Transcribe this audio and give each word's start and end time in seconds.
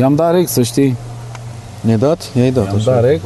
I-am 0.00 0.14
dat 0.14 0.32
rec, 0.32 0.48
să 0.48 0.62
știi. 0.62 0.96
Ne-ai 1.80 1.98
dat? 1.98 2.30
I-ai 2.36 2.50
dat, 2.50 2.64
I-am 2.64 2.74
așa. 2.76 2.92
dat 2.92 3.04
rec. 3.04 3.20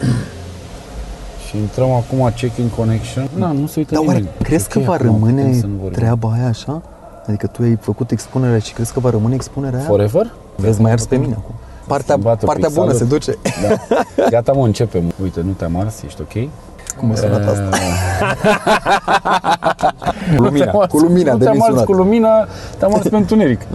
Și 1.48 1.56
intrăm 1.56 1.90
acum 1.90 2.32
checking 2.36 2.70
connection. 2.76 3.28
Na, 3.36 3.52
nu 3.52 3.66
se 3.66 3.74
uită 3.78 3.94
Dar 3.94 4.02
oare 4.06 4.18
nimeni. 4.18 4.34
crezi 4.42 4.68
că 4.68 4.78
Ok, 4.78 4.84
va 4.84 4.92
acum 4.92 5.06
putem 5.18 5.34
rămâne 5.34 5.58
să 5.58 5.66
nu 5.66 5.72
vorbim. 5.80 5.98
treaba 5.98 6.32
aia 6.32 6.46
așa? 6.48 6.82
Adică 7.26 7.46
tu 7.46 7.62
ai 7.62 7.78
făcut 7.80 8.10
expunerea 8.10 8.58
și 8.58 8.72
crezi 8.72 8.92
că 8.92 9.00
va 9.00 9.10
rămâne 9.10 9.34
expunerea 9.34 9.78
aia? 9.78 9.86
Forever? 9.88 10.32
Vezi, 10.56 10.80
mai 10.80 10.92
ars 10.92 11.06
pe 11.06 11.16
mine 11.16 11.34
acum. 11.38 11.54
Partea, 11.86 12.06
Să-mi 12.14 12.22
bată 12.24 12.46
partea 12.46 12.68
bună 12.74 12.86
pixelul. 12.90 13.20
se 13.20 13.32
duce. 13.32 13.38
Da. 13.68 14.26
Gata, 14.30 14.52
mă, 14.52 14.64
începem. 14.64 15.02
Uite, 15.22 15.40
nu 15.40 15.50
te-am 15.52 15.76
ars, 15.80 16.02
ești 16.02 16.20
ok? 16.20 16.48
Cum 16.98 17.10
a 17.10 17.14
sunat 17.14 17.46
asta? 17.48 17.68
Cu 20.36 20.42
lumina, 20.42 20.70
cu 20.70 20.98
lumina 20.98 21.32
nu 21.32 21.38
de 21.38 21.44
te-am 21.44 21.56
ars 21.56 21.66
misunat. 21.68 21.84
cu 21.84 21.92
lumina, 21.92 22.46
te-am 22.78 22.94
ars 22.94 23.08
pe 23.08 23.16
întuneric. 23.16 23.60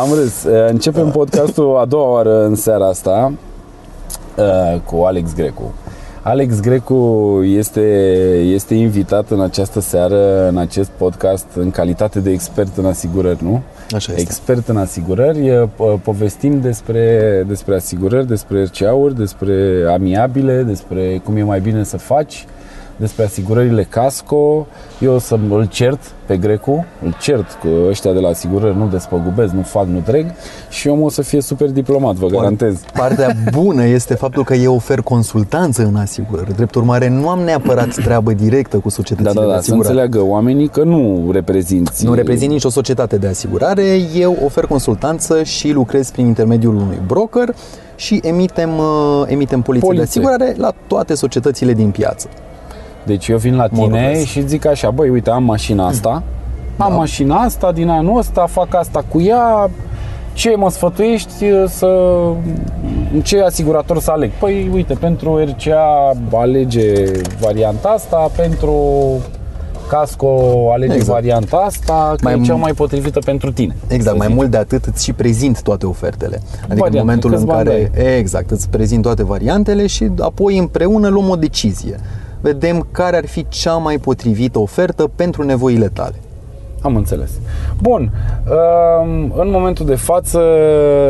Am 0.00 0.14
râs. 0.14 0.42
Uh, 0.44 0.68
Începem 0.68 1.10
podcastul 1.10 1.76
a 1.76 1.84
doua 1.84 2.10
oară 2.12 2.44
în 2.44 2.54
seara 2.54 2.86
asta 2.86 3.32
uh, 4.36 4.80
cu 4.84 4.96
Alex 4.96 5.34
Grecu. 5.34 5.72
Alex 6.22 6.60
Grecu 6.60 7.40
este, 7.44 7.80
este 8.44 8.74
invitat 8.74 9.30
în 9.30 9.40
această 9.40 9.80
seară, 9.80 10.48
în 10.48 10.56
acest 10.58 10.88
podcast, 10.88 11.46
în 11.54 11.70
calitate 11.70 12.20
de 12.20 12.30
expert 12.30 12.76
în 12.76 12.84
asigurări, 12.86 13.44
nu? 13.44 13.60
Așa 13.94 14.12
este. 14.12 14.20
Expert 14.20 14.68
în 14.68 14.76
asigurări, 14.76 15.50
uh, 15.50 15.68
po- 15.68 16.02
povestim 16.02 16.60
despre, 16.60 17.44
despre 17.48 17.74
asigurări, 17.74 18.26
despre 18.26 18.62
RCA-uri, 18.62 19.16
despre 19.16 19.84
amiabile, 19.92 20.62
despre 20.62 21.20
cum 21.24 21.36
e 21.36 21.42
mai 21.42 21.60
bine 21.60 21.84
să 21.84 21.96
faci, 21.96 22.46
despre 23.00 23.24
asigurările 23.24 23.82
casco. 23.82 24.66
Eu 24.98 25.14
o 25.14 25.18
să 25.18 25.38
îl 25.50 25.64
cert 25.66 26.00
pe 26.26 26.36
Grecu, 26.36 26.86
îl 27.04 27.16
cert 27.20 27.52
cu 27.52 27.68
ăștia 27.88 28.12
de 28.12 28.18
la 28.18 28.28
asigurări, 28.28 28.76
nu 28.76 28.86
despăgubesc, 28.86 29.52
nu 29.52 29.62
fac, 29.62 29.86
nu 29.86 29.98
trec 30.04 30.26
și 30.68 30.88
omul 30.88 31.04
o 31.04 31.08
să 31.08 31.22
fie 31.22 31.40
super 31.40 31.70
diplomat, 31.70 32.14
vă 32.14 32.26
garantez. 32.26 32.80
Partea 32.92 33.36
bună 33.60 33.86
este 33.86 34.14
faptul 34.14 34.44
că 34.44 34.54
eu 34.54 34.74
ofer 34.74 35.00
consultanță 35.00 35.82
în 35.82 35.96
asigurări. 35.96 36.54
Drept 36.54 36.74
urmare, 36.74 37.08
nu 37.08 37.28
am 37.28 37.38
neapărat 37.38 37.94
treabă 37.94 38.32
directă 38.32 38.76
cu 38.76 38.88
Da, 38.88 38.94
societățile 38.94 39.32
da, 39.34 39.40
de 39.40 39.46
da, 39.46 39.52
să 39.52 39.58
asigurare. 39.58 39.88
înțeleagă 39.88 40.30
oamenii 40.30 40.68
că 40.68 40.82
nu 40.82 41.28
reprezinți. 41.32 42.04
Nu 42.04 42.14
reprezint 42.14 42.50
nicio 42.52 42.68
societate 42.68 43.16
de 43.16 43.26
asigurare, 43.26 43.82
eu 44.16 44.36
ofer 44.44 44.64
consultanță 44.66 45.42
și 45.42 45.70
lucrez 45.70 46.10
prin 46.10 46.26
intermediul 46.26 46.74
unui 46.74 46.98
broker 47.06 47.54
și 47.96 48.20
emitem, 48.22 48.78
uh, 48.78 49.22
emitem 49.26 49.62
polițe, 49.62 49.86
Polițe. 49.86 50.04
de 50.04 50.08
asigurare 50.10 50.54
la 50.56 50.72
toate 50.86 51.14
societățile 51.14 51.72
din 51.72 51.90
piață. 51.90 52.28
Deci 53.02 53.28
eu 53.28 53.36
vin 53.36 53.56
la 53.56 53.66
Mă 53.70 53.82
tine 53.82 54.12
rog, 54.12 54.22
și 54.24 54.46
zic 54.46 54.66
așa, 54.66 54.90
băi, 54.90 55.08
uite, 55.08 55.30
am 55.30 55.42
mașina 55.44 55.86
asta, 55.86 56.22
Da. 56.76 56.84
am 56.84 56.94
mașina 56.94 57.34
asta 57.36 57.72
din 57.72 57.88
anul 57.88 58.18
ăsta, 58.18 58.46
fac 58.46 58.74
asta 58.74 59.04
cu 59.08 59.20
ea, 59.20 59.70
ce 60.32 60.54
mă 60.56 60.70
sfătuiești 60.70 61.44
să... 61.66 62.18
ce 63.22 63.40
asigurator 63.42 64.00
să 64.00 64.10
aleg? 64.10 64.30
Păi, 64.38 64.70
uite, 64.72 64.94
pentru 64.94 65.38
RCA 65.44 66.12
alege 66.32 66.92
varianta 67.40 67.88
asta, 67.88 68.30
pentru 68.36 68.74
casco 69.88 70.38
alege 70.72 70.92
Exact. 70.94 71.12
varianta 71.12 71.56
asta, 71.56 72.12
că 72.16 72.20
Mai 72.22 72.38
e 72.38 72.42
cea 72.42 72.56
m- 72.56 72.60
mai 72.60 72.72
potrivită 72.72 73.18
pentru 73.24 73.52
tine. 73.52 73.76
Exact, 73.88 74.10
să 74.10 74.16
mai 74.16 74.26
zic. 74.26 74.36
mult 74.36 74.50
de 74.50 74.56
atât 74.56 74.84
îți 74.84 75.04
și 75.04 75.12
prezint 75.12 75.62
toate 75.62 75.86
ofertele. 75.86 76.40
Adică 76.62 76.66
Variante, 76.66 76.98
în 76.98 77.04
momentul 77.04 77.30
în 77.30 77.36
câți 77.36 77.46
bani 77.46 77.64
care, 77.68 77.90
exact, 78.16 78.50
îți 78.50 78.68
prezint 78.68 79.02
toate 79.02 79.24
variantele 79.24 79.86
și 79.86 80.10
apoi 80.20 80.58
împreună 80.58 81.08
luăm 81.08 81.28
o 81.28 81.34
decizie. 81.36 81.94
Vedem 82.40 82.86
care 82.90 83.16
ar 83.16 83.26
fi 83.26 83.48
cea 83.48 83.76
mai 83.76 83.98
potrivită 83.98 84.58
ofertă 84.58 85.10
pentru 85.16 85.42
nevoile 85.42 85.88
tale. 85.88 86.14
Am 86.82 86.96
înțeles. 86.96 87.30
Bun, 87.82 88.12
um, 89.00 89.32
în 89.36 89.50
momentul 89.50 89.86
de 89.86 89.94
față, 89.94 90.40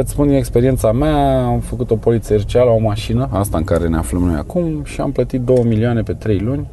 îți 0.01 0.11
spun 0.11 0.27
din 0.27 0.37
experiența 0.37 0.93
mea, 0.93 1.45
am 1.45 1.61
făcut 1.61 1.91
o 1.91 1.97
poliță 1.97 2.35
RCA 2.35 2.63
la 2.63 2.71
o 2.71 2.79
mașină, 2.79 3.29
asta 3.33 3.59
în 3.59 3.65
care 3.65 3.89
ne 3.89 3.97
aflăm 3.97 4.23
noi 4.23 4.37
acum, 4.37 4.85
și 4.85 5.01
am 5.01 5.13
plătit 5.13 5.41
2 5.41 5.65
milioane 5.65 6.03
pe 6.03 6.13
3 6.13 6.39
luni, 6.39 6.69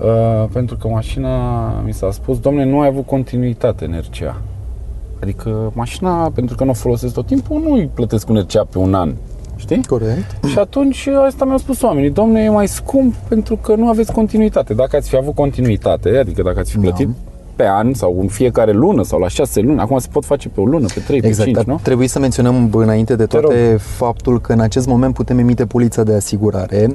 uh, 0.00 0.48
pentru 0.52 0.76
că 0.76 0.88
mașina, 0.88 1.68
mi 1.84 1.92
s-a 1.92 2.10
spus, 2.10 2.38
domne, 2.38 2.64
nu 2.64 2.80
ai 2.80 2.86
avut 2.86 3.06
continuitate 3.06 3.84
în 3.84 4.00
RCA. 4.00 4.40
Adică 5.22 5.70
mașina, 5.74 6.30
pentru 6.34 6.56
că 6.56 6.64
nu 6.64 6.70
o 6.70 6.74
folosesc 6.74 7.14
tot 7.14 7.26
timpul, 7.26 7.60
nu 7.60 7.72
îi 7.72 7.90
plătesc 7.94 8.28
un 8.28 8.36
RCA 8.36 8.66
pe 8.70 8.78
un 8.78 8.94
an. 8.94 9.14
Știi? 9.60 9.84
Corect. 9.88 10.44
Și 10.46 10.58
atunci 10.58 11.08
asta 11.26 11.44
mi-au 11.44 11.58
spus 11.58 11.82
oamenii, 11.82 12.10
domne, 12.10 12.42
e 12.42 12.48
mai 12.48 12.68
scump 12.68 13.14
pentru 13.28 13.56
că 13.56 13.74
nu 13.74 13.88
aveți 13.88 14.12
continuitate. 14.12 14.74
Dacă 14.74 14.96
ați 14.96 15.08
fi 15.08 15.16
avut 15.16 15.34
continuitate, 15.34 16.16
adică 16.16 16.42
dacă 16.42 16.58
ați 16.58 16.70
fi 16.70 16.78
plătit 16.78 17.08
pe 17.56 17.66
an 17.66 17.94
sau 17.94 18.16
în 18.20 18.28
fiecare 18.28 18.72
lună 18.72 19.02
sau 19.02 19.18
la 19.18 19.28
șase 19.28 19.60
luni, 19.60 19.80
acum 19.80 19.98
se 19.98 20.08
pot 20.12 20.24
face 20.24 20.48
pe 20.48 20.60
o 20.60 20.64
lună, 20.64 20.86
pe 20.94 21.00
trei, 21.00 21.20
pe 21.20 21.26
Exact, 21.26 21.44
cinci, 21.44 21.56
dar 21.56 21.66
nu? 21.66 21.80
trebuie 21.82 22.08
să 22.08 22.18
menționăm 22.18 22.70
înainte 22.72 23.16
de 23.16 23.26
Te 23.26 23.38
toate 23.38 23.76
faptul 23.80 24.40
că 24.40 24.52
în 24.52 24.60
acest 24.60 24.86
moment 24.86 25.14
putem 25.14 25.38
emite 25.38 25.66
polița 25.66 26.02
de 26.02 26.14
asigurare 26.14 26.94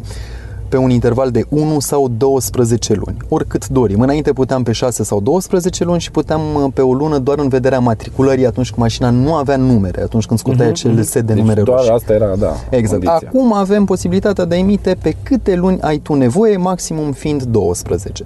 pe 0.68 0.78
un 0.78 0.90
interval 0.90 1.32
de 1.32 1.46
1 1.50 1.80
sau 1.80 2.08
12 2.18 2.94
luni, 2.94 3.18
oricât 3.30 3.68
dorim. 3.68 4.02
Înainte 4.02 4.34
puteam 4.34 4.64
pe 4.64 4.72
6 4.72 5.04
sau 5.04 5.22
12 5.22 5.84
luni 5.84 6.00
și 6.00 6.12
puteam 6.12 6.42
uh, 6.56 6.72
pe 6.74 6.82
o 6.82 6.94
lună 6.94 7.18
doar 7.18 7.40
în 7.40 7.48
vederea 7.48 7.80
matriculării 7.80 8.46
atunci 8.46 8.68
când 8.68 8.80
mașina 8.82 9.10
nu 9.10 9.34
avea 9.34 9.56
numere, 9.58 10.02
atunci 10.02 10.26
când 10.26 10.40
scoteai 10.40 10.68
acel 10.68 11.02
set 11.02 11.26
de 11.26 11.34
deci 11.34 11.42
numere 11.42 11.62
doar 11.62 11.78
roșii. 11.78 11.94
asta 11.94 12.14
era, 12.14 12.36
da, 12.36 12.52
Exact. 12.70 13.04
condiția. 13.04 13.30
Acum 13.30 13.54
avem 13.54 13.86
posibilitatea 13.86 14.46
de 14.46 14.56
a 14.56 14.58
emite 14.58 14.98
pe 15.02 15.16
câte 15.24 15.56
luni 15.56 15.78
ai 15.82 15.98
tu 15.98 16.14
nevoie, 16.14 16.58
maximum 16.58 17.12
fiind 17.12 17.44
12. 17.44 18.24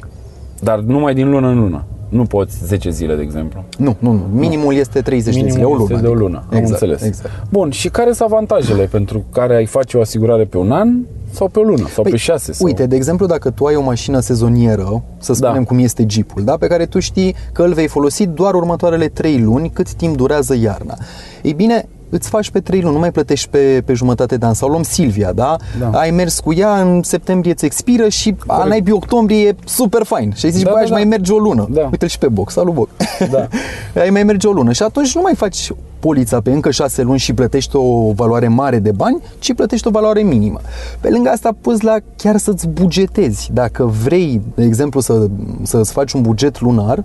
Dar 0.59 0.79
numai 0.79 1.13
din 1.13 1.29
lună 1.29 1.47
în 1.47 1.59
lună. 1.59 1.83
Nu 2.09 2.23
poți 2.23 2.65
10 2.65 2.89
zile, 2.89 3.15
de 3.15 3.21
exemplu. 3.21 3.63
Nu, 3.77 3.95
nu, 3.99 4.11
nu. 4.11 4.21
Minimul 4.31 4.73
este 4.73 5.01
30 5.01 5.41
de 5.41 5.49
zile, 5.49 5.63
o 5.63 5.69
lună. 5.73 5.81
este 5.89 5.93
de 6.01 6.07
o 6.07 6.11
adică. 6.11 6.23
lună, 6.23 6.43
am 6.49 6.57
exact, 6.57 6.81
înțeles. 6.81 7.01
Exact. 7.01 7.31
Bun, 7.49 7.69
și 7.69 7.89
care 7.89 8.11
sunt 8.11 8.31
avantajele 8.31 8.83
pentru 8.83 9.23
care 9.31 9.55
ai 9.55 9.65
face 9.65 9.97
o 9.97 10.01
asigurare 10.01 10.43
pe 10.45 10.57
un 10.57 10.71
an 10.71 10.89
sau 11.31 11.47
pe 11.47 11.59
o 11.59 11.61
lună 11.61 11.87
sau 11.87 12.03
pe 12.03 12.15
șase? 12.15 12.51
Sau... 12.53 12.65
Păi, 12.65 12.71
Uite, 12.71 12.85
de 12.87 12.95
exemplu, 12.95 13.25
dacă 13.25 13.49
tu 13.49 13.65
ai 13.65 13.75
o 13.75 13.81
mașină 13.81 14.19
sezonieră, 14.19 15.03
să 15.17 15.33
spunem 15.33 15.53
Da. 15.53 15.63
cum 15.63 15.77
este 15.79 16.05
Jeepul, 16.07 16.43
da, 16.43 16.55
pe 16.59 16.67
care 16.67 16.85
tu 16.85 16.99
știi 16.99 17.35
că 17.51 17.63
îl 17.63 17.73
vei 17.73 17.87
folosi 17.87 18.25
doar 18.25 18.53
următoarele 18.53 19.07
3 19.07 19.41
luni, 19.41 19.69
cât 19.69 19.93
timp 19.93 20.15
durează 20.17 20.55
iarna. 20.61 20.97
Ei 21.41 21.53
bine, 21.53 21.87
îți 22.09 22.29
faci 22.29 22.49
pe 22.49 22.59
3 22.59 22.81
luni, 22.81 22.93
nu 22.93 22.99
mai 22.99 23.11
plătești 23.11 23.49
pe, 23.49 23.81
pe 23.85 23.93
jumătate 23.93 24.37
de 24.37 24.45
an. 24.45 24.53
Sau 24.53 24.69
luăm 24.69 24.83
Silvia, 24.83 25.31
da? 25.31 25.55
Da. 25.79 25.89
Ai 25.99 26.11
mers 26.11 26.39
cu 26.39 26.53
ea, 26.53 26.81
în 26.81 27.03
septembrie 27.03 27.51
îți 27.51 27.65
expiră 27.65 28.07
și 28.09 28.35
a 28.47 28.63
naibii 28.63 28.93
octombrie 28.93 29.47
e 29.47 29.55
super 29.65 30.03
fain. 30.03 30.33
Și 30.35 30.45
ai 30.45 30.51
zis, 30.51 30.63
Da, 30.63 30.69
bă, 30.69 30.75
da, 30.75 30.81
aș 30.81 30.89
da. 30.89 30.95
mai 30.95 31.03
merge 31.03 31.33
o 31.33 31.37
lună. 31.37 31.67
Da. 31.71 31.81
Uite-l 31.91 32.07
și 32.07 32.17
pe 32.17 32.27
box, 32.27 32.53
salut 32.53 32.73
box. 32.73 32.89
Da. 33.31 33.47
ai 34.01 34.09
mai 34.09 34.23
merge 34.23 34.47
o 34.47 34.51
lună 34.51 34.71
și 34.71 34.83
atunci 34.83 35.15
nu 35.15 35.21
mai 35.21 35.35
faci 35.35 35.71
polița 35.99 36.41
pe 36.41 36.51
încă 36.51 36.71
6 36.71 37.01
luni 37.01 37.19
și 37.19 37.33
plătești 37.33 37.75
o 37.75 38.11
valoare 38.11 38.47
mare 38.47 38.79
de 38.79 38.91
bani, 38.91 39.21
ci 39.39 39.53
plătești 39.53 39.87
o 39.87 39.91
valoare 39.91 40.21
minimă. 40.21 40.59
Pe 40.99 41.09
lângă 41.09 41.29
asta 41.29 41.55
poți 41.61 41.83
la 41.83 41.95
chiar 42.15 42.37
să-ți 42.37 42.67
bugetezi. 42.67 43.49
Dacă 43.53 43.85
vrei, 44.03 44.41
de 44.55 44.63
exemplu, 44.63 44.99
să, 44.99 45.27
să-ți 45.61 45.91
faci 45.91 46.11
un 46.11 46.21
buget 46.21 46.61
lunar, 46.61 47.03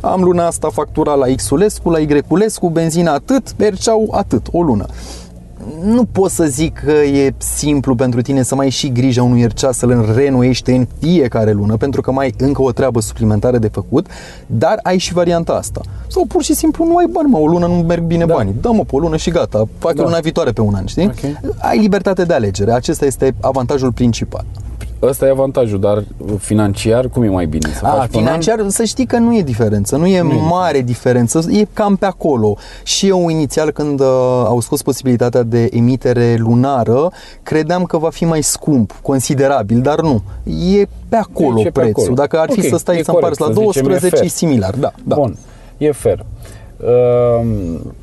am 0.00 0.22
luna 0.22 0.46
asta 0.46 0.68
factura 0.72 1.14
la 1.14 1.26
Xulescu, 1.26 1.90
la 1.90 1.98
Y-ulescu, 1.98 2.68
benzina 2.68 3.12
atât, 3.12 3.56
Berceau 3.56 4.08
atât, 4.12 4.46
o 4.52 4.62
lună 4.62 4.86
nu 5.82 6.04
pot 6.04 6.30
să 6.30 6.44
zic 6.44 6.78
că 6.84 6.90
e 6.92 7.34
simplu 7.38 7.94
pentru 7.94 8.22
tine 8.22 8.42
să 8.42 8.54
mai 8.54 8.64
ai 8.64 8.70
și 8.70 8.92
grija 8.92 9.22
unui 9.22 9.46
RCA 9.46 9.72
să-l 9.72 10.12
renuiești 10.16 10.70
în 10.70 10.86
fiecare 11.00 11.52
lună, 11.52 11.76
pentru 11.76 12.00
că 12.00 12.12
mai 12.12 12.24
ai 12.24 12.34
încă 12.38 12.62
o 12.62 12.72
treabă 12.72 13.00
suplimentară 13.00 13.58
de 13.58 13.68
făcut, 13.68 14.06
dar 14.46 14.78
ai 14.82 14.98
și 14.98 15.12
varianta 15.12 15.52
asta. 15.52 15.80
Sau 16.06 16.24
pur 16.26 16.42
și 16.42 16.54
simplu 16.54 16.84
nu 16.84 16.96
ai 16.96 17.06
bani, 17.12 17.28
mă, 17.28 17.38
o 17.38 17.46
lună 17.46 17.66
nu 17.66 17.74
merg 17.74 18.02
bine 18.02 18.24
Da. 18.24 18.34
banii. 18.34 18.54
Dă-mă 18.60 18.84
pe 18.84 18.96
o 18.96 18.98
lună 18.98 19.16
și 19.16 19.30
gata, 19.30 19.64
fac 19.78 19.94
Da. 19.94 20.02
luna 20.02 20.18
viitoare 20.18 20.50
pe 20.50 20.60
un 20.60 20.74
an, 20.74 20.86
știi? 20.86 21.04
Ok. 21.04 21.54
Ai 21.58 21.78
libertate 21.78 22.24
de 22.24 22.34
alegere, 22.34 22.72
acesta 22.72 23.04
este 23.04 23.34
avantajul 23.40 23.92
principal. 23.92 24.44
Ăsta 25.02 25.26
e 25.26 25.30
avantajul, 25.30 25.80
dar 25.80 26.04
financiar 26.38 27.08
cum 27.08 27.22
e 27.22 27.28
mai 27.28 27.46
bine? 27.46 27.68
Să 27.78 27.86
A, 27.86 27.88
faci 27.88 28.10
pe 28.10 28.16
un 28.16 28.22
an? 28.22 28.28
financiar, 28.40 28.68
să 28.68 28.84
știi 28.84 29.06
că 29.06 29.18
nu 29.18 29.36
e 29.36 29.42
diferență, 29.42 29.96
nu 29.96 30.06
e 30.06 30.22
mare 30.22 30.80
diferență, 30.80 31.40
e 31.50 31.66
cam 31.72 31.96
pe 31.96 32.06
acolo. 32.06 32.56
Și 32.82 33.08
eu 33.08 33.28
inițial 33.28 33.70
când 33.70 34.00
uh, 34.00 34.06
au 34.44 34.60
scos 34.60 34.82
posibilitatea 34.82 35.42
de 35.42 35.68
emitere 35.72 36.34
lunară, 36.38 37.10
credeam 37.42 37.84
că 37.84 37.98
va 37.98 38.10
fi 38.10 38.24
mai 38.24 38.42
scump, 38.42 38.98
considerabil, 39.02 39.80
dar 39.80 40.00
nu. 40.00 40.22
E 40.78 40.86
pe 41.08 41.16
acolo 41.16 41.54
Deci 41.56 41.64
e 41.64 41.70
pe 41.70 41.80
prețul. 41.80 42.00
acolo. 42.02 42.14
Dacă 42.14 42.38
ar 42.38 42.50
fi 42.50 42.60
Ok, 42.60 42.66
să 42.66 42.76
stai 42.76 42.98
e 42.98 43.02
să 43.02 43.10
împarți 43.10 43.40
la 43.40 43.46
corect, 43.46 43.62
să 43.72 43.80
zicem, 43.80 43.84
e 43.84 43.88
12, 43.88 44.16
e 44.16 44.18
fair. 44.18 44.30
similar, 44.30 44.74
da. 44.74 44.92
da. 45.04 45.14
Bun, 45.14 45.36
e 45.78 45.92
fair. 45.92 46.24
Um, 46.76 47.94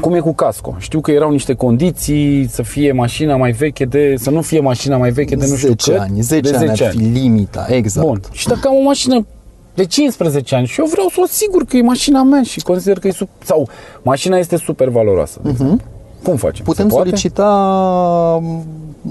cum 0.00 0.14
e 0.14 0.18
cu 0.18 0.32
casco? 0.34 0.76
Știu 0.78 1.00
că 1.00 1.10
erau 1.10 1.30
niște 1.30 1.54
condiții 1.54 2.48
să 2.48 2.62
fie 2.62 2.92
mașina 2.92 3.36
mai 3.36 3.52
veche 3.52 3.84
de, 3.84 4.14
să 4.18 4.30
nu 4.30 4.40
fie 4.40 4.60
mașina 4.60 4.96
mai 4.96 5.10
veche 5.10 5.36
de 5.36 5.46
nu 5.46 5.54
știu 5.56 5.68
10 5.68 5.90
cât. 5.90 6.00
ani, 6.00 6.20
10, 6.20 6.50
de 6.50 6.56
ani 6.56 6.70
ar 6.70 6.76
fi 6.90 6.96
limita, 6.96 7.66
exact. 7.68 8.06
Bun. 8.06 8.20
Și 8.32 8.48
dacă 8.48 8.68
am 8.68 8.74
o 8.74 8.82
mașină 8.82 9.26
de 9.74 9.84
15 9.84 10.54
ani 10.54 10.66
și 10.66 10.80
eu 10.80 10.86
vreau 10.86 11.08
să 11.08 11.16
o 11.22 11.26
sigur 11.26 11.64
că 11.64 11.76
e 11.76 11.82
mașina 11.82 12.22
mea 12.22 12.42
și 12.42 12.60
consider 12.60 12.98
că 12.98 13.08
e 13.08 13.10
sub, 13.10 13.28
sau 13.44 13.68
mașina 14.02 14.36
este 14.38 14.56
super 14.56 14.88
valoroasă. 14.88 15.40
Uh-huh. 15.40 15.82
Cum 16.22 16.36
facem? 16.36 16.64
Mhm. 16.64 16.64
Putem 16.64 16.88
Se 16.88 16.94
poate? 16.94 17.08
solicita 17.08 17.48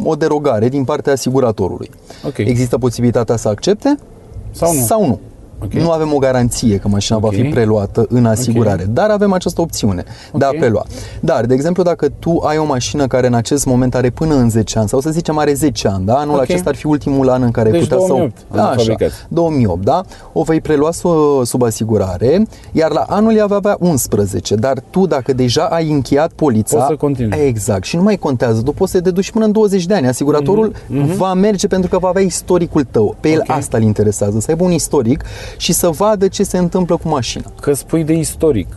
o 0.04 0.16
derogare 0.16 0.70
din 0.70 0.84
partea 0.84 1.14
asiguratorului. 1.14 1.90
Ok. 2.28 2.38
Există 2.38 2.78
posibilitatea 2.78 3.36
să 3.36 3.48
accepte 3.48 3.98
Sau 4.52 4.74
nu? 4.74 4.82
Sau 4.82 5.06
nu. 5.08 5.20
Ok. 5.64 5.74
Nu 5.74 5.92
avem 5.92 6.14
o 6.14 6.18
garanție 6.18 6.78
că 6.78 6.88
mașina 6.88 7.18
Ok. 7.18 7.24
va 7.24 7.30
fi 7.30 7.42
preluată 7.44 8.06
în 8.10 8.26
asigurare, 8.26 8.86
dar 8.90 9.10
avem 9.10 9.34
această 9.34 9.62
opțiune 9.62 10.04
de 10.34 10.46
a 10.46 10.50
Ok. 10.50 10.58
prelua. 10.58 10.86
Dar, 11.20 11.46
de 11.46 11.54
exemplu, 11.54 11.84
dacă 11.84 12.10
tu 12.20 12.38
ai 12.48 12.58
o 12.58 12.66
mașină 12.66 13.08
care 13.08 13.28
în 13.28 13.34
acest 13.34 13.66
moment 13.66 13.96
are 13.96 14.10
până 14.10 14.36
în 14.36 14.50
10 14.50 14.80
ani, 14.80 14.88
sau 14.90 15.00
să 15.00 15.10
zicem 15.10 15.38
are 15.38 15.54
10 15.54 15.88
ani, 15.88 16.06
da? 16.06 16.14
anul 16.14 16.36
Ok. 16.36 16.42
acesta 16.42 16.70
ar 16.70 16.76
fi 16.76 16.86
ultimul 16.88 17.30
an 17.30 17.42
în 17.42 17.52
care 17.52 17.70
Deci 17.70 17.82
putea 17.82 17.98
2008 17.98 18.38
să 18.38 18.44
am 18.50 18.58
da, 18.58 18.64
așa, 18.68 18.76
fabricat. 18.78 19.28
2008, 19.30 19.84
da? 19.84 20.02
O 20.34 20.44
vei 20.44 20.62
prelua 20.62 20.92
sub, 20.92 21.46
sub 21.46 21.64
asigurare, 21.64 22.46
iar 22.72 22.92
la 22.92 23.06
anul 23.08 23.36
ea 23.36 23.46
va 23.46 23.56
avea 23.56 23.78
11, 23.80 24.56
dar 24.56 24.78
tu 24.90 25.06
dacă 25.08 25.34
deja 25.34 25.64
ai 25.64 25.92
încheiat 25.92 26.32
polița, 26.36 26.76
Poți 26.78 26.88
să 26.88 26.96
continui. 26.96 27.38
Exact, 27.46 27.84
și 27.84 27.96
nu 27.96 28.02
mai 28.04 28.16
contează, 28.18 28.62
tu 28.62 28.72
poți 28.72 28.92
să 28.92 29.02
te 29.02 29.12
duci 29.12 29.32
până 29.32 29.46
în 29.46 29.52
20 29.52 29.86
de 29.86 29.94
ani. 29.94 30.08
Asiguratorul 30.08 30.72
va 31.18 31.34
merge 31.34 31.68
pentru 31.68 31.90
că 31.90 31.98
va 31.98 32.08
avea 32.08 32.22
istoricul 32.22 32.86
tău. 32.92 33.16
Pe 33.20 33.30
el 33.30 33.42
Mhm, 33.44 33.52
Ok. 33.52 33.58
asta 33.58 33.78
îl 33.78 33.84
interesează, 33.84 34.40
să 34.40 34.46
aibă 34.50 34.64
un 34.64 34.72
istoric 34.72 35.24
și 35.58 35.74
să 35.74 35.88
vadă 35.90 36.28
ce 36.28 36.44
se 36.44 36.58
întâmplă 36.58 36.98
cu 36.98 37.08
mașina. 37.08 37.44
Că 37.62 37.74
spui 37.74 38.04
de 38.04 38.14
istoric. 38.14 38.68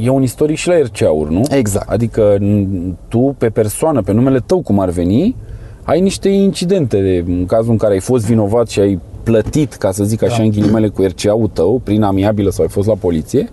E 0.00 0.08
un 0.08 0.22
istoric 0.22 0.56
și 0.56 0.68
la 0.68 0.78
RCA-uri, 0.78 1.32
nu? 1.32 1.42
Exact. 1.50 1.88
Adică 1.90 2.36
n- 2.38 2.94
tu, 3.08 3.34
pe 3.38 3.48
persoană, 3.50 4.02
pe 4.02 4.12
numele 4.12 4.40
tău, 4.46 4.60
cum 4.60 4.78
ar 4.80 4.88
veni, 4.90 5.36
ai 5.82 6.00
niște 6.00 6.28
incidente. 6.28 7.24
În 7.26 7.46
cazul 7.46 7.70
în 7.70 7.76
care 7.76 7.92
ai 7.92 8.00
fost 8.00 8.24
vinovat 8.24 8.68
și 8.68 8.80
ai 8.80 9.00
plătit, 9.22 9.72
ca 9.74 9.90
să 9.92 10.04
zic 10.04 10.22
așa, 10.22 10.36
Da. 10.36 10.42
în 10.42 10.50
ghilimele, 10.50 10.88
cu 10.88 11.02
RCA-ul 11.02 11.48
tău, 11.52 11.80
prin 11.84 12.02
amiabilă 12.02 12.50
sau 12.50 12.64
ai 12.64 12.70
fost 12.70 12.88
la 12.88 12.94
poliție, 12.94 13.48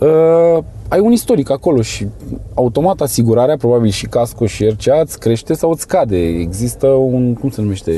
uh, 0.00 0.58
ai 0.88 1.00
un 1.00 1.12
istoric 1.12 1.50
acolo 1.50 1.82
și 1.82 2.06
automat 2.54 3.00
asigurarea, 3.00 3.56
probabil 3.56 3.90
și 3.90 4.06
casco 4.06 4.46
și 4.46 4.64
RCA, 4.64 5.00
îți 5.00 5.18
crește 5.18 5.54
sau 5.54 5.70
îți 5.70 5.80
scade. 5.80 6.18
Există 6.26 6.86
un, 6.86 7.34
cum 7.34 7.50
se 7.50 7.60
numește? 7.60 7.92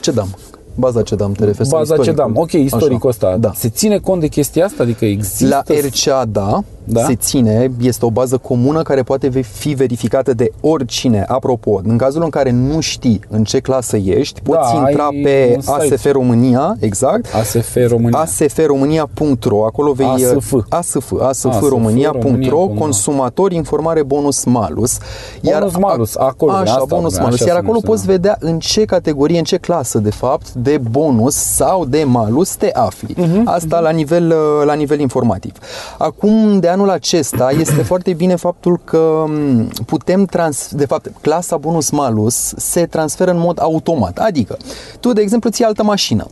Ce 0.00 0.10
dam? 0.10 0.28
Baza 0.74 1.02
ce 1.02 1.14
dam, 1.14 1.32
te 1.32 1.44
referi? 1.44 1.68
sau 1.68 1.78
Baza 1.78 1.94
ce 1.94 2.00
istoricul? 2.00 2.32
dam. 2.32 2.42
Ok, 2.42 2.52
istoricul 2.52 3.08
Așa. 3.10 3.26
ăsta. 3.26 3.36
Da. 3.36 3.52
Se 3.54 3.68
ține 3.68 3.98
cont 3.98 4.20
de 4.20 4.28
chestia 4.28 4.64
asta? 4.64 4.82
Adică 4.82 5.04
există... 5.04 5.46
La 5.46 5.62
RCA, 5.86 6.24
da, 6.24 6.64
Da? 6.86 7.04
se 7.04 7.14
ține, 7.14 7.70
este 7.80 8.04
o 8.04 8.10
bază 8.10 8.36
comună 8.36 8.82
care 8.82 9.02
poate 9.02 9.28
fi 9.42 9.68
verificată 9.74 10.32
de 10.34 10.50
oricine. 10.60 11.24
Apropo, 11.28 11.80
în 11.84 11.96
cazul 11.96 12.22
în 12.22 12.30
care 12.30 12.50
nu 12.50 12.80
știi 12.80 13.20
în 13.28 13.44
ce 13.44 13.58
clasă 13.60 13.96
ești, 13.96 14.40
poți 14.40 14.58
Da, 14.72 14.88
intra 14.88 15.06
ai 15.06 15.20
pe 15.22 15.52
un 15.54 15.60
site. 15.60 15.94
ASF 15.94 16.10
România, 16.12 16.76
exact, 16.80 17.34
ASF 17.34 17.76
România. 17.88 18.18
asfromânia.ro, 18.18 19.64
acolo 19.64 19.92
vei 19.92 20.06
ASF. 20.06 20.52
ASF, 20.68 21.12
ASF, 21.18 21.44
asfromânia.ro, 21.44 22.18
România. 22.20 22.78
consumator, 22.78 23.52
informare, 23.52 24.02
bonus 24.02 24.44
malus. 24.44 24.98
Bonus 25.42 25.76
malus, 25.76 26.16
acolo, 26.16 26.52
Așa, 26.52 26.72
asta 26.72 26.84
bonus 26.88 27.10
vreau, 27.12 27.24
malus. 27.24 27.40
așa 27.40 27.44
Iar 27.50 27.54
se 27.60 27.62
acolo 27.66 27.80
numește, 27.82 27.88
poți 27.88 28.06
da. 28.06 28.12
vedea 28.12 28.36
în 28.40 28.58
ce 28.58 28.84
categorie, 28.84 29.38
în 29.38 29.44
ce 29.44 29.56
clasă, 29.56 29.98
de 29.98 30.10
fapt, 30.10 30.52
de 30.52 30.80
bonus 30.90 31.34
sau 31.34 31.84
de 31.84 32.04
malus 32.06 32.54
te 32.54 32.70
afli. 32.72 33.14
Mhm, 33.18 33.42
Asta 33.44 33.80
la 33.80 33.90
nivel, 33.90 34.30
uh, 34.30 34.66
la 34.66 34.74
nivel 34.74 35.00
informativ. 35.00 35.52
Acum, 35.98 36.60
de 36.60 36.68
anul 36.74 36.90
acesta, 36.90 37.50
este 37.60 37.82
foarte 37.82 38.12
bine 38.12 38.34
faptul 38.34 38.80
că 38.84 39.24
m, 39.28 39.68
putem 39.86 40.24
trans... 40.24 40.68
De 40.72 40.86
fapt, 40.86 41.10
clasa 41.20 41.56
bonus 41.56 41.90
malus 41.90 42.52
se 42.56 42.86
transferă 42.86 43.30
în 43.30 43.38
mod 43.38 43.60
automat. 43.60 44.18
Adică, 44.18 44.56
tu, 45.00 45.12
de 45.12 45.20
exemplu, 45.20 45.50
ții 45.50 45.64
altă 45.64 45.82
mașină. 45.82 46.26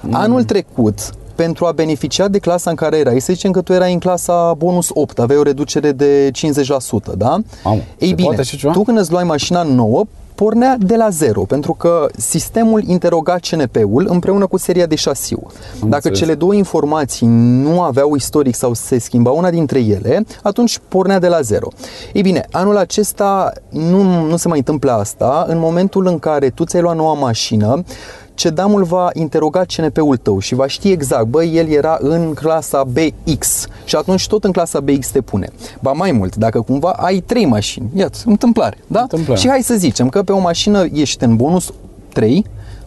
Mhm. 0.00 0.14
Anul 0.14 0.44
trecut, 0.44 1.10
pentru 1.34 1.66
a 1.66 1.72
beneficia 1.72 2.28
de 2.28 2.38
clasa 2.38 2.70
în 2.70 2.76
care 2.76 2.96
erai, 2.98 3.20
să 3.20 3.32
zicem 3.32 3.50
că 3.50 3.60
tu 3.60 3.72
erai 3.72 3.92
în 3.92 3.98
clasa 3.98 4.54
bonus 4.56 4.88
8, 4.92 5.18
aveai 5.18 5.38
o 5.38 5.42
reducere 5.42 5.92
de 5.92 6.30
50%, 6.30 7.14
da? 7.16 7.38
Mamă, 7.64 7.80
Ei 7.98 8.08
se 8.08 8.14
bine, 8.14 8.26
poate 8.26 8.40
așa 8.40 8.56
ceva? 8.56 8.72
tu 8.72 8.82
când 8.82 8.98
îți 8.98 9.10
luai 9.10 9.24
mașina 9.24 9.62
nouă, 9.62 10.04
pornea 10.38 10.76
de 10.80 10.96
la 10.96 11.08
zero, 11.08 11.42
pentru 11.42 11.72
că 11.72 12.06
sistemul 12.16 12.82
interoga 12.86 13.36
CNP-ul 13.50 14.06
împreună 14.10 14.46
cu 14.46 14.56
seria 14.56 14.86
de 14.86 14.94
șasiu. 14.94 15.42
Dacă 15.78 15.94
înțeles. 15.94 16.18
cele 16.18 16.34
două 16.34 16.54
informații 16.54 17.26
nu 17.62 17.80
aveau 17.80 18.14
istoric 18.14 18.54
sau 18.54 18.74
se 18.74 18.98
schimba 18.98 19.30
una 19.30 19.50
dintre 19.50 19.80
ele, 19.80 20.24
atunci 20.42 20.80
pornea 20.88 21.18
de 21.18 21.28
la 21.28 21.40
zero. 21.40 21.68
Ei 22.12 22.22
bine, 22.22 22.44
anul 22.50 22.76
acesta 22.76 23.52
nu, 23.68 24.26
nu 24.26 24.36
se 24.36 24.48
mai 24.48 24.58
întâmplă 24.58 24.90
asta. 24.92 25.44
În 25.48 25.58
momentul 25.58 26.06
în 26.06 26.18
care 26.18 26.48
tu 26.48 26.64
ți-ai 26.64 26.82
luat 26.82 26.96
noua 26.96 27.14
mașină, 27.14 27.82
CEDAM-ul 28.38 28.84
va 28.84 29.10
interoga 29.12 29.64
CNP-ul 29.76 30.16
tău 30.16 30.38
și 30.38 30.54
va 30.54 30.66
ști 30.66 30.90
exact, 30.90 31.26
băi, 31.26 31.56
el 31.56 31.68
era 31.68 31.98
în 32.00 32.34
clasa 32.34 32.84
BX 32.84 33.66
și 33.84 33.96
atunci 33.96 34.26
tot 34.26 34.44
în 34.44 34.52
clasa 34.52 34.80
BX 34.80 35.10
te 35.10 35.20
pune. 35.20 35.48
Ba 35.80 35.92
mai 35.92 36.12
mult, 36.12 36.36
dacă 36.36 36.60
cumva 36.60 36.90
ai 36.90 37.20
trei 37.20 37.46
mașini, 37.46 37.88
iată, 37.94 38.18
întâmplare, 38.24 38.78
da? 38.86 39.00
Întâmplare. 39.00 39.40
Și 39.40 39.48
hai 39.48 39.62
să 39.62 39.74
zicem 39.74 40.08
că 40.08 40.22
pe 40.22 40.32
o 40.32 40.38
mașină 40.38 40.86
ești 40.92 41.24
în 41.24 41.36
bonus 41.36 41.72
3, 42.12 42.44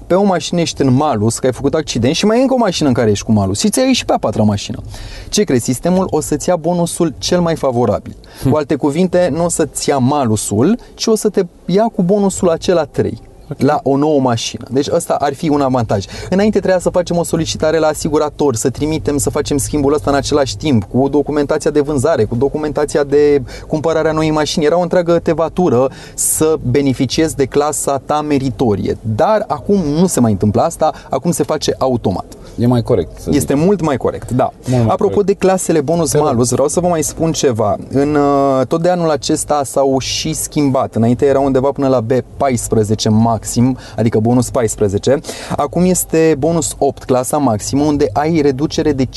pe 0.07 0.13
o 0.13 0.24
mașină 0.24 0.59
ești 0.59 0.81
în 0.81 0.94
malus, 0.94 1.39
că 1.39 1.45
ai 1.45 1.53
făcut 1.53 1.74
accident 1.74 2.15
și 2.15 2.25
mai 2.25 2.38
e 2.38 2.42
încă 2.42 2.53
o 2.53 2.57
mașină 2.57 2.88
în 2.88 2.94
care 2.94 3.09
ești 3.09 3.25
cu 3.25 3.31
malus 3.31 3.59
și 3.59 3.69
ți-ai 3.69 3.94
și 3.94 4.06
pe 4.06 4.13
a 4.13 4.18
patra 4.18 4.44
mașină. 4.44 4.81
Ce 5.30 5.44
crezi? 5.44 5.63
Sistemul 5.63 6.07
o 6.09 6.21
să-ți 6.21 6.50
ia 6.50 6.56
bonusul 6.56 7.13
cel 7.18 7.42
mai 7.42 7.56
favorabil. 7.56 8.15
Cu 8.50 8.56
alte 8.56 8.75
cuvinte, 8.75 9.30
nu 9.33 9.45
o 9.45 9.50
să-ți 9.50 9.89
ia 9.89 9.98
malusul, 9.98 10.77
ci 10.94 11.06
o 11.06 11.15
să 11.15 11.30
te 11.30 11.45
ia 11.65 11.83
cu 11.95 12.03
bonusul 12.03 12.50
acela 12.50 12.83
3 12.83 13.30
la 13.57 13.80
o 13.83 13.98
nouă 13.98 14.19
mașină. 14.19 14.65
Deci 14.69 14.88
ăsta 14.92 15.13
ar 15.19 15.33
fi 15.33 15.50
un 15.50 15.62
avantaj. 15.62 16.06
Înainte 16.30 16.57
trebuia 16.57 16.80
să 16.80 16.89
facem 16.89 17.18
o 17.18 17.24
solicitare 17.24 17.77
la 17.77 17.88
asigurator, 17.88 18.56
să 18.56 18.69
trimitem, 18.69 19.18
să 19.18 19.30
facem 19.30 19.57
schimbul 19.57 19.94
ăsta 19.94 20.09
în 20.09 20.15
același 20.15 20.57
timp, 20.57 20.83
cu 20.83 21.07
documentația 21.07 21.71
de 21.71 21.80
vânzare, 21.80 22.24
cu 22.24 22.36
documentația 22.36 23.03
de 23.03 23.42
cumpărare 23.68 24.09
a 24.09 24.12
noii 24.12 24.31
mașini. 24.31 24.65
Era 24.65 24.77
o 24.77 24.81
întreagă 24.81 25.19
tevatură 25.19 25.89
să 26.13 26.57
beneficiezi 26.69 27.36
de 27.36 27.45
clasa 27.45 28.01
ta 28.06 28.21
meritorie. 28.21 28.98
Dar 29.01 29.44
acum 29.48 29.75
nu 29.75 30.07
se 30.07 30.19
mai 30.19 30.31
întâmplă 30.31 30.62
asta, 30.62 30.94
acum 31.09 31.31
se 31.31 31.44
face 31.44 31.75
automat. 31.77 32.25
E 32.57 32.68
mai 32.68 32.81
corect. 32.81 33.19
Să 33.19 33.30
Este 33.33 33.53
mult 33.53 33.81
mai 33.81 33.98
corect, 33.98 34.31
da. 34.31 34.51
mai 34.69 34.80
Apropo 34.80 35.03
corect. 35.13 35.25
de 35.25 35.33
clasele 35.33 35.81
bonus 35.81 36.13
malus, 36.13 36.50
vreau 36.50 36.68
să 36.68 36.80
vă 36.80 36.88
mai 36.88 37.01
spun 37.03 37.31
ceva. 37.31 37.75
În 37.92 38.15
uh, 38.15 38.65
tot 38.68 38.81
de 38.81 38.89
anul 38.89 39.09
acesta 39.09 39.62
s-au 39.65 39.98
și 40.00 40.33
schimbat. 40.33 40.95
Înainte 40.95 41.25
era 41.25 41.39
undeva 41.39 41.69
până 41.71 41.88
la 41.88 42.06
B14 42.06 43.10
maxim, 43.10 43.77
adică 43.96 44.20
bonus 44.20 44.50
14. 44.50 45.20
Acum 45.55 45.84
este 45.86 46.36
bonus 46.39 46.75
8, 46.77 47.03
clasa 47.03 47.38
maximă, 47.38 47.84
unde 47.84 48.10
ai 48.13 48.41
reducere 48.41 48.91
de 48.91 49.05
50% 49.05 49.10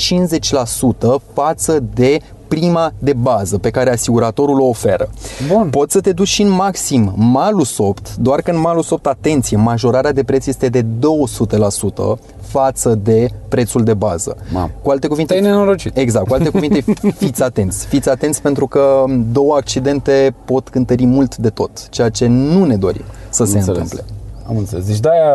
față 1.32 1.84
de 1.94 2.18
prima 2.48 2.92
de 2.98 3.12
bază 3.12 3.58
pe 3.58 3.70
care 3.70 3.90
asiguratorul 3.92 4.60
o 4.60 4.64
oferă. 4.64 5.08
Bun. 5.48 5.68
Poți 5.70 5.92
să 5.92 6.00
te 6.00 6.12
duci 6.12 6.28
și 6.28 6.42
în 6.42 6.50
maxim 6.50 7.12
malus 7.16 7.78
8, 7.78 8.16
doar 8.16 8.40
că 8.40 8.50
în 8.50 8.60
malus 8.60 8.90
8, 8.90 9.06
atenție, 9.06 9.56
majorarea 9.56 10.12
de 10.12 10.22
preț 10.22 10.46
este 10.46 10.68
de 10.68 10.82
200% 10.82 12.18
față 12.40 12.94
de 13.02 13.28
prețul 13.48 13.84
de 13.84 13.94
bază. 13.94 14.36
Mamă. 14.52 14.70
Cu 14.82 14.90
alte 14.90 15.06
cuvinte, 15.06 15.32
Te-ai 15.32 15.46
nenorocit. 15.46 15.96
Exact, 15.96 16.26
cu 16.28 16.34
alte 16.34 16.48
cuvinte, 16.48 16.84
fiți 17.24 17.42
atenți. 17.42 17.86
Fiți 17.86 18.08
atenți 18.08 18.42
pentru 18.42 18.66
că 18.66 19.04
două 19.32 19.54
accidente 19.56 20.34
pot 20.44 20.68
cântări 20.68 21.06
mult 21.06 21.36
de 21.36 21.48
tot, 21.48 21.88
ceea 21.88 22.08
ce 22.08 22.26
nu 22.26 22.64
ne 22.64 22.76
dorim 22.76 23.04
să 23.28 23.44
se 23.44 23.56
înțeles. 23.58 23.80
întâmple. 23.80 24.04
Am 24.48 24.56
înțeles. 24.56 24.86
Deci 24.86 25.00
de-aia 25.00 25.34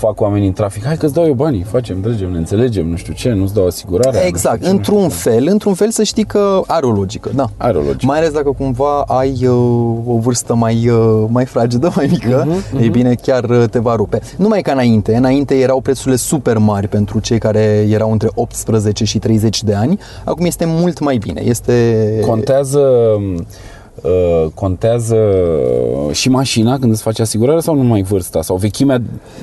fac 0.00 0.20
oamenii 0.20 0.46
în 0.46 0.52
trafic. 0.52 0.84
Hai 0.84 0.96
că-ți 0.96 1.14
dau 1.14 1.24
eu 1.24 1.32
banii, 1.32 1.62
facem, 1.62 2.00
dregem, 2.00 2.30
ne 2.30 2.38
înțelegem, 2.38 2.86
nu 2.86 2.96
știu 2.96 3.12
ce, 3.12 3.30
nu-ți 3.30 3.54
dau 3.54 3.66
asigurarea. 3.66 4.26
Exact, 4.26 4.60
nu 4.60 4.66
știu 4.66 4.66
ce, 4.66 4.72
nu 4.72 4.76
într-un 4.76 5.08
știu 5.08 5.30
fel, 5.30 5.46
într-un 5.48 5.74
fel 5.74 5.90
să 5.90 6.02
știi 6.02 6.24
că 6.24 6.60
are 6.66 6.86
o 6.86 6.90
logică, 6.90 7.30
da. 7.34 7.46
Are 7.56 7.78
o 7.78 7.80
logică. 7.80 8.06
Mai 8.06 8.18
ales 8.18 8.30
dacă 8.30 8.50
cumva 8.58 9.00
ai 9.00 9.46
uh, 9.46 9.52
o 10.06 10.18
vârstă 10.18 10.54
mai, 10.54 10.88
uh, 10.88 11.24
mai 11.28 11.44
fragedă, 11.44 11.92
mai 11.96 12.06
mică, 12.10 12.44
Mhm, 12.46 12.56
uh-huh, 12.56 12.78
uh-huh. 12.78 12.84
e 12.84 12.88
bine, 12.88 13.14
chiar 13.14 13.44
uh, 13.44 13.64
te 13.70 13.78
va 13.78 13.94
rupe. 13.94 14.20
Numai 14.36 14.60
ca 14.62 14.72
înainte, 14.72 15.14
înainte 15.14 15.54
erau 15.58 15.80
prețurile 15.80 16.16
super 16.16 16.58
mari 16.58 16.88
pentru 16.88 17.18
cei 17.18 17.38
care 17.38 17.86
erau 17.90 18.12
între 18.12 18.28
18 18.34 19.04
și 19.04 19.18
30 19.18 19.62
de 19.62 19.74
ani, 19.74 19.98
acum 20.24 20.44
este 20.44 20.64
mult 20.66 20.98
mai 21.00 21.16
bine. 21.16 21.40
Este 21.44 21.96
Contează 22.26 22.78
uh, 22.78 23.40
contează 24.54 25.16
și 26.12 26.28
mașina 26.28 26.78
când 26.78 26.92
îți 26.92 27.02
faci 27.02 27.18
asigurarea 27.20 27.60
sau 27.60 27.74
numai 27.74 28.02
vârsta? 28.02 28.42
Sau 28.42 28.56
vechimea, 28.56 29.02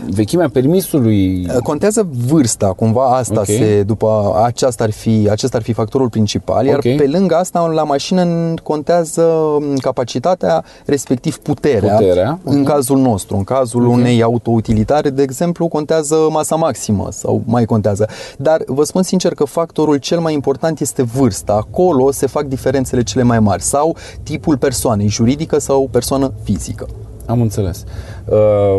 vechimea 0.10 0.50
permisului? 0.50 1.48
Contează 1.64 2.08
vârsta, 2.28 2.68
cumva 2.68 3.06
asta 3.16 3.40
Ok. 3.40 3.46
se, 3.46 3.84
după 3.86 4.42
aceasta 4.44 4.84
ar 4.84 4.92
fi, 4.92 5.28
acesta 5.32 5.58
ar 5.58 5.64
fi 5.64 5.74
factorul 5.74 6.10
principal, 6.10 6.66
iar 6.66 6.76
Ok. 6.76 6.82
pe 6.96 7.08
lângă 7.12 7.36
asta 7.36 7.66
la 7.68 7.84
mașină 7.84 8.26
contează 8.64 9.34
capacitatea, 9.82 10.64
respectiv 10.86 11.38
puterea, 11.38 11.96
Puterea, 11.96 12.40
în 12.44 12.60
ok. 12.60 12.66
cazul 12.68 12.98
nostru. 12.98 13.36
În 13.38 13.44
cazul 13.44 13.86
unei 13.86 14.22
autoutilitare, 14.22 15.10
de 15.10 15.22
exemplu, 15.22 15.68
contează 15.68 16.16
masa 16.30 16.56
maximă 16.56 17.08
sau 17.12 17.42
mai 17.46 17.66
contează. 17.66 18.08
Dar 18.38 18.62
vă 18.66 18.84
spun 18.84 19.04
sincer 19.04 19.34
că 19.34 19.44
factorul 19.46 19.98
cel 19.98 20.20
mai 20.20 20.34
important 20.34 20.80
este 20.80 21.04
vârsta. 21.04 21.54
Acolo 21.54 22.12
se 22.12 22.28
fac 22.28 22.44
diferențele 22.44 23.04
cele 23.04 23.24
mai 23.24 23.40
mari 23.40 23.62
sau 23.62 23.96
tipul 24.24 24.47
persoanei, 24.56 25.08
juridică 25.08 25.58
sau 25.58 25.88
persoană 25.92 26.34
fizică. 26.44 26.88
Am 27.28 27.42
înțeles. 27.42 27.84
Uh, 28.26 28.36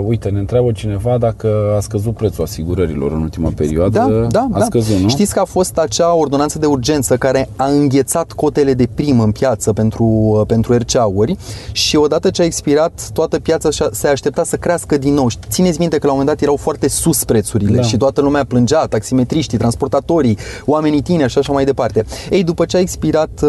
uite, 0.06 0.28
ne 0.28 0.38
întreabă 0.38 0.72
cineva 0.72 1.18
dacă 1.18 1.48
a 1.76 1.80
scăzut 1.80 2.14
prețul 2.14 2.44
asigurărilor 2.44 3.12
în 3.12 3.20
ultima 3.20 3.50
perioadă. 3.56 3.98
Da, 3.98 4.26
da, 4.40 4.46
a 4.52 4.58
da. 4.58 4.64
scăzut, 4.64 4.96
nu? 4.96 5.08
Știți 5.08 5.32
că 5.32 5.40
a 5.40 5.44
fost 5.44 5.78
acea 5.78 6.14
ordonanță 6.14 6.58
de 6.58 6.66
urgență 6.66 7.16
care 7.16 7.48
a 7.56 7.64
înghețat 7.66 8.32
cotele 8.32 8.74
de 8.74 8.88
primă 8.94 9.22
în 9.22 9.30
piață 9.32 9.72
pentru, 9.72 10.44
pentru 10.46 10.76
RCA-uri 10.76 11.36
și 11.72 11.96
odată 11.96 12.30
ce 12.30 12.42
a 12.42 12.44
expirat, 12.44 13.10
toată 13.12 13.38
piața 13.38 13.70
și-a- 13.70 13.88
se 13.92 14.08
aștepta 14.08 14.44
să 14.44 14.56
crească 14.56 14.96
din 14.96 15.14
nou. 15.14 15.28
Și 15.28 15.36
Țineți 15.48 15.78
minte 15.78 15.98
că 15.98 16.06
la 16.06 16.12
un 16.12 16.18
moment 16.18 16.36
dat 16.36 16.44
erau 16.46 16.56
foarte 16.56 16.88
sus 16.88 17.24
prețurile 17.24 17.76
Da. 17.76 17.82
și 17.82 17.96
toată 17.96 18.20
lumea 18.20 18.44
plângea, 18.44 18.84
taximetriștii, 18.86 19.58
transportatorii, 19.58 20.38
oamenii 20.64 21.00
tineri 21.02 21.30
și 21.30 21.38
așa 21.38 21.52
mai 21.52 21.64
departe. 21.64 22.04
Ei, 22.30 22.44
după 22.44 22.64
ce 22.64 22.76
a 22.76 22.80
expirat 22.80 23.28
uh, 23.42 23.48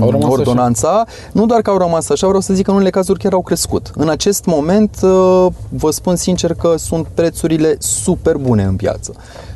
Au 0.00 0.10
rămas 0.10 0.30
ordonanța, 0.30 1.04
nu 1.32 1.46
doar 1.46 1.60
că 1.60 1.70
au 1.70 1.78
rămas 1.78 2.08
așa, 2.10 2.26
vreau 2.26 2.42
să 2.42 2.54
zic 2.54 2.64
că 2.64 2.70
în 2.70 2.76
unele 2.76 2.90
cazuri 2.90 3.18
chiar 3.18 3.32
au 3.32 3.42
crescut. 3.42 3.90
În 3.94 4.07
acest 4.08 4.44
moment, 4.44 4.98
uh, 5.02 5.46
vă 5.68 5.90
spun 5.90 6.16
sincer 6.16 6.54
că 6.54 6.74
sunt 6.76 7.06
prețurile 7.14 7.76
super 7.78 8.36
bune 8.36 8.62
în 8.62 8.76
piață, 8.76 9.14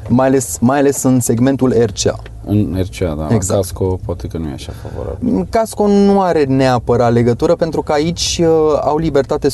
mai 0.09 0.27
ales, 0.27 0.59
mai 0.61 0.79
ales 0.79 1.03
în 1.03 1.21
segmentul 1.21 1.75
RCA. 1.85 2.23
În 2.47 2.77
RCA, 2.81 3.05
da. 3.07 3.13
Exact. 3.13 3.33
Exact. 3.33 3.61
Casco 3.61 3.99
poate 4.05 4.27
că 4.27 4.39
nu 4.39 4.49
e 4.49 4.53
așa 4.53 4.73
favorabil. 4.83 5.47
Casco 5.51 5.87
nu 5.87 6.21
are 6.21 6.45
neapărat 6.45 7.13
legătură 7.13 7.55
pentru 7.55 7.83
că 7.83 7.93
aici 7.93 8.41
uh, 8.43 8.47
au 8.81 8.99
libertate 8.99 9.49
100% 9.49 9.53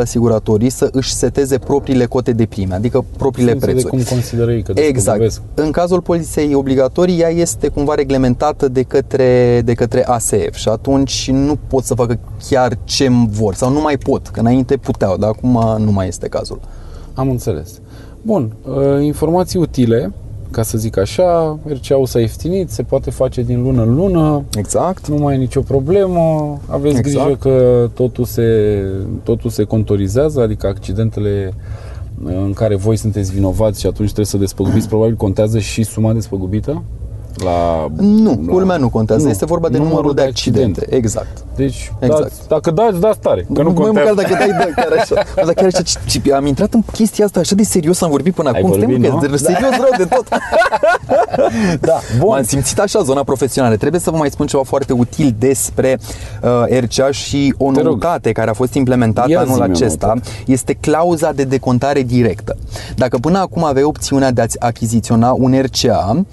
asiguratorii 0.00 0.70
să 0.70 0.88
își 0.92 1.12
seteze 1.14 1.58
propriile 1.58 2.04
cote 2.06 2.32
de 2.32 2.46
prime, 2.46 2.74
adică 2.74 3.04
propriile 3.16 3.50
Funcție 3.50 3.72
de 3.72 3.80
prețuri. 3.80 4.02
cum 4.04 4.14
consideră 4.16 4.52
ei 4.52 4.62
că 4.62 4.72
Exact. 4.74 5.18
despăgubesc. 5.18 5.40
În 5.54 5.70
cazul 5.70 6.00
poliției 6.00 6.54
obligatorii, 6.54 7.20
ea 7.20 7.28
este 7.28 7.68
cumva 7.68 7.94
reglementată 7.94 8.68
de 8.68 8.82
către, 8.82 9.62
de 9.64 9.74
către 9.74 10.06
ASF 10.06 10.54
și 10.54 10.68
atunci 10.68 11.30
nu 11.32 11.58
pot 11.66 11.84
să 11.84 11.94
facă 11.94 12.18
chiar 12.48 12.78
ce 12.84 13.08
vor 13.30 13.54
sau 13.54 13.70
nu 13.72 13.80
mai 13.80 13.96
pot, 13.98 14.26
că 14.28 14.40
înainte 14.40 14.76
puteau, 14.76 15.16
dar 15.16 15.28
acum 15.28 15.82
nu 15.84 15.92
mai 15.92 16.08
este 16.08 16.28
cazul. 16.28 16.60
Am 17.14 17.30
înțeles. 17.30 17.80
Bun, 18.22 18.52
uh, 18.64 19.02
informații 19.04 19.58
utile, 19.58 20.12
ca 20.50 20.62
să 20.62 20.78
zic 20.78 20.98
așa, 20.98 21.58
RCA-ul 21.66 22.06
s-a 22.06 22.20
ieftinit, 22.20 22.70
se 22.70 22.82
poate 22.82 23.10
face 23.10 23.42
din 23.42 23.62
lună 23.62 23.82
în 23.82 23.94
lună, 23.94 24.44
Exact. 24.56 25.08
nu 25.08 25.16
mai 25.16 25.34
e 25.34 25.38
nicio 25.38 25.60
problemă, 25.60 26.58
aveți 26.66 26.98
Exact. 26.98 27.24
grijă 27.24 27.36
că 27.36 27.88
totul 27.94 28.24
se, 28.24 28.78
totul 29.22 29.50
se 29.50 29.64
contorizează, 29.64 30.40
adică 30.40 30.66
accidentele 30.66 31.52
uh, 32.24 32.32
în 32.44 32.52
care 32.52 32.76
voi 32.76 32.96
sunteți 32.96 33.32
vinovați 33.32 33.80
și 33.80 33.86
atunci 33.86 34.08
trebuie 34.08 34.26
să 34.26 34.36
despăgubiți, 34.36 34.88
probabil 34.94 35.14
contează 35.14 35.58
și 35.58 35.82
suma 35.82 36.12
despăgubită? 36.12 36.82
La, 37.44 37.86
Nu, 37.96 38.40
la... 38.46 38.52
culmea 38.52 38.76
nu 38.76 38.88
contează, 38.88 39.24
Nu. 39.24 39.30
este 39.30 39.44
vorba 39.44 39.68
de 39.68 39.76
Numărul 39.76 39.96
numărul 39.96 40.14
de 40.16 40.22
de 40.22 40.28
accidente. 40.28 40.86
Exact. 40.96 41.44
Deci, 41.56 41.92
Exact. 42.00 42.22
dați, 42.22 42.48
dacă 42.48 42.70
dați, 42.70 43.00
dați 43.00 43.18
tare, 43.18 43.46
că 43.54 43.62
nu 43.62 43.70
Mai 43.70 43.74
contează. 43.74 44.12
măcar 44.14 44.14
dacă 44.30 44.44
dai, 44.46 44.48
da, 44.74 44.82
chiar 44.82 44.92
așa. 44.98 45.14
Bă, 45.34 45.42
Dar 45.44 45.54
chiar 45.54 45.66
așa, 45.66 45.82
ci- 45.82 46.20
ci- 46.22 46.30
am 46.30 46.46
intrat 46.46 46.72
în 46.74 46.82
chestia 46.92 47.24
asta 47.24 47.40
așa 47.40 47.54
de 47.54 47.62
serios, 47.62 48.00
am 48.02 48.10
vorbit 48.10 48.34
până 48.34 48.50
Ai 48.50 48.58
acum. 48.60 48.72
Stai, 48.72 48.84
vorbit, 48.84 49.10
mă, 49.12 49.18
nu? 49.22 49.28
că 49.28 49.36
serios 49.36 49.70
rău 49.70 49.90
de 49.96 50.04
tot. 50.04 50.26
Da, 51.80 51.98
Bun. 52.10 52.18
bun. 52.18 52.28
M-am 52.28 52.42
simțit 52.42 52.78
așa, 52.78 53.02
zona 53.02 53.22
profesională. 53.22 53.76
Trebuie 53.76 54.00
să 54.00 54.10
vă 54.10 54.16
mai 54.16 54.30
spun 54.30 54.46
ceva 54.46 54.62
foarte 54.62 54.92
util 54.92 55.34
despre 55.38 55.98
uh, 56.42 56.78
RCA 56.80 57.10
și 57.10 57.54
o 57.58 57.70
Te 57.72 57.76
rog. 57.80 57.86
noutate 57.86 58.32
care 58.32 58.50
a 58.50 58.52
fost 58.52 58.74
implementată 58.74 59.30
Ia 59.30 59.38
anul 59.40 59.52
zi-mi 59.54 59.66
o 59.68 59.70
acesta 59.70 60.06
noutate. 60.06 60.30
este 60.46 60.72
clauza 60.80 61.32
de 61.32 61.44
decontare 61.44 62.02
directă. 62.02 62.56
Dacă 62.96 63.18
până 63.18 63.38
acum 63.38 63.64
aveai 63.64 63.84
opțiunea 63.84 64.30
de 64.30 64.40
a-ți 64.40 64.60
achiziționa 64.60 65.32
un 65.38 65.54
RCA, 65.62 66.24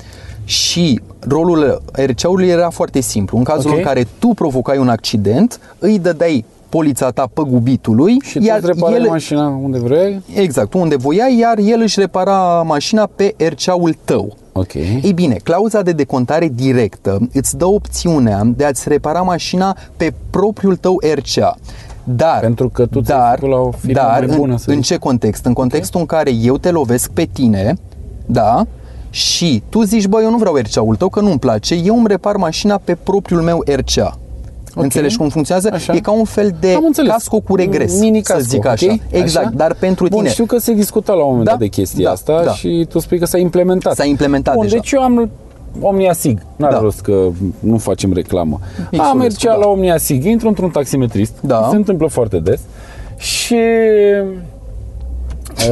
și 0.47 0.99
rolul 1.19 1.81
RCA-ului 1.91 2.47
era 2.47 2.69
foarte 2.69 2.99
simplu. 2.99 3.37
În 3.37 3.43
cazul 3.43 3.71
Ok. 3.71 3.77
în 3.77 3.83
care 3.83 4.07
tu 4.19 4.27
provocai 4.27 4.77
un 4.77 4.89
accident, 4.89 5.59
îi 5.79 5.99
dădeai 5.99 6.45
polița 6.69 7.09
ta 7.09 7.29
păgubitului, 7.33 8.17
Și 8.23 8.39
tu 8.39 8.65
repare 8.65 8.95
el, 8.95 9.07
mașina 9.07 9.47
unde 9.63 9.79
vrei? 9.79 10.21
Exact, 10.35 10.69
tu 10.69 10.77
unde 10.79 10.95
voiai, 10.95 11.37
iar 11.39 11.57
el 11.57 11.79
își 11.81 11.99
repara 11.99 12.61
mașina 12.61 13.09
pe 13.15 13.35
RCA-ul 13.49 13.95
tău. 14.03 14.35
Ok. 14.51 14.73
Ei 14.73 15.11
bine, 15.15 15.33
clauza 15.43 15.81
de 15.81 15.91
decontare 15.91 16.51
directă 16.55 17.19
îți 17.33 17.57
dă 17.57 17.65
opțiunea 17.65 18.41
de 18.55 18.65
a-ți 18.65 18.89
repara 18.89 19.21
mașina 19.21 19.77
pe 19.97 20.13
propriul 20.29 20.75
tău 20.75 21.01
RCA. 21.15 21.55
Dar, 22.03 22.39
Pentru 22.39 22.69
că 22.69 22.85
tu 22.85 23.01
ți-ai 23.01 23.17
dar, 23.17 23.37
făcut 23.39 23.49
la 23.53 23.59
o 23.59 23.71
firmă 23.71 23.93
dar 23.93 24.25
mai 24.25 24.37
bună, 24.37 24.51
în, 24.51 24.57
să 24.57 24.69
în 24.69 24.75
zic. 24.75 24.85
ce 24.85 24.97
context? 24.97 25.45
În 25.45 25.53
contextul 25.53 25.99
în 25.99 26.05
care 26.05 26.31
eu 26.31 26.57
te 26.57 26.71
lovesc 26.71 27.09
pe 27.11 27.27
tine, 27.33 27.73
da, 28.25 28.65
și 29.09 29.63
tu 29.69 29.83
zici, 29.83 30.05
bă, 30.07 30.21
eu 30.21 30.29
nu 30.29 30.37
vreau 30.37 30.55
RCA-ul 30.55 30.95
tău, 30.95 31.09
că 31.09 31.19
nu-mi 31.19 31.39
place, 31.39 31.75
eu 31.75 31.95
îmi 31.97 32.07
repar 32.07 32.35
mașina 32.35 32.79
pe 32.83 32.97
propriul 33.03 33.41
meu 33.41 33.63
RCA. 33.75 34.17
Ok. 34.75 34.83
Înțelegi 34.83 35.17
cum 35.17 35.29
funcționează? 35.29 35.69
Așa. 35.73 35.93
E 35.93 35.99
ca 35.99 36.11
un 36.11 36.23
fel 36.23 36.55
de 36.59 36.73
Am 36.73 36.83
înțeles. 36.85 37.11
casco 37.11 37.39
cu 37.39 37.55
regres, 37.55 37.99
Mini 37.99 38.21
să 38.23 38.33
casco, 38.33 38.47
zic 38.49 38.65
ok? 38.65 38.71
așa. 38.71 38.95
Exact, 39.09 39.45
Așa? 39.45 39.55
dar 39.55 39.75
pentru 39.79 40.07
Bun, 40.07 40.17
tine. 40.17 40.29
știu 40.31 40.45
că 40.45 40.57
se 40.57 40.73
discuta 40.73 41.13
la 41.13 41.19
un 41.21 41.27
moment 41.27 41.45
Da, 41.45 41.51
dat 41.51 41.59
de 41.59 41.67
chestia 41.67 42.05
da, 42.05 42.11
asta 42.11 42.43
da. 42.43 42.51
și 42.51 42.85
tu 42.89 42.99
spui 42.99 43.19
că 43.19 43.25
s-a 43.25 43.37
implementat. 43.37 43.95
S-a 43.95 44.05
implementat 44.05 44.53
Bun, 44.53 44.63
deja. 44.63 44.75
deci 44.75 44.91
eu 44.91 45.01
am 45.01 45.29
Omnia 45.81 46.13
Sig, 46.13 46.39
n-are 46.55 46.73
Da. 46.73 46.79
rost 46.79 46.99
că 47.01 47.27
nu 47.59 47.77
facem 47.77 48.13
reclamă. 48.13 48.59
X-ul 48.91 48.99
am 48.99 49.21
riscu, 49.21 49.39
RCA 49.45 49.53
da. 49.53 49.59
la 49.59 49.67
Omnia 49.67 49.97
Sig, 49.97 50.23
intru 50.23 50.47
într-un 50.47 50.69
taximetrist, 50.69 51.33
Da. 51.41 51.67
se 51.69 51.75
întâmplă 51.75 52.07
foarte 52.07 52.37
des 52.39 52.59
și 53.17 53.55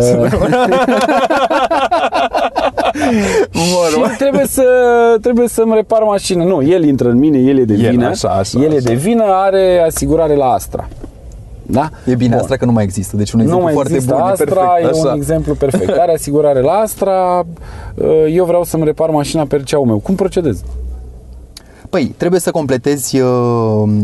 și 3.91 4.17
trebuie 4.17 4.45
să 4.45 4.63
trebuie 5.21 5.47
să-mi 5.47 5.73
repar 5.75 6.01
mașina. 6.01 6.43
Nu, 6.43 6.61
el 6.63 6.83
intră 6.83 7.09
în 7.09 7.17
mine, 7.17 7.37
el 7.37 7.57
e 7.59 7.63
de 7.63 7.73
El, 7.73 7.89
vină. 7.89 8.07
așa, 8.07 8.29
așa, 8.29 8.59
el 8.63 8.71
e 8.71 8.75
așa. 8.75 8.87
de 8.87 8.93
vină, 8.93 9.23
are 9.27 9.83
asigurare 9.85 10.35
la 10.35 10.45
Astra. 10.45 10.87
Da? 11.67 11.89
E 12.05 12.15
bine, 12.15 12.29
Bun. 12.29 12.39
asta 12.39 12.55
că 12.55 12.65
nu 12.65 12.71
mai 12.71 12.83
există, 12.83 13.15
deci 13.17 13.31
un 13.31 13.37
Nu 13.39 13.43
exemplu 13.43 13.65
mai 13.65 13.73
foarte 13.73 13.93
există 13.93 14.13
bun, 14.13 14.23
Astra, 14.23 14.45
e 14.77 14.81
perfect. 14.81 14.95
e 14.95 14.99
Așa. 14.99 15.09
un 15.11 15.17
exemplu 15.17 15.53
perfect. 15.55 15.97
Are 15.97 16.13
asigurare 16.13 16.61
la 16.61 16.71
Astra, 16.71 17.45
eu 18.29 18.45
vreau 18.45 18.63
să-mi 18.63 18.83
repar 18.83 19.09
mașina 19.09 19.45
pe 19.45 19.55
RCA-ul 19.55 19.85
meu. 19.85 19.97
Cum 19.97 20.15
procedez? 20.15 20.63
Păi, 21.95 22.13
trebuie 22.17 22.39
să 22.39 22.51
completezi 22.51 23.19
uh, 23.19 23.23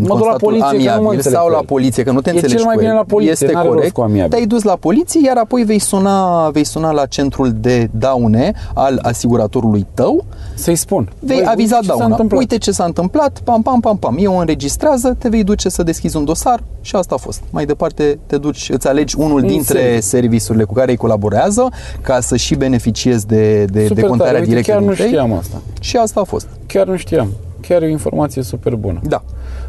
la 0.02 0.08
constatul 0.08 0.38
poliție, 0.40 0.68
că 0.68 0.76
nu 0.76 0.84
mă 0.84 0.88
amiabil 0.90 1.16
înțeleg 1.16 1.38
sau 1.38 1.46
cu 1.46 1.52
la 1.52 1.58
el. 1.58 1.66
poliție, 1.66 2.04
că 2.04 2.12
nu 2.12 2.22
te 2.22 2.30
E 2.30 2.34
înțelegi 2.34 2.56
cel 2.58 2.66
mai 2.66 2.74
cu 2.74 2.80
bine 2.80 2.92
el. 2.92 2.98
la 2.98 3.04
poliție, 3.04 3.32
Este 3.32 3.46
n-are 3.52 3.66
rost 3.66 3.76
corect. 3.78 3.94
cu 3.94 4.02
amiabil. 4.02 4.30
Te-ai 4.30 4.46
dus 4.46 4.64
la 4.64 4.76
poliție, 4.76 5.22
iar 5.26 5.38
apoi 5.38 5.64
vei 5.64 5.80
suna, 5.80 6.50
vei 6.50 6.64
suna 6.64 6.92
la 6.92 7.06
centrul 7.06 7.52
de 7.56 7.90
daune 7.92 8.54
al 8.74 9.00
asiguratorului 9.02 9.86
tău, 9.94 10.26
Să-i 10.54 10.76
spun. 10.76 11.10
vei 11.20 11.38
Băi, 11.38 11.46
aviza 11.48 11.76
uite 11.76 11.86
ce 11.86 11.92
s-a 11.92 11.98
dauna. 11.98 12.06
întâmplat. 12.14 12.40
Uite 12.40 12.58
ce 12.58 12.72
s-a 12.72 12.84
întâmplat, 12.84 13.40
pam, 13.44 13.62
pam, 13.62 13.80
pam, 13.80 13.98
pam. 13.98 14.16
Eu 14.20 14.34
o 14.34 14.38
înregistrează, 14.38 15.16
te 15.20 15.30
vei 15.30 15.44
duce 15.44 15.70
să 15.70 15.84
deschizi 15.84 16.18
un 16.18 16.26
dosar 16.26 16.64
și 16.82 16.96
asta 16.96 17.16
a 17.16 17.18
fost. 17.18 17.42
Mai 17.50 17.66
departe 17.66 18.20
te 18.26 18.38
duci, 18.38 18.70
îți 18.74 18.88
alegi 18.88 19.16
unul 19.18 19.40
În 19.42 19.48
dintre 19.48 19.80
serio. 19.80 20.00
serviciurile 20.00 20.64
cu 20.64 20.74
care 20.74 20.92
ei 20.92 20.98
colaborează 20.98 21.70
ca 22.02 22.20
să 22.20 22.36
și 22.36 22.56
beneficiezi 22.56 23.28
de, 23.28 23.66
de 23.66 23.86
Super 23.88 24.04
decontarea 24.04 24.32
tare. 24.34 24.38
Uite, 24.46 24.50
directă 24.50 24.72
chiar 24.72 24.80
din 24.80 24.90
nu 24.90 24.96
tăi. 24.96 25.06
știam 25.08 25.34
asta. 25.34 25.62
Și 25.82 25.98
asta 25.98 26.20
a 26.20 26.24
fost. 26.24 26.48
Chiar 26.68 26.88
nu 26.88 26.96
știam. 26.96 27.28
Chiar 27.72 27.84
e 27.84 27.86
o 27.86 27.90
informație 27.90 28.42
super 28.42 28.75
bună. 28.75 29.00
Da. 29.04 29.24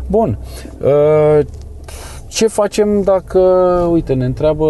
Bun. 0.06 0.38
Uh, 0.80 1.38
Ce 2.28 2.46
facem 2.46 3.02
dacă, 3.02 3.38
uite, 3.90 4.14
ne 4.14 4.24
întreabă 4.24 4.64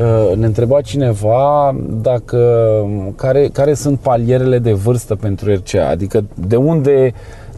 uh, 0.00 0.36
ne 0.36 0.46
întreba 0.46 0.80
cineva 0.80 1.76
dacă 2.00 2.40
care, 3.16 3.48
care 3.52 3.74
sunt 3.74 3.98
palierele 3.98 4.58
de 4.58 4.72
vârstă 4.72 5.14
pentru 5.14 5.54
RCA, 5.54 5.88
adică 5.88 6.24
de 6.34 6.56
unde 6.56 7.14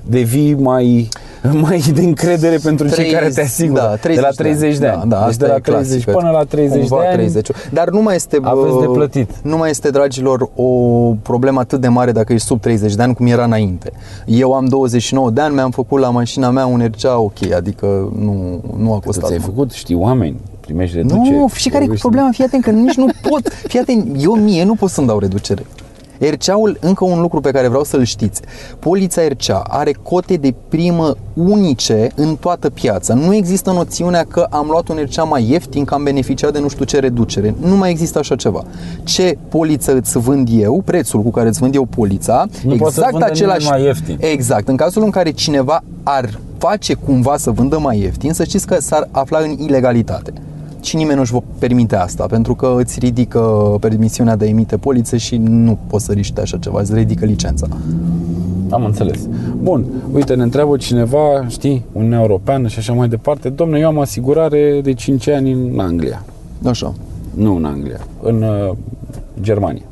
devii 0.06 0.54
mai, 0.54 1.08
mai 1.62 1.82
de 1.94 2.02
încredere 2.02 2.56
pentru 2.62 2.86
cei 2.86 2.94
30, 2.94 3.12
care 3.12 3.28
te 3.28 3.40
asigură. 3.40 3.80
Da, 3.80 3.94
30 3.96 4.14
de 4.14 4.20
la 4.20 4.30
30 4.44 4.78
de 4.78 4.86
ani. 4.86 5.00
Da, 5.08 5.16
da, 5.16 5.18
deci 5.18 5.28
asta 5.28 5.44
de 5.44 5.50
la 5.50 5.56
e 5.56 5.60
30 5.60 5.88
clasică. 5.88 6.10
până 6.10 6.30
la 6.30 6.44
30 6.44 6.78
Cumva 6.78 7.00
de 7.00 7.06
ani. 7.06 7.16
30. 7.16 7.48
Dar 7.72 7.88
nu 7.90 8.02
mai 8.02 8.14
este 8.14 8.38
bă, 8.38 8.48
aveți 8.48 8.78
de 8.80 8.86
plătit. 8.86 9.30
Nu 9.42 9.56
mai 9.56 9.70
este, 9.70 9.90
dragilor, 9.90 10.50
o 10.54 10.64
problemă 11.22 11.60
atât 11.60 11.80
de 11.80 11.88
mare 11.88 12.12
dacă 12.12 12.32
ești 12.32 12.46
sub 12.46 12.60
30 12.60 12.94
de 12.94 13.02
ani 13.02 13.14
cum 13.14 13.26
era 13.26 13.44
înainte. 13.44 13.92
Eu 14.26 14.52
am 14.54 14.64
29 14.64 15.30
de 15.30 15.40
ani, 15.40 15.54
mi-am 15.54 15.70
făcut 15.70 16.00
la 16.00 16.10
mașina 16.10 16.50
mea 16.50 16.66
un 16.66 16.88
RCA 16.92 17.18
ok, 17.18 17.52
adică 17.56 17.86
nu, 18.18 18.60
nu 18.78 18.92
a 18.92 18.98
Că 18.98 19.04
costat. 19.06 19.26
ți-ai 19.26 19.38
mult. 19.40 19.50
făcut, 19.54 19.72
știi, 19.72 19.94
oameni, 19.94 20.36
primești 20.60 20.96
reducere. 20.96 21.36
Nu, 21.36 21.48
și 21.54 21.68
care 21.68 21.82
e 21.84 21.86
Vorbești- 21.86 22.00
problema? 22.00 22.28
Fii 22.32 22.44
atent 22.44 22.62
că 22.64 22.70
nici 22.70 22.94
nu 22.96 23.06
pot. 23.28 23.48
Fii 23.66 23.78
atent, 23.80 24.16
eu 24.22 24.34
mie 24.36 24.64
nu 24.64 24.74
pot 24.74 24.90
să-mi 24.90 25.06
dau 25.06 25.18
reducere. 25.18 25.66
RCA-ul, 26.20 26.76
încă 26.80 27.04
un 27.04 27.20
lucru 27.20 27.40
pe 27.40 27.50
care 27.50 27.68
vreau 27.68 27.84
să-l 27.84 28.02
știți. 28.04 28.40
Polița 28.78 29.22
RCA 29.28 29.62
are 29.68 29.92
cote 30.02 30.34
de 30.36 30.54
primă 30.68 31.14
unice 31.34 32.10
în 32.14 32.36
toată 32.36 32.70
piața. 32.70 33.14
Nu 33.14 33.34
există 33.34 33.70
noțiunea 33.70 34.24
că 34.28 34.46
am 34.50 34.66
luat 34.70 34.88
un 34.88 34.96
RCA 35.10 35.22
mai 35.22 35.50
ieftin, 35.50 35.84
că 35.84 35.94
am 35.94 36.02
beneficiat 36.02 36.52
de 36.52 36.58
nu 36.58 36.68
știu 36.68 36.84
ce 36.84 36.98
reducere. 36.98 37.54
Nu 37.60 37.76
mai 37.76 37.90
există 37.90 38.18
așa 38.18 38.36
ceva. 38.36 38.64
Ce 39.04 39.38
poliță 39.48 39.94
îți 39.96 40.18
vând 40.18 40.48
eu, 40.52 40.82
prețul 40.84 41.22
cu 41.22 41.30
care 41.30 41.48
îți 41.48 41.58
vând 41.58 41.74
eu 41.74 41.84
polița, 41.84 42.46
Nu 42.64 42.76
poate 42.76 42.94
să 42.94 43.00
exact 43.00 43.10
vândă 43.10 43.26
același. 43.26 43.58
nimeni 43.64 43.78
mai 43.80 43.86
ieftin. 43.86 44.16
Exact. 44.20 44.68
În 44.68 44.76
cazul 44.76 45.02
în 45.02 45.10
care 45.10 45.30
cineva 45.30 45.82
ar 46.02 46.38
face 46.58 46.94
cumva 46.94 47.36
să 47.36 47.50
vândă 47.50 47.78
mai 47.78 47.98
ieftin, 48.00 48.32
să 48.32 48.44
știți 48.44 48.66
că 48.66 48.80
s-ar 48.80 49.08
afla 49.10 49.38
în 49.38 49.50
ilegalitate. 49.58 50.32
Și 50.88 50.96
nimeni 50.96 51.14
nu 51.16 51.22
își 51.22 51.32
va 51.32 51.42
permite 51.58 51.96
asta, 51.96 52.26
pentru 52.26 52.54
că 52.54 52.74
îți 52.78 52.98
ridică 52.98 53.76
permisiunea 53.80 54.36
de 54.36 54.44
a 54.44 54.48
emite 54.48 54.76
polițe 54.76 55.16
și 55.16 55.36
nu 55.36 55.78
poți 55.86 56.04
să 56.04 56.12
riște 56.12 56.40
așa 56.40 56.56
ceva, 56.58 56.80
îți 56.80 56.94
ridică 56.94 57.24
licența. 57.24 57.66
Am 58.70 58.84
înțeles. 58.84 59.28
Bun, 59.62 59.84
uite, 60.12 60.34
ne 60.34 60.42
întreabă 60.42 60.76
cineva, 60.76 61.46
știi, 61.48 61.84
Uniunea 61.92 62.20
Europeană 62.20 62.68
și 62.68 62.78
așa 62.78 62.92
mai 62.92 63.08
departe. 63.08 63.48
Domne, 63.48 63.78
eu 63.78 63.86
am 63.86 63.98
asigurare 63.98 64.80
de 64.82 64.92
5 64.92 65.28
ani 65.28 65.52
în 65.52 65.78
Anglia. 65.78 66.24
Așa. 66.64 66.94
Nu 67.34 67.56
în 67.56 67.64
Anglia, 67.64 68.00
în 68.22 68.42
uh, 68.42 68.76
Germania. 69.40 69.82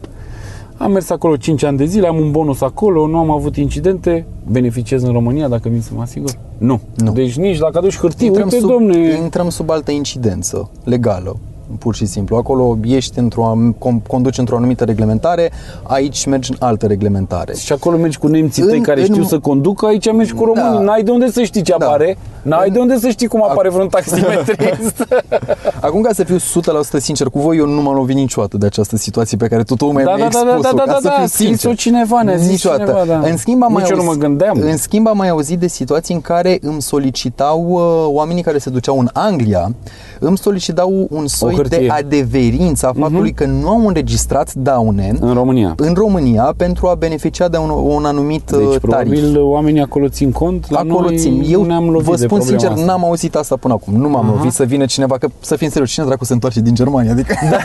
Am 0.78 0.92
mers 0.92 1.10
acolo 1.10 1.36
5 1.36 1.62
ani 1.62 1.76
de 1.76 1.84
zile, 1.84 2.06
am 2.06 2.16
un 2.16 2.30
bonus 2.30 2.60
acolo, 2.60 3.06
nu 3.06 3.18
am 3.18 3.30
avut 3.30 3.56
incidente, 3.56 4.26
beneficiez 4.50 5.02
în 5.02 5.12
România 5.12 5.48
dacă 5.48 5.68
vin 5.68 5.80
să 5.80 5.90
mă 5.94 6.02
asigur? 6.02 6.30
Nu. 6.58 6.80
Nu. 6.96 7.12
Deci 7.12 7.36
nici 7.36 7.58
dacă 7.58 7.78
aduci 7.78 7.96
hârtii, 7.96 8.26
Intrăm 8.26 8.44
uite, 8.44 8.58
sub, 8.58 8.68
domne, 8.68 9.18
intrăm 9.22 9.48
sub 9.48 9.70
altă 9.70 9.90
incidență 9.90 10.70
legală, 10.84 11.36
pur 11.78 11.94
și 11.94 12.06
simplu. 12.06 12.36
Acolo 12.36 12.78
ești 12.84 13.18
într-o, 13.18 13.44
am- 13.46 13.76
com- 13.78 14.06
conduci 14.06 14.38
într-o 14.38 14.56
anumită 14.56 14.84
reglementare, 14.84 15.50
aici 15.82 16.26
mergi 16.26 16.50
în 16.50 16.56
altă 16.60 16.86
reglementare. 16.86 17.54
și 17.54 17.72
acolo 17.72 17.96
mergi 17.96 18.18
cu 18.18 18.26
nemții 18.26 18.62
tăi 18.62 18.76
În- 18.76 18.82
care 18.82 19.00
în- 19.00 19.06
știu 19.06 19.22
să 19.24 19.38
conducă, 19.38 19.86
aici 19.86 20.12
mergi 20.12 20.32
cu 20.32 20.44
românii. 20.44 20.70
Da. 20.78 20.78
N-ai 20.84 21.02
de 21.02 21.10
unde 21.10 21.30
să 21.30 21.42
știi 21.42 21.62
ce 21.62 21.74
Da. 21.78 21.86
apare, 21.86 22.18
n-ai 22.42 22.66
În- 22.66 22.72
de 22.72 22.78
unde 22.78 22.98
să 22.98 23.08
știi 23.08 23.26
cum 23.26 23.42
apare 23.42 23.68
vreun 23.70 23.88
taximetrist. 23.88 25.06
Acum, 25.80 26.00
ca 26.00 26.12
să 26.12 26.24
fiu 26.24 26.36
100% 26.38 26.98
sincer 26.98 27.26
cu 27.28 27.38
voi, 27.38 27.56
eu 27.56 27.66
nu 27.66 27.82
m-am 27.82 27.94
lovit 27.94 28.16
niciodată 28.16 28.56
de 28.56 28.66
această 28.66 28.96
situație 28.96 29.36
pe 29.36 29.46
care 29.48 29.62
tu 29.62 29.74
tocmai 29.76 30.04
Da, 30.04 30.14
mi-ai 30.14 30.28
da, 30.28 30.38
da, 30.38 30.44
da, 30.44 30.56
expus-o, 30.56 30.76
da, 30.76 30.82
ca 30.82 30.92
da, 30.92 30.98
să 31.00 31.08
da, 31.08 31.14
fiu 31.14 31.22
a 31.22 31.26
scris-o 31.26 31.48
sincer. 31.50 31.74
cineva, 31.76 32.22
ne-a 32.22 32.36
zis 32.36 32.50
Niciodată. 32.50 32.82
cineva, 32.82 33.04
da. 33.20 33.28
În 33.28 33.36
schimb, 33.36 33.62
am 33.62 33.72
mai 33.72 33.82
Nici 33.82 33.90
eu 33.90 33.96
nu 33.96 34.02
auzit, 34.02 34.20
mă 34.20 34.26
gândeam. 34.26 34.58
În 34.60 34.76
schimb, 34.76 35.06
am 35.06 35.16
mai 35.16 35.28
auzit 35.28 35.58
de 35.58 35.66
situații 35.66 36.14
în 36.14 36.20
care 36.20 36.58
îmi 36.60 36.82
solicitau 36.82 37.66
uh, 37.68 37.80
oamenii 38.14 38.42
care 38.42 38.58
se 38.58 38.70
duceau 38.70 38.98
în 38.98 39.08
Anglia, 39.12 39.74
îmi 40.20 40.38
solicitau 40.38 41.06
un 41.10 41.26
soi 41.26 41.54
hârtie. 41.56 41.78
de 41.78 41.88
adeverință 41.88 42.86
a 42.86 42.92
faptului 43.00 43.32
că 43.32 43.44
nu 43.46 43.68
au 43.68 43.86
înregistrat 43.86 44.54
daune 44.54 45.12
În 45.20 45.34
România. 45.34 45.74
în 45.76 45.94
România 45.94 46.54
pentru 46.56 46.86
a 46.86 46.94
beneficia 46.94 47.48
de 47.48 47.56
un, 47.56 47.70
un 47.70 48.04
anumit 48.04 48.50
uh, 48.50 48.56
Deci 48.58 48.66
tarif. 48.66 48.80
probabil 48.80 49.40
oamenii 49.40 49.80
acolo 49.80 50.08
țin 50.08 50.32
cont, 50.32 50.70
la 50.70 50.78
Acolo 50.78 51.00
noi 51.00 51.18
țin. 51.18 51.44
Eu 51.48 51.60
nu 51.60 51.66
ne-am 51.66 51.88
lovit 51.88 52.08
vă 52.08 52.16
de 52.16 52.24
spun 52.24 52.38
problema 52.38 52.58
sincer, 52.58 52.70
asta. 52.70 52.84
n-am 52.84 53.04
auzit 53.04 53.34
asta 53.34 53.56
până 53.56 53.74
acum. 53.74 53.94
Nu 53.94 54.08
m-am 54.08 54.26
lovit 54.36 54.52
să 54.52 54.64
vină 54.64 54.84
cineva, 54.84 55.18
că 55.18 55.28
să 55.40 55.56
fim 55.56 55.68
serios, 55.68 55.90
cine 55.90 56.04
dracu 56.06 56.24
se 56.24 56.32
întoarce 56.32 56.60
din 56.60 56.74
Germania? 56.74 57.10
Adică... 57.10 57.34
Da. 57.50 57.56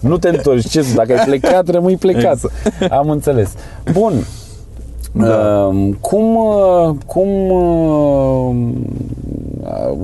Nu 0.00 0.16
te 0.18 0.28
întorci, 0.28 0.68
ce, 0.68 0.84
dacă 0.94 1.12
ai 1.18 1.24
plecat, 1.24 1.68
rămâi 1.68 1.96
plecat. 1.96 2.32
Exact. 2.32 2.92
Am 2.92 3.10
înțeles. 3.10 3.52
Bun. 3.92 4.12
Da. 5.12 5.70
Cum, 6.00 6.36
uh, 6.36 6.94
cum, 7.06 7.28
uh, 7.50 8.54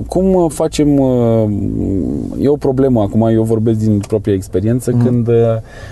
cum 0.07 0.47
facem, 0.49 0.99
uh, 0.99 1.49
e 2.41 2.47
o 2.47 2.55
problemă 2.55 3.01
acum, 3.01 3.27
eu 3.27 3.43
vorbesc 3.43 3.79
din 3.79 3.99
propria 4.07 4.33
experiență, 4.33 4.91
mm. 4.93 5.03
când 5.03 5.27
uh, 5.27 5.35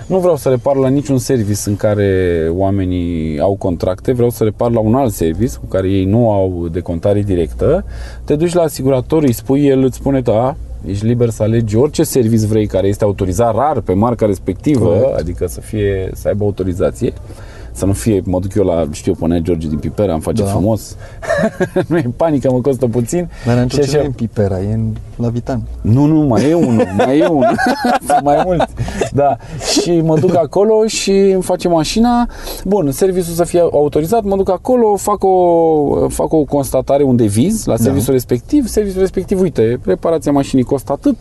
nu 0.06 0.18
vreau 0.18 0.36
să 0.36 0.48
repar 0.48 0.76
la 0.76 0.88
niciun 0.88 1.18
service 1.18 1.60
în 1.66 1.76
care 1.76 2.48
oamenii 2.50 3.40
au 3.40 3.54
contracte, 3.54 4.12
vreau 4.12 4.30
să 4.30 4.44
repar 4.44 4.70
la 4.70 4.80
un 4.80 4.94
alt 4.94 5.12
service 5.12 5.54
cu 5.60 5.66
care 5.66 5.88
ei 5.88 6.04
nu 6.04 6.30
au 6.30 6.68
decontare 6.72 7.22
directă, 7.22 7.84
te 8.24 8.36
duci 8.36 8.54
la 8.54 8.62
asigurator, 8.62 9.22
îi 9.22 9.32
spui, 9.32 9.66
el 9.66 9.82
îți 9.82 9.96
spune, 9.96 10.20
da, 10.20 10.56
ești 10.86 11.06
liber 11.06 11.28
să 11.28 11.42
alegi 11.42 11.76
orice 11.76 12.02
service 12.02 12.46
vrei 12.46 12.66
care 12.66 12.86
este 12.86 13.04
autorizat 13.04 13.54
rar 13.54 13.80
pe 13.80 13.92
marca 13.92 14.26
respectivă, 14.26 14.86
Corect. 14.86 15.18
adică 15.18 15.46
să 15.46 15.60
fie 15.60 16.10
să 16.14 16.28
aibă 16.28 16.44
autorizație. 16.44 17.12
Să 17.74 17.84
nu 17.86 17.92
fie, 17.92 18.22
mă 18.24 18.40
duc 18.40 18.54
eu 18.54 18.64
la, 18.64 18.86
știu, 18.90 19.14
pune 19.14 19.42
George 19.42 19.68
din 19.68 19.78
Pipera, 19.78 20.12
îmi 20.12 20.22
face 20.22 20.42
Da. 20.42 20.48
frumos. 20.48 20.96
nu 21.88 21.96
e 21.96 22.10
panică, 22.16 22.50
mă 22.50 22.60
costă 22.60 22.86
puțin. 22.86 23.28
Dar 23.46 23.56
în 23.56 23.68
Și 23.68 23.78
așa- 23.80 23.90
ce 23.90 23.98
în 24.04 24.12
Pipera, 24.12 24.60
e 24.60 24.72
în, 24.74 24.88
la 25.16 25.28
Vitan. 25.28 25.62
nu, 25.80 26.04
nu, 26.04 26.20
mai 26.20 26.48
e 26.50 26.54
unul, 26.54 26.86
mai 26.96 27.18
e 27.18 27.26
unul. 27.26 27.54
Sunt 28.06 28.20
mai 28.22 28.42
mulți. 28.44 28.72
Da. 29.12 29.36
Și 29.82 30.00
mă 30.00 30.18
duc 30.18 30.36
acolo 30.36 30.86
și 30.86 31.10
îmi 31.10 31.42
face 31.42 31.68
mașina. 31.68 32.28
Bun, 32.64 32.90
serviciul 32.90 33.34
să 33.34 33.44
fie 33.44 33.60
autorizat, 33.60 34.22
mă 34.24 34.36
duc 34.36 34.50
acolo, 34.50 34.96
fac 34.96 35.24
o, 35.24 36.08
fac 36.08 36.32
o 36.32 36.44
constatare, 36.44 37.02
un 37.02 37.16
deviz 37.16 37.64
la 37.64 37.76
serviciul 37.76 38.12
respectiv. 38.12 38.66
Serviciul 38.66 39.00
respectiv, 39.00 39.40
uite, 39.40 39.80
reparația 39.84 40.32
mașinii 40.32 40.64
costă 40.64 40.92
atât. 40.92 41.16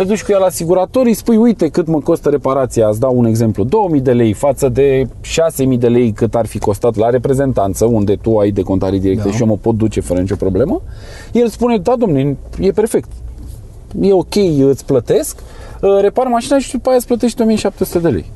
Te 0.00 0.06
duci 0.06 0.22
cu 0.22 0.32
ea 0.32 0.38
la 0.38 0.44
asigurator, 0.44 1.06
îi 1.06 1.14
spui, 1.14 1.36
uite 1.36 1.68
cât 1.68 1.86
mă 1.86 2.00
costă 2.00 2.28
reparația, 2.28 2.88
îți 2.88 3.00
dau 3.00 3.18
un 3.18 3.24
exemplu, 3.24 3.64
2000 3.64 4.00
de 4.00 4.12
lei 4.12 4.32
față 4.32 4.68
de 4.68 5.08
6000 5.20 5.78
de 5.78 5.88
lei 5.88 6.12
cât 6.12 6.34
ar 6.34 6.46
fi 6.46 6.58
costat 6.58 6.96
la 6.96 7.10
reprezentanță, 7.10 7.84
unde 7.84 8.16
tu 8.16 8.38
ai 8.38 8.50
decontare 8.50 8.98
directă 8.98 9.28
Da. 9.28 9.34
și 9.34 9.40
eu 9.40 9.46
mă 9.46 9.56
pot 9.56 9.74
duce 9.74 10.00
fără 10.00 10.20
nicio 10.20 10.34
problemă. 10.34 10.82
El 11.32 11.48
spune, 11.48 11.78
da 11.78 11.96
domne, 11.96 12.36
e 12.60 12.70
perfect, 12.70 13.08
e 14.00 14.12
ok, 14.12 14.34
îți 14.68 14.84
plătesc, 14.84 15.38
uh, 15.82 15.98
repar 16.00 16.26
mașina 16.26 16.58
și 16.58 16.72
după 16.72 16.88
aia 16.88 16.96
îți 16.96 17.06
plătești 17.06 17.42
1700 17.42 17.98
de 17.98 18.08
lei. 18.08 18.30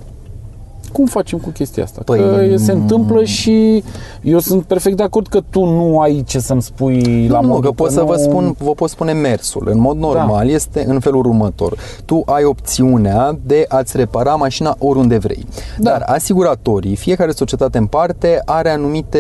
Cum 0.95 1.07
facem 1.07 1.39
cu 1.39 1.49
chestia 1.49 1.83
asta? 1.83 2.03
Păi, 2.05 2.19
că 2.51 2.57
se 2.57 2.73
întâmplă 2.73 3.25
și 3.25 3.85
eu 4.23 4.39
sunt 4.39 4.63
perfect 4.65 4.97
de 4.97 5.03
acord 5.03 5.27
că 5.27 5.41
tu 5.51 5.65
nu 5.65 6.01
ai 6.01 6.23
ce 6.27 6.39
să-mi 6.39 6.63
spui 6.63 7.27
la 7.29 7.41
nu, 7.41 7.47
modul 7.47 7.63
că 7.63 7.71
pot 7.71 7.91
să 7.91 8.01
nu... 8.01 8.07
vă 8.07 8.17
spun, 8.17 8.55
vă 8.59 8.71
pot 8.71 8.91
spune 8.91 9.13
mersul. 9.13 9.69
În 9.71 9.81
mod 9.81 9.97
normal 9.97 10.49
este 10.49 10.85
în 10.89 11.01
felul 11.01 11.27
următor. 11.27 11.77
Tu 12.05 12.23
ai 12.27 12.45
opțiunea 12.45 13.39
de 13.47 13.65
a-ți 13.69 13.97
repara 13.97 14.35
mașina 14.35 14.77
oriunde 14.79 15.19
vrei. 15.19 15.47
Da. 15.79 15.91
Dar 15.91 16.03
asiguratorii, 16.07 16.97
fiecare 16.97 17.31
societate 17.31 17.79
în 17.79 17.87
parte, 17.87 18.43
are 18.45 18.71
anumite 18.71 19.19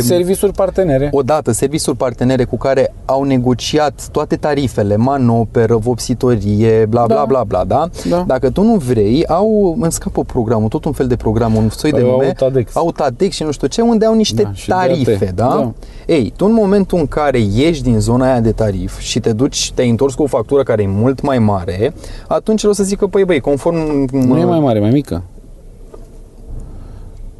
Servisuri 0.00 0.52
partenere. 0.52 1.08
odată 1.12 1.52
serviciuri 1.52 1.96
partenere 1.96 2.44
cu 2.44 2.56
care 2.56 2.94
au 3.04 3.22
negociat 3.22 4.08
toate 4.12 4.36
tarifele, 4.36 4.96
manoperă, 4.96 5.76
vopsitorie, 5.76 6.86
bla 6.88 7.04
bla 7.06 7.16
Da. 7.16 7.24
bla 7.24 7.44
bla, 7.44 7.64
da? 7.64 7.88
Da. 8.08 8.24
Dacă 8.26 8.50
tu 8.50 8.62
nu 8.62 8.74
vrei, 8.74 9.26
au, 9.26 9.76
îmi 9.80 9.92
scapă 9.92 10.22
programul, 10.22 10.68
tot 10.68 10.84
un 10.84 10.92
fel 10.92 11.06
de 11.06 11.15
program, 11.16 11.54
un 11.54 11.68
soi 11.68 11.90
de 11.90 12.00
Păi, 12.00 12.10
nume, 12.10 12.24
Autadex. 12.26 12.76
Autadex 12.76 13.34
și 13.34 13.42
nu 13.42 13.50
știu 13.50 13.66
ce, 13.66 13.80
unde 13.80 14.04
au 14.06 14.14
niște 14.14 14.42
Da, 14.42 14.52
și 14.52 14.68
tarife, 14.68 15.32
DAT. 15.34 15.34
da? 15.34 15.44
Da. 15.56 15.72
Ei, 16.14 16.32
tu 16.36 16.44
în 16.46 16.52
momentul 16.52 16.98
în 16.98 17.06
care 17.06 17.38
ieși 17.38 17.82
din 17.82 18.00
zona 18.00 18.24
aia 18.30 18.40
de 18.40 18.52
tarif 18.52 18.98
și 18.98 19.20
te 19.20 19.32
duci, 19.32 19.72
te-ai 19.74 19.88
întors 19.90 20.14
cu 20.14 20.22
o 20.22 20.26
factură 20.26 20.62
care 20.62 20.82
e 20.82 20.86
mult 20.88 21.20
mai 21.22 21.38
mare, 21.38 21.94
atunci 22.28 22.62
el 22.62 22.70
o 22.70 22.72
să 22.72 22.82
zică, 22.82 23.06
păi 23.06 23.24
băi, 23.24 23.40
conform... 23.40 23.76
Nu 24.12 24.38
e 24.38 24.44
mai 24.44 24.60
mare, 24.60 24.80
mai 24.80 24.90
mică. 24.90 25.22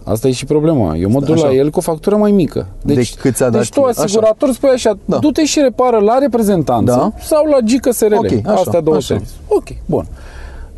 Asta 0.04 0.28
e 0.28 0.30
și 0.32 0.44
problema. 0.44 0.96
Eu 0.96 1.10
mă 1.10 1.20
duc 1.20 1.34
Așa. 1.34 1.46
la 1.46 1.52
el 1.52 1.70
cu 1.70 1.78
o 1.78 1.82
factură 1.82 2.16
mai 2.16 2.30
mică. 2.30 2.66
Deci, 2.82 3.14
Decât 3.14 3.34
ți-a 3.34 3.48
dat 3.50 3.60
deci 3.60 3.70
tu, 3.70 3.80
ție. 3.92 4.02
asigurator, 4.04 4.52
spui 4.52 4.68
așa, 4.68 4.98
Da. 5.04 5.16
du-te 5.18 5.44
și 5.44 5.60
repară 5.60 5.98
la 5.98 6.18
reprezentanță 6.18 6.92
Da. 6.92 7.12
sau 7.24 7.44
la 7.46 7.60
Gică 7.60 7.90
SRL. 7.92 8.14
Ok, 8.14 8.24
așa, 8.46 8.52
Astea 8.60 8.80
două 8.80 8.96
așa. 8.96 9.06
servicii. 9.06 9.34
Ok, 9.48 9.64
bun. 9.86 10.06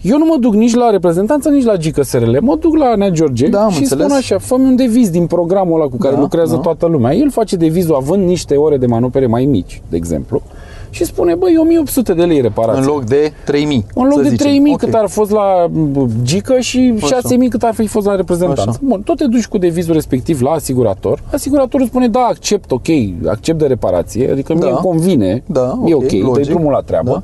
Eu 0.02 0.18
nu 0.18 0.24
mă 0.24 0.37
duc 0.40 0.54
nici 0.54 0.74
la 0.74 0.90
reprezentanță, 0.90 1.48
nici 1.48 1.64
la 1.64 1.76
Gică 1.76 2.02
SRL. 2.02 2.37
Mă 2.40 2.56
duc 2.61 2.76
la 2.76 2.94
Nea 2.94 3.08
George 3.11 3.48
Da, 3.48 3.62
am 3.64 3.70
și 3.70 3.78
înțeles. 3.78 4.04
spun 4.06 4.16
așa, 4.16 4.38
fă 4.38 4.54
un 4.54 4.76
deviz 4.76 5.11
din 5.11 5.26
programul 5.26 5.80
ăla 5.80 5.90
cu 5.90 5.96
care 5.96 6.14
Da, 6.14 6.20
lucrează 6.20 6.54
da. 6.54 6.61
toată 6.61 6.87
lumea. 6.87 7.14
El 7.14 7.30
face 7.30 7.56
devizul 7.56 7.94
având 7.94 8.26
niște 8.26 8.54
ore 8.54 8.76
de 8.76 8.87
manopere 8.87 9.26
mai 9.26 9.44
mici, 9.44 9.82
de 9.88 9.96
exemplu, 9.96 10.42
și 10.90 11.04
spune, 11.04 11.34
băi, 11.34 11.56
1800 11.61 12.12
de 12.14 12.22
lei 12.24 12.40
reparație. 12.40 12.80
În 12.82 12.87
loc 12.88 13.04
de 13.04 13.32
3000. 13.44 13.84
În 13.94 14.02
loc 14.04 14.12
să 14.16 14.22
de 14.22 14.28
zicem. 14.28 14.46
3000 14.46 14.72
Ok. 14.72 14.78
cât 14.78 14.94
ar 14.94 15.08
fost 15.08 15.30
la 15.30 15.66
m, 15.72 16.08
Gică 16.22 16.58
și 16.61 16.94
6000 17.06 17.48
cât 17.48 17.62
ar 17.62 17.74
fi 17.74 17.87
fost 17.87 18.06
la 18.06 18.14
reprezentanță. 18.16 18.64
Așa. 18.68 18.78
Bun, 18.82 19.00
tot 19.02 19.16
te 19.16 19.26
duci 19.26 19.46
cu 19.46 19.58
devizul 19.58 19.94
respectiv 19.94 20.40
la 20.40 20.50
asigurator. 20.50 21.22
Asiguratorul 21.32 21.87
spune, 21.87 22.08
da, 22.08 22.20
accept, 22.20 22.70
ok, 22.70 22.87
accept 23.26 23.58
de 23.58 23.66
reparație, 23.66 24.30
adică 24.30 24.52
Da. 24.52 24.58
mie 24.58 24.68
îmi 24.68 24.78
convine, 24.78 25.42
Da, 25.46 25.78
e 25.87 25.94
ok, 25.94 26.02
ok, 26.02 26.08
dai 26.11 26.20
logic. 26.20 26.44
drumul 26.46 26.72
la 26.72 26.80
treabă. 26.80 27.11
Da. 27.11 27.22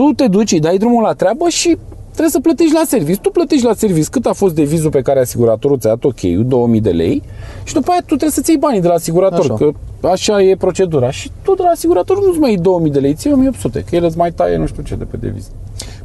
Tu 0.00 0.12
te 0.12 0.26
duci, 0.26 0.52
îi 0.52 0.60
dai 0.60 0.76
drumul 0.76 1.02
la 1.02 1.12
treabă 1.12 1.48
și 1.48 1.76
trebuie 2.10 2.30
să 2.30 2.40
plătești 2.40 2.74
la 2.74 2.82
serviciu. 2.86 3.20
Tu 3.20 3.30
plătești 3.30 3.64
la 3.64 3.74
serviciu 3.74 4.10
cât 4.10 4.26
a 4.26 4.32
fost 4.32 4.54
devizul 4.54 4.90
pe 4.90 5.00
care 5.00 5.20
asiguratorul 5.20 5.78
ți-a 5.78 5.90
dat 5.90 6.04
ok 6.04 6.20
2000 6.20 6.80
de 6.80 6.90
lei 6.90 7.22
și 7.64 7.74
după 7.74 7.90
aia 7.90 8.00
tu 8.00 8.06
trebuie 8.06 8.30
să-ți 8.30 8.50
iei 8.50 8.58
banii 8.58 8.80
de 8.80 8.86
la 8.86 8.94
asigurator, 8.94 9.40
Așa. 9.40 9.54
că 9.54 9.72
așa 10.06 10.42
e 10.42 10.56
procedura. 10.56 11.10
Și 11.10 11.30
tu 11.42 11.54
de 11.54 11.62
la 11.62 11.68
asigurator 11.68 12.24
nu-ți 12.26 12.38
mai 12.38 12.50
iei 12.50 12.58
2000 12.58 12.90
de 12.90 12.98
lei, 12.98 13.14
ți 13.14 13.26
iei 13.26 13.34
1800, 13.36 13.84
că 13.90 13.96
el 13.96 14.04
îți 14.04 14.16
mai 14.16 14.32
taie 14.32 14.56
nu 14.56 14.66
știu 14.66 14.82
ce 14.82 14.94
de 14.94 15.04
pe 15.04 15.16
deviz. 15.16 15.50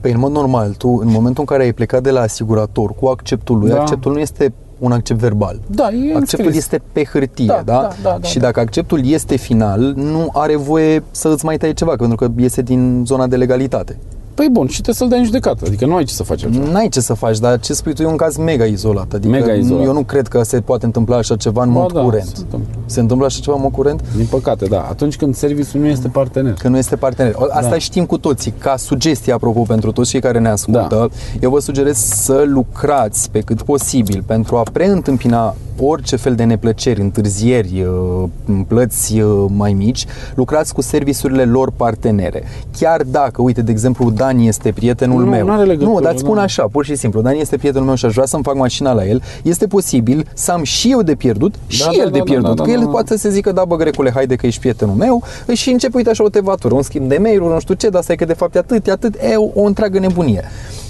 Păi 0.02 0.12
în 0.12 0.20
mod 0.20 0.32
normal, 0.32 0.74
tu 0.78 0.88
în 0.88 1.08
momentul 1.12 1.40
în 1.40 1.46
care 1.46 1.64
ai 1.64 1.74
plecat 1.74 2.04
de 2.04 2.12
la 2.12 2.22
asigurator 2.22 2.94
cu 3.00 3.06
acceptul 3.06 3.58
lui, 3.58 3.70
Da. 3.70 3.80
acceptul 3.80 4.12
nu 4.12 4.20
este 4.20 4.54
un 4.80 4.92
accept 4.92 5.20
verbal. 5.20 5.60
Da, 5.68 5.84
e 5.84 6.16
Acceptul 6.16 6.16
înscris. 6.46 6.56
este 6.56 6.82
pe 6.92 7.04
hârtie, 7.04 7.46
Da, 7.46 7.62
da? 7.66 7.74
da, 7.82 7.90
da, 8.04 8.18
da, 8.22 8.28
și 8.28 8.38
da. 8.38 8.46
dacă 8.46 8.60
acceptul 8.60 9.06
este 9.06 9.36
final, 9.36 9.94
nu 9.96 10.30
are 10.34 10.56
voie 10.56 11.04
să 11.12 11.28
îți 11.30 11.46
mai 11.46 11.58
taie 11.58 11.74
ceva, 11.74 11.96
pentru 11.96 12.16
că 12.16 12.28
iese 12.38 12.62
din 12.62 13.04
zona 13.06 13.28
de 13.28 13.36
legalitate. 13.36 13.98
Păi 14.36 14.48
bun, 14.52 14.66
și 14.68 14.74
trebuie 14.74 14.96
să-l 14.96 15.08
dai 15.08 15.20
în 15.20 15.26
judecată. 15.26 15.64
Adică 15.68 15.86
nu 15.86 15.96
ai 15.96 16.04
ce 16.04 16.14
să 16.14 16.24
faci 16.24 16.44
altceva. 16.44 16.72
N-ai 16.72 16.88
ce 16.90 17.00
să 17.02 17.14
faci, 17.14 17.38
dar 17.40 17.60
ce 17.60 17.74
spui 17.74 17.94
tu 17.94 18.02
e 18.02 18.06
un 18.06 18.16
caz 18.16 18.36
mega 18.38 18.64
izolat. 18.66 19.14
Adică 19.14 19.32
Mega 19.32 19.54
izolat. 19.54 19.84
eu 19.86 19.94
nu 19.94 20.04
cred 20.04 20.28
că 20.28 20.44
se 20.44 20.62
poate 20.62 20.86
întâmpla 20.86 21.18
așa 21.18 21.36
ceva 21.36 21.64
în 21.64 21.74
Ba 21.74 21.80
mod 21.80 21.92
da, 21.94 22.02
curent. 22.02 22.26
se 22.26 22.34
întâmplă. 22.38 22.70
Se 22.86 23.00
întâmplă 23.00 23.26
așa 23.26 23.40
ceva 23.42 23.56
în 23.56 23.62
mod 23.62 23.72
curent? 23.72 24.02
Din 24.16 24.26
păcate, 24.26 24.66
da. 24.66 24.88
Atunci 24.90 25.16
când 25.16 25.36
serviciul 25.36 25.80
nu 25.82 25.88
este 25.88 26.08
partener. 26.08 26.54
Că 26.54 26.68
nu 26.68 26.78
este 26.78 26.96
partener. 26.96 27.34
O- 27.38 27.44
Asta 27.50 27.70
Da. 27.70 27.78
știm 27.78 28.06
cu 28.06 28.18
toții. 28.18 28.54
Ca 28.58 28.78
sugestie, 28.78 29.34
apropo, 29.34 29.62
pentru 29.62 29.92
toți 29.92 30.10
cei 30.10 30.22
care 30.22 30.40
ne 30.40 30.50
ascultă, 30.50 31.10
eu 31.42 31.50
vă 31.50 31.60
sugerez 31.60 31.98
să 31.98 32.44
lucrați 32.48 33.30
pe 33.32 33.40
cât 33.40 33.62
posibil 33.62 34.24
pentru 34.26 34.56
a 34.58 34.64
preîntâmpina 34.72 35.56
orice 35.80 36.16
fel 36.16 36.36
de 36.36 36.44
neplăceri, 36.44 37.02
întârzieri, 37.02 37.82
uh, 37.82 38.64
plăți 38.68 39.20
uh, 39.20 39.46
mai 39.48 39.74
mici, 39.74 40.06
lucrați 40.36 40.74
cu 40.74 40.82
serviciurile 40.82 41.44
lor 41.46 41.72
partenere. 41.76 42.44
Chiar 42.78 43.02
dacă, 43.04 43.42
uite, 43.42 43.62
de 43.62 43.72
exemplu, 43.72 44.10
Dani 44.10 44.48
este 44.48 44.72
prietenul 44.72 45.24
Nu, 45.24 45.30
meu. 45.30 45.46
n-are 45.46 45.64
legătură, 45.64 45.92
nu, 45.92 46.00
dar 46.00 46.12
îți 46.12 46.22
spun 46.22 46.36
da. 46.36 46.42
așa, 46.42 46.64
pur 46.72 46.86
și 46.86 46.96
simplu. 46.96 47.22
Dani 47.22 47.40
este 47.40 47.58
prietenul 47.58 47.86
meu 47.86 47.96
și 47.96 48.06
aș 48.06 48.14
vrea 48.14 48.26
să-mi 48.26 48.44
fac 48.44 48.56
mașina 48.56 48.94
la 48.94 49.06
el. 49.06 49.22
Este 49.44 49.68
posibil 49.68 50.28
să 50.34 50.52
am 50.52 50.64
și 50.64 50.92
eu 50.92 51.02
de 51.02 51.16
pierdut 51.16 51.56
și 51.68 51.80
Da, 51.84 51.90
el 51.92 52.04
da, 52.06 52.10
de 52.10 52.18
da, 52.18 52.24
pierdut. 52.24 52.48
da, 52.48 52.54
da, 52.54 52.64
că 52.64 52.70
el 52.70 52.80
da. 52.80 52.86
poate 52.88 53.08
să 53.08 53.18
se 53.18 53.30
zică, 53.30 53.52
da, 53.52 53.66
bă, 53.66 53.76
grecule, 53.76 54.12
haide 54.14 54.36
că 54.36 54.46
ești 54.46 54.60
prietenul 54.60 54.96
meu 54.96 55.24
și 55.54 55.70
începe, 55.70 55.98
uite 55.98 56.10
așa, 56.10 56.24
o 56.24 56.30
tevatură, 56.30 56.74
un 56.76 56.82
schimb 56.82 57.10
de 57.10 57.18
mail 57.22 57.40
nu 57.42 57.60
știu 57.60 57.74
ce, 57.74 57.90
dar 57.90 58.02
stai 58.04 58.16
că 58.16 58.26
de 58.26 58.34
fapt 58.34 58.56
e 58.56 58.58
atât, 58.58 58.88
e 58.88 58.92
atât, 58.92 59.16
e 59.16 59.36
o, 59.36 59.62
o 59.62 59.64
întreagă 59.64 60.00
nebunie. 60.00 60.44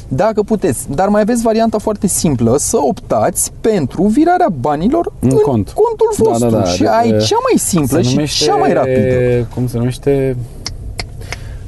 Dacă 0.08 0.44
puteți, 0.44 0.92
dar 0.96 1.08
mai 1.08 1.22
aveți 1.22 1.42
varianta 1.44 1.78
foarte 1.78 2.08
simplă 2.08 2.56
să 2.58 2.78
optați 2.90 3.52
pentru 3.62 4.04
virarea 4.04 4.48
banilor 4.60 5.12
În 5.20 5.30
în, 5.32 5.38
cont. 5.38 5.70
contul 5.70 6.14
Da, 6.18 6.30
vostru 6.30 6.50
da, 6.50 6.58
da, 6.58 6.64
și 6.64 6.82
de- 6.82 6.88
ai 6.88 7.08
cea 7.10 7.38
mai 7.44 7.54
simplă 7.58 7.98
Se 7.98 8.04
și 8.04 8.14
numește- 8.16 8.46
cea 8.46 8.56
mai 8.56 8.74
rapidă. 8.74 9.48
Cum 9.54 9.68
se 9.68 9.78
numește? 9.78 10.36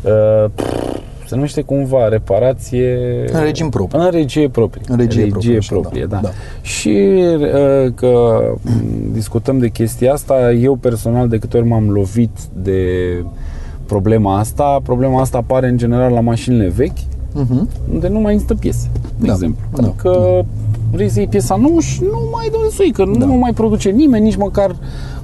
Uh, 0.02 0.50
se 1.28 1.36
numește 1.36 1.62
cumva 1.62 2.08
reparație 2.08 2.98
În 3.32 3.42
regim 3.42 3.70
propriu. 3.70 4.04
În 4.04 4.10
regie 4.12 4.50
proprie. 4.50 4.82
În 4.88 4.98
regie 4.98 5.26
proprie, 5.28 5.58
așa, 5.58 5.76
proprie, 5.76 6.06
da, 6.06 6.16
da. 6.16 6.22
da. 6.22 6.30
Și 6.62 6.90
uh, 7.38 7.92
că 7.96 8.40
m, 8.62 8.70
discutăm 9.14 9.58
de 9.58 9.70
chestia 9.70 10.14
asta, 10.14 10.52
eu 10.52 10.76
personal 10.76 11.28
de 11.28 11.38
câte 11.38 11.58
ori 11.58 11.68
m-am 11.68 11.90
lovit 11.90 12.38
de 12.54 12.82
problema 13.86 14.38
asta, 14.40 14.80
problema 14.84 15.22
asta 15.22 15.38
apare 15.38 15.68
în 15.68 15.78
general 15.78 16.12
la 16.14 16.20
mașinile 16.20 16.68
vechi, 16.68 16.98
Mhm. 17.40 17.68
unde 17.94 18.08
nu 18.08 18.20
mai 18.20 18.34
există 18.34 18.54
piese, 18.54 18.90
de 19.20 19.26
Da, 19.26 19.32
exemplu. 19.34 19.58
da, 19.76 19.84
Adică 19.88 20.46
vrei 20.92 21.10
să 21.10 21.20
iei 21.20 21.28
piesa 21.28 21.56
nouă 21.56 21.80
și 21.80 22.02
nu 22.02 22.20
mai 22.32 22.48
dă 22.52 22.58
de 22.70 22.74
sui, 22.76 22.92
că 22.92 23.04
Da. 23.18 23.26
nu 23.26 23.34
mai 23.34 23.52
produce 23.54 23.90
nimeni, 23.90 24.24
nici 24.24 24.36
măcar 24.36 24.76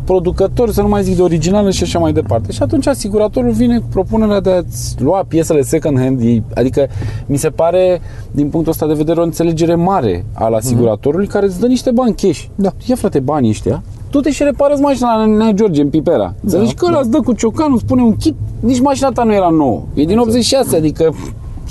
producător, 0.03 0.71
să 0.71 0.81
nu 0.81 0.87
mai 0.87 1.03
zic 1.03 1.15
de 1.15 1.21
originală 1.21 1.71
și 1.71 1.83
așa 1.83 1.99
mai 1.99 2.13
departe. 2.13 2.51
Și 2.51 2.61
atunci 2.63 2.87
asiguratorul 2.87 3.51
vine 3.51 3.77
cu 3.79 3.85
propunerea 3.89 4.39
de 4.39 4.49
a-ți 4.51 4.95
lua 5.01 5.23
piesele 5.27 5.61
second 5.61 5.99
hand, 5.99 6.21
e- 6.21 6.43
adică 6.55 6.87
mi 7.25 7.37
se 7.37 7.49
pare, 7.49 8.01
din 8.31 8.49
punctul 8.49 8.71
ăsta 8.71 8.87
de 8.87 8.93
vedere, 8.93 9.19
o 9.19 9.23
înțelegere 9.23 9.75
mare 9.75 10.25
al 10.33 10.53
asiguratorului 10.53 11.27
care 11.27 11.45
îți 11.45 11.59
dă 11.59 11.67
niște 11.67 11.91
bani 11.91 12.15
cash. 12.15 12.43
Da. 12.55 12.71
Ia 12.85 12.95
frate, 12.95 13.19
banii 13.19 13.49
ăștia, 13.49 13.83
tu 14.09 14.19
te 14.19 14.31
și 14.31 14.43
reparezi 14.43 14.81
mașina 14.81 15.15
la 15.17 15.25
Nea 15.25 15.51
George 15.51 15.81
în 15.81 15.89
Pipera. 15.89 16.33
Înțelegi 16.43 16.73
că 16.73 16.85
ăla 16.87 16.99
îți 16.99 17.09
dă 17.09 17.19
cu 17.19 17.33
ciocanul, 17.33 17.77
spune 17.77 18.01
un 18.01 18.15
kit, 18.15 18.35
nici 18.59 18.79
mașina 18.81 19.09
ta 19.09 19.23
nu 19.23 19.33
era 19.33 19.49
nouă. 19.49 19.81
E 19.93 20.03
din 20.05 20.17
86, 20.17 20.75
adică 20.75 21.13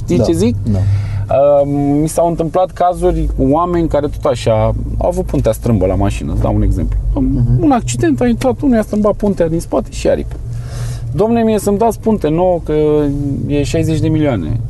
știi 0.04 0.16
Da, 0.16 0.24
ce 0.24 0.32
zic? 0.32 0.56
da. 0.72 0.78
Uh, 0.78 1.68
mi 2.00 2.08
s-au 2.08 2.28
întâmplat 2.28 2.70
cazuri 2.70 3.28
cu 3.36 3.46
oameni 3.50 3.88
care 3.88 4.06
tot 4.06 4.24
așa 4.24 4.52
au 4.98 5.08
avut 5.08 5.24
puntea 5.24 5.52
strâmbă 5.52 5.86
la 5.86 5.94
mașină, 5.94 6.32
îți 6.32 6.40
dau 6.42 6.54
un 6.54 6.62
exemplu. 6.62 6.98
Mhm. 7.14 7.62
Un 7.62 7.70
accident, 7.70 8.20
a 8.20 8.26
intrat 8.26 8.60
unul, 8.60 8.74
i-a 8.76 8.82
strâmbat 8.82 9.12
puntea 9.14 9.48
din 9.48 9.60
spate 9.60 9.88
și 9.90 10.08
aripi. 10.08 10.34
Domne, 11.14 11.42
mie 11.42 11.58
să-mi 11.58 11.78
dați 11.78 12.00
punte 12.00 12.28
nouă 12.28 12.60
că 12.64 12.72
e 13.46 13.62
60 13.62 14.00
de 14.00 14.08
milioane. 14.08 14.60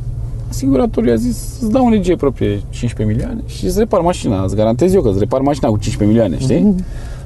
Asiguratorul 0.49 1.09
i-a 1.09 1.15
zis, 1.15 1.57
îți 1.61 1.71
dau 1.71 1.85
în 1.85 1.91
regie 1.91 2.15
proprie 2.15 2.61
15 2.69 3.15
milioane 3.15 3.41
și 3.47 3.65
îți 3.65 3.79
repar 3.79 3.99
mașina, 4.01 4.43
îți 4.43 4.55
garantez 4.55 4.93
eu 4.93 5.01
că 5.01 5.09
îți 5.09 5.19
repar 5.19 5.41
mașina 5.41 5.69
cu 5.69 5.77
15 5.77 6.05
milioane, 6.17 6.43
știi? 6.43 6.59
Mhm. 6.65 6.83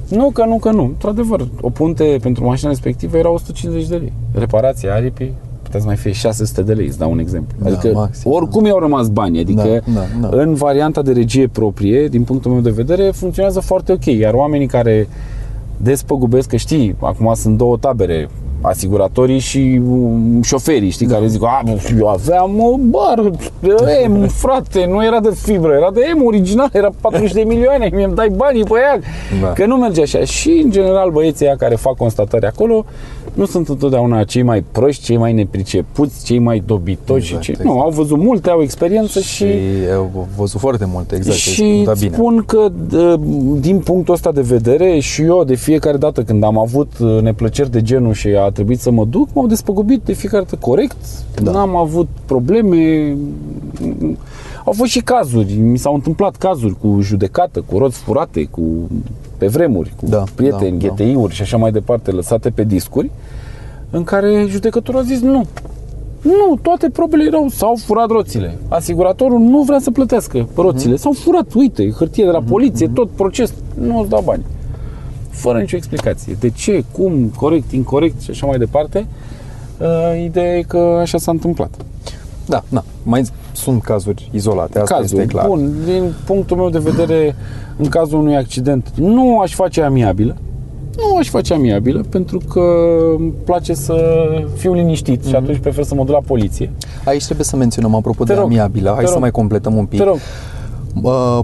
Nu, 0.08 0.30
că 0.30 0.44
nu, 0.44 0.56
că 0.58 0.70
nu. 0.70 0.82
Într-adevăr, 0.82 1.48
o 1.60 1.70
punte 1.70 2.18
pentru 2.22 2.44
mașina 2.44 2.68
respectivă 2.70 3.16
era 3.16 3.30
150 3.30 3.88
de 3.88 3.96
lei. 3.96 4.12
Reparația 4.34 4.94
aripii 4.94 5.32
putea 5.68 5.80
să 5.80 5.86
mai 5.86 5.96
fie 5.96 6.12
600 6.12 6.62
de 6.62 6.72
lei, 6.72 6.86
îți 6.86 6.98
dau 6.98 7.10
un 7.10 7.18
exemplu. 7.18 7.56
Da, 7.62 7.66
adică 7.68 7.90
maxim, 7.94 8.30
oricum 8.30 8.64
i-au 8.64 8.78
rămas 8.78 9.08
bani, 9.08 9.38
adică 9.38 9.82
Da, 9.94 10.00
da, 10.20 10.28
da. 10.28 10.42
în 10.42 10.54
varianta 10.54 11.02
de 11.02 11.12
regie 11.12 11.48
proprie, 11.48 12.08
din 12.08 12.22
punctul 12.22 12.50
meu 12.50 12.60
de 12.60 12.70
vedere, 12.70 13.10
funcționează 13.10 13.60
foarte 13.60 13.92
ok. 13.92 14.04
Iar 14.04 14.34
oamenii 14.34 14.66
care 14.66 15.08
despăgubesc, 15.76 16.48
că 16.48 16.56
știi, 16.56 16.94
acum 17.00 17.32
sunt 17.34 17.56
două 17.56 17.76
tabere, 17.76 18.28
asiguratorii 18.60 19.38
și 19.38 19.80
um, 19.88 20.42
șoferii, 20.42 20.90
știi, 20.90 21.06
care 21.06 21.26
zic, 21.26 21.42
a, 21.44 21.62
bă, 21.64 21.78
eu 21.98 22.08
aveam 22.08 22.60
o 22.62 22.76
bară 22.78 23.30
de 23.60 24.06
M, 24.08 24.26
frate, 24.28 24.86
nu 24.90 25.04
era 25.04 25.20
de 25.20 25.30
fibră, 25.42 25.72
era 25.72 25.90
de 25.90 26.00
M 26.16 26.24
original, 26.24 26.68
era 26.72 26.90
40 27.00 27.32
de 27.32 27.40
milioane, 27.46 27.90
mi-mi 27.94 28.14
dai 28.14 28.28
banii 28.36 28.64
pe 28.64 28.74
ea, 28.82 29.00
Da. 29.40 29.46
că 29.52 29.66
nu 29.66 29.76
merge 29.76 30.00
așa. 30.02 30.24
Și, 30.24 30.60
în 30.64 30.70
general, 30.70 31.10
băieții 31.10 31.44
ăia 31.46 31.56
care 31.56 31.74
fac 31.74 31.96
constatări 31.96 32.46
acolo, 32.46 32.84
nu 33.34 33.46
sunt 33.46 33.68
întotdeauna 33.68 34.24
cei 34.24 34.42
mai 34.42 34.64
proști, 34.72 35.04
cei 35.04 35.16
mai 35.16 35.32
nepricepuți, 35.32 36.24
cei 36.24 36.38
mai 36.38 36.62
dobitoci, 36.66 37.22
Exact, 37.26 37.42
cei... 37.42 37.54
exact. 37.58 37.74
nu, 37.74 37.80
au 37.80 37.90
văzut 37.90 38.18
multe, 38.18 38.50
au 38.50 38.62
experiență 38.62 39.20
și, 39.20 39.26
Și 39.36 39.46
au 39.96 40.26
văzut 40.36 40.60
foarte 40.60 40.84
multe, 40.92 41.14
exact. 41.16 41.36
și 41.38 41.82
da, 41.84 41.90
îți 41.90 42.02
bine. 42.04 42.16
spun 42.16 42.42
că 42.46 42.68
d- 42.68 43.18
din 43.60 43.78
punctul 43.78 44.14
ăsta 44.14 44.32
de 44.32 44.40
vedere 44.40 44.98
și 44.98 45.22
eu 45.22 45.44
de 45.44 45.54
fiecare 45.54 45.96
dată 45.96 46.22
când 46.22 46.44
am 46.44 46.58
avut 46.58 46.92
uh, 47.00 47.18
neplăceri 47.22 47.70
de 47.70 47.82
genul 47.82 48.12
și 48.12 48.28
a 48.28 48.47
trebuit 48.50 48.80
să 48.80 48.90
mă 48.90 49.04
duc, 49.04 49.28
m-au 49.32 49.46
despăgubit 49.46 50.00
de 50.04 50.12
fiecare 50.12 50.42
dată 50.42 50.56
corect, 50.60 50.96
Da. 51.42 51.50
n-am 51.50 51.76
avut 51.76 52.08
probleme. 52.26 53.16
Au 54.64 54.72
fost 54.72 54.90
și 54.90 55.00
cazuri, 55.00 55.54
mi 55.54 55.78
s-au 55.78 55.94
întâmplat 55.94 56.36
cazuri 56.36 56.76
cu 56.80 56.98
judecată, 57.00 57.64
cu 57.66 57.78
roți 57.78 57.98
furate, 57.98 58.44
cu 58.50 58.62
pe 59.38 59.46
vremuri, 59.46 59.92
cu 60.00 60.06
Da, 60.06 60.24
prieteni, 60.34 60.78
da, 60.78 60.86
da. 60.86 60.94
GTI-uri 60.94 61.34
și 61.34 61.42
așa 61.42 61.56
mai 61.56 61.72
departe 61.72 62.10
lăsate 62.10 62.50
pe 62.50 62.64
discuri, 62.64 63.10
în 63.90 64.04
care 64.04 64.44
judecătorul 64.48 65.00
a 65.00 65.02
zis 65.02 65.20
nu. 65.20 65.46
Nu, 66.22 66.58
toate 66.62 66.90
probele 66.90 67.24
erau, 67.24 67.48
s-au 67.48 67.78
furat 67.84 68.08
roțile. 68.08 68.58
Asiguratorul 68.68 69.38
nu 69.38 69.62
vrea 69.62 69.78
să 69.78 69.90
plătească 69.90 70.48
roțile. 70.54 70.96
S-au 70.96 71.12
furat, 71.12 71.52
uite, 71.54 71.90
hârtie 71.90 72.24
de 72.24 72.30
la 72.30 72.42
poliție, 72.42 72.90
tot 72.94 73.08
proces, 73.08 73.52
nu 73.80 73.98
îți 74.00 74.08
dau 74.08 74.22
bani. 74.24 74.44
Fără 75.38 75.58
nicio 75.58 75.76
explicație. 75.76 76.36
De 76.40 76.50
ce, 76.50 76.84
cum, 76.92 77.32
corect, 77.36 77.72
incorrect 77.72 78.20
și 78.20 78.30
așa 78.30 78.46
mai 78.46 78.58
departe. 78.58 79.06
Uh, 79.78 80.22
ideea 80.24 80.56
e 80.56 80.62
că 80.62 80.98
așa 81.00 81.18
s-a 81.18 81.30
întâmplat. 81.30 81.70
Da, 82.46 82.62
da. 82.68 82.84
Mai 83.02 83.22
sunt 83.52 83.82
cazuri 83.82 84.30
izolate, 84.32 84.78
asta 84.78 84.94
Cazul, 84.94 85.18
este 85.18 85.30
clar. 85.32 85.46
bun, 85.46 85.72
din 85.84 86.12
punctul 86.26 86.56
meu 86.56 86.70
de 86.70 86.78
vedere, 86.78 87.34
în 87.76 87.88
cazul 87.88 88.18
unui 88.18 88.36
accident, 88.36 88.88
nu 88.94 89.38
aș 89.40 89.54
face 89.54 89.82
amiabilă. 89.82 90.36
Nu 90.96 91.16
aș 91.16 91.28
face 91.28 91.54
amiabilă 91.54 92.04
pentru 92.10 92.38
că 92.50 92.60
îmi 93.18 93.32
place 93.44 93.74
să 93.74 93.96
fiu 94.56 94.74
liniștit 94.74 95.20
Mhm. 95.20 95.28
și 95.28 95.34
atunci 95.34 95.58
prefer 95.58 95.84
să 95.84 95.94
mă 95.94 96.04
duc 96.04 96.14
la 96.14 96.20
poliție. 96.26 96.70
Aici 97.04 97.24
trebuie 97.24 97.44
să 97.44 97.56
menționăm, 97.56 97.94
apropo 97.94 98.24
Te 98.24 98.32
de 98.32 98.38
rog, 98.38 98.44
amiabilă, 98.48 98.88
hai 98.90 98.98
te 99.00 99.04
să 99.06 99.12
rog. 99.12 99.20
mai 99.20 99.30
completăm 99.30 99.76
un 99.76 99.84
pic. 99.86 99.98
Te 99.98 100.04
rog, 100.04 100.14
Uh, 100.14 100.20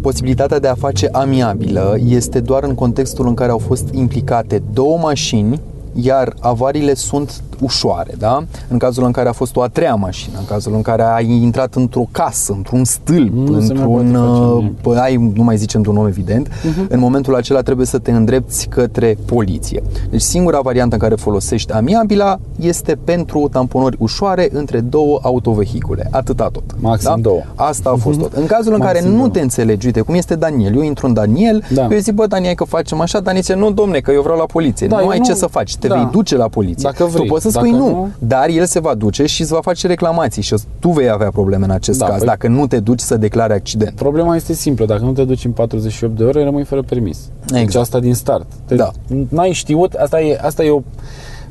posibilitatea 0.03 0.59
de 0.59 0.69
a 0.69 0.75
face 0.75 1.09
amiabilă 1.13 1.97
este 2.09 2.41
doar 2.41 2.65
în 2.65 2.75
contextul 2.75 3.27
în 3.27 3.35
care 3.35 3.51
au 3.51 3.59
fost 3.59 3.89
implicate 3.93 4.63
două 4.73 4.99
mașini 4.99 5.61
iar 5.95 6.35
avariile 6.41 6.95
sunt 6.95 7.43
ușoare, 7.61 8.15
da? 8.19 8.45
În 8.69 8.79
cazul 8.79 9.05
în 9.05 9.11
care 9.13 9.29
a 9.29 9.33
fost 9.33 9.57
o 9.57 9.63
a 9.63 9.69
treia 9.69 9.95
mașină, 9.95 10.37
în 10.39 10.45
cazul 10.45 10.75
în 10.75 10.83
care 10.83 11.03
ai 11.03 11.31
intrat 11.43 11.75
într-o 11.75 12.05
casă, 12.13 12.53
într-un 12.53 12.85
stâlp, 12.85 13.33
Nu 13.33 13.47
se 13.47 13.51
mai 13.53 13.61
într-un... 13.61 13.87
poate 13.87 14.07
face 14.09 14.33
uh, 14.33 14.57
nimic. 14.59 14.79
pă- 14.81 14.99
ai, 15.01 15.31
nu 15.35 15.43
mai 15.43 15.57
zicem 15.57 15.83
un 15.89 15.97
om 15.97 16.07
evident, 16.07 16.49
Mhm. 16.65 16.87
în 16.89 16.99
momentul 16.99 17.35
acela 17.35 17.61
trebuie 17.61 17.87
să 17.87 17.99
te 17.99 18.11
îndrepți 18.11 18.67
către 18.69 19.17
poliție. 19.27 19.83
Deci 20.11 20.21
singura 20.21 20.61
variantă 20.61 20.95
în 20.95 21.01
care 21.01 21.15
folosești 21.15 21.73
amiabila 21.73 22.39
este 22.61 22.99
pentru 23.05 23.49
tamponări 23.53 23.97
ușoare 24.01 24.49
între 24.53 24.81
două 24.81 25.19
autovehicule. 25.23 26.09
Atâta 26.11 26.49
tot. 26.53 26.63
Maxim 26.81 27.17
două. 27.21 27.41
Asta 27.55 27.91
a 27.91 27.97
fost 27.97 28.19
tot. 28.19 28.33
În 28.33 28.47
cazul 28.47 28.73
în 28.73 28.81
care 28.81 28.93
Maxim 28.99 29.11
nu 29.11 29.17
două. 29.17 29.29
te 29.29 29.41
înțelegi, 29.41 29.87
uite 29.87 30.01
cum 30.01 30.15
este 30.15 30.35
Daniel, 30.35 30.75
eu 30.77 30.83
intru 30.83 31.07
în 31.07 31.13
Daniel, 31.13 31.63
Da. 31.75 31.89
eu 31.91 31.99
zic, 31.99 32.15
bă, 32.15 32.27
Daniel, 32.27 32.55
că 32.55 32.65
facem 32.65 33.01
așa, 33.01 33.21
Daniel 33.21 33.43
zice, 33.43 33.55
nu, 33.59 33.71
domne, 33.73 33.99
că 33.99 34.11
eu 34.13 34.23
vreau 34.23 34.39
la 34.39 34.45
poliție. 34.45 34.87
Da, 34.87 34.97
nu 34.97 35.03
eu 35.03 35.09
ai 35.09 35.19
nu- 35.19 35.25
ce 35.25 35.35
să 35.35 35.47
faci, 35.47 35.77
te 35.77 35.87
da. 35.87 35.95
vei 35.95 36.09
duce 36.11 36.37
la 36.37 36.49
poliție. 36.49 36.89
Dacă 36.91 37.05
vrei. 37.05 37.27
Tu 37.27 37.33
poți 37.33 37.43
să 37.51 37.59
spui 37.59 37.71
Dacă 37.71 37.83
nu, 37.83 37.89
nu- 37.91 38.09
dar 38.19 38.49
el 38.49 38.65
se 38.67 38.81
va 38.81 38.95
duce 38.95 39.27
și 39.27 39.41
îți 39.43 39.53
va 39.53 39.61
face 39.63 39.87
reclamații 39.87 40.43
și 40.43 40.55
tu 40.79 40.89
vei 40.91 41.11
avea 41.11 41.31
probleme 41.31 41.65
în 41.65 41.71
acest 41.71 41.99
Da, 41.99 42.07
caz, 42.07 42.23
păi- 42.23 42.27
dacă 42.27 42.49
nu 42.49 42.67
te 42.67 42.81
duci 42.81 43.01
să 43.01 43.17
declare 43.17 43.55
accident. 43.55 43.95
Problema 43.97 44.37
este 44.37 44.53
simplă. 44.53 44.87
Dacă 44.87 45.03
nu 45.03 45.13
te 45.13 45.25
duci 45.25 45.45
în 45.45 45.51
48 45.53 46.17
de 46.17 46.25
ore, 46.25 46.45
rămâi 46.45 46.65
fără 46.65 46.83
permis. 46.83 47.19
Deci 47.47 47.61
Exact. 47.61 47.85
asta 47.85 48.01
din 48.01 48.15
start. 48.15 48.47
Te, 48.67 48.75
Da. 48.75 48.91
N-ai 49.29 49.53
știut, 49.53 49.93
asta 49.95 50.21
e, 50.21 50.39
asta 50.43 50.65
e 50.65 50.71
o 50.71 50.81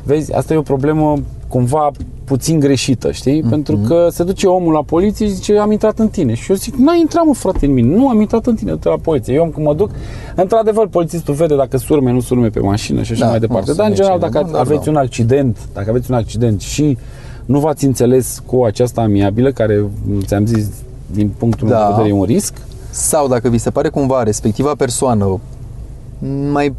vezi, 0.04 0.34
asta 0.34 0.54
e 0.54 0.58
o 0.58 0.62
problemă 0.62 1.14
cumva 1.48 1.92
puțin 2.26 2.60
greșită, 2.60 3.12
știi? 3.12 3.40
Mhm. 3.40 3.50
Pentru 3.50 3.78
că 3.78 4.08
se 4.12 4.24
duce 4.24 4.48
omul 4.48 4.74
la 4.74 4.82
poliție 4.84 5.26
și 5.26 5.32
zice 5.34 5.58
am 5.58 5.72
intrat 5.72 6.00
în 6.00 6.08
tine. 6.08 6.34
Și 6.34 6.52
eu 6.52 6.56
zic, 6.56 6.76
n-ai 6.76 7.00
intrat 7.00 7.26
mă 7.26 7.34
frate 7.34 7.66
în 7.66 7.74
mine, 7.74 7.96
nu 7.96 8.10
am 8.10 8.22
intrat 8.22 8.46
în 8.46 8.56
tine, 8.56 8.72
du-te 8.72 8.90
la 8.90 8.98
poliție. 8.98 9.34
Eu 9.34 9.50
când 9.54 9.66
mă 9.66 9.74
duc, 9.74 9.90
într-adevăr, 10.36 10.88
polițistul 10.88 11.34
vede 11.34 11.56
dacă 11.56 11.78
surme, 11.78 12.12
nu 12.12 12.20
surme 12.20 12.48
pe 12.50 12.60
mașină 12.60 13.02
și 13.04 13.12
așa 13.12 13.22
Da, 13.22 13.26
mai 13.30 13.40
nu 13.40 13.46
departe. 13.48 13.66
sunt 13.66 13.78
Dar 13.78 13.88
în 13.88 13.94
general, 13.96 14.20
decine, 14.20 14.34
dacă 14.40 14.46
nu, 14.52 14.52
dar 14.58 14.66
aveți 14.66 14.86
da. 14.86 14.92
un 14.92 14.98
accident, 14.98 15.58
dacă 15.74 15.90
aveți 15.90 16.12
un 16.12 16.18
accident 16.18 16.62
și 16.62 16.98
nu 17.46 17.60
v-ați 17.60 17.86
înțeles 17.86 18.42
cu 18.46 18.64
această 18.64 19.00
amiabilă 19.00 19.52
care, 19.52 19.86
ți-am 20.26 20.46
zis, 20.46 20.68
din 21.12 21.32
punctul 21.38 21.68
meu 21.68 21.78
Da. 21.78 21.86
de 21.86 21.92
vedere 21.96 22.10
e 22.16 22.20
un 22.20 22.24
risc. 22.26 22.54
Sau 22.90 23.28
dacă 23.28 23.50
vi 23.50 23.58
se 23.58 23.70
pare 23.70 23.90
cumva 23.90 24.24
respectiva 24.24 24.74
persoană 24.78 25.40
mai 26.52 26.74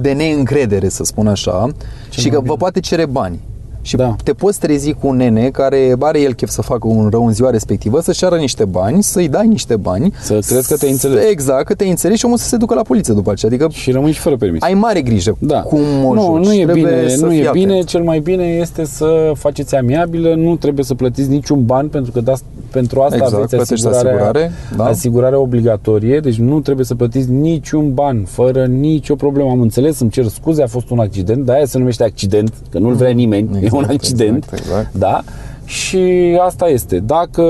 de 0.00 0.12
neîncredere, 0.12 0.88
să 0.88 1.04
spun 1.04 1.26
așa, 1.26 1.66
și 2.10 2.20
mai 2.20 2.30
că 2.30 2.36
bine. 2.40 2.50
vă 2.50 2.56
poate 2.56 2.80
cere 2.80 3.06
bani. 3.06 3.40
Și 3.82 3.96
Da. 3.96 4.16
te 4.24 4.32
poți 4.32 4.58
trezi 4.58 4.92
cu 4.92 5.06
un 5.06 5.16
nene 5.16 5.48
care 5.48 5.94
are 6.00 6.20
el 6.20 6.32
chef 6.34 6.48
să 6.50 6.62
facă 6.62 6.86
un 6.88 7.08
rău 7.10 7.26
în 7.26 7.32
ziua 7.32 7.50
respectivă, 7.50 8.00
să-și 8.00 8.18
ceară 8.18 8.36
niște 8.36 8.64
bani, 8.64 9.02
să-i 9.02 9.28
dai 9.28 9.46
niște 9.46 9.76
bani. 9.76 10.12
Să 10.22 10.38
crezi 10.46 10.68
că 10.68 10.76
te-ai 10.76 10.90
înțeles. 10.90 11.24
Exact, 11.30 11.64
că 11.64 11.74
te-ai 11.74 11.90
înțeles 11.90 12.18
și 12.18 12.24
omul 12.24 12.36
să 12.36 12.48
se 12.48 12.56
ducă 12.56 12.74
la 12.74 12.82
poliție 12.82 13.14
după 13.14 13.30
aceea. 13.30 13.52
Adică 13.52 13.68
Și 13.72 13.90
rămâi 13.90 14.12
și 14.12 14.20
fără 14.20 14.36
permis. 14.36 14.62
ai 14.62 14.74
mare 14.74 15.02
grijă 15.02 15.36
Da. 15.38 15.60
cum 15.60 15.80
o 16.04 16.14
nu, 16.14 16.20
joci. 16.20 16.44
nu 16.46 16.52
e 16.52 16.62
Trebuie 16.64 16.84
bine, 16.84 17.08
să 17.08 17.24
nu 17.24 17.30
fii 17.30 17.40
e 17.40 17.50
bine, 17.52 17.72
atent. 17.72 17.86
cel 17.86 18.02
mai 18.02 18.18
bine 18.20 18.44
este 18.44 18.84
să 18.84 19.32
faceți 19.34 19.74
amiabilă, 19.76 20.34
nu 20.34 20.56
trebuie 20.56 20.84
să 20.84 20.94
plătiți 20.94 21.28
niciun 21.28 21.64
ban 21.64 21.88
pentru 21.88 22.12
că 22.12 22.20
da, 22.20 22.32
pentru 22.70 23.00
asta 23.00 23.14
Exact, 23.14 23.34
aveți 23.34 23.54
plătești 23.56 23.86
asigurarea, 23.86 24.12
asigurare, 24.22 24.52
da. 24.76 24.84
asigurarea 24.84 25.38
obligatorie, 25.38 26.20
deci 26.20 26.36
nu 26.38 26.60
trebuie 26.60 26.84
să 26.86 26.94
plătiți 26.94 27.30
niciun 27.30 27.94
ban, 27.94 28.24
fără 28.26 28.64
nicio 28.66 29.14
problemă. 29.14 29.50
Am 29.50 29.60
înțeles, 29.60 30.00
îmi 30.00 30.10
cer 30.10 30.26
scuze, 30.26 30.62
a 30.62 30.66
fost 30.66 30.90
un 30.90 30.98
accident, 30.98 31.44
de 31.46 31.52
aia 31.52 31.64
se 31.64 31.78
numește 31.78 32.04
accident, 32.04 32.52
că 32.70 32.78
nu-l 32.78 32.94
vrea 32.94 33.10
nimeni, 33.10 33.48
e 33.64 33.68
Exact, 33.72 33.88
un 33.88 33.94
accident. 33.96 34.44
exact, 34.44 34.62
exact. 34.62 34.94
Da? 34.94 35.20
Și 35.64 36.00
asta 36.44 36.66
este. 36.68 36.98
Dacă 36.98 37.44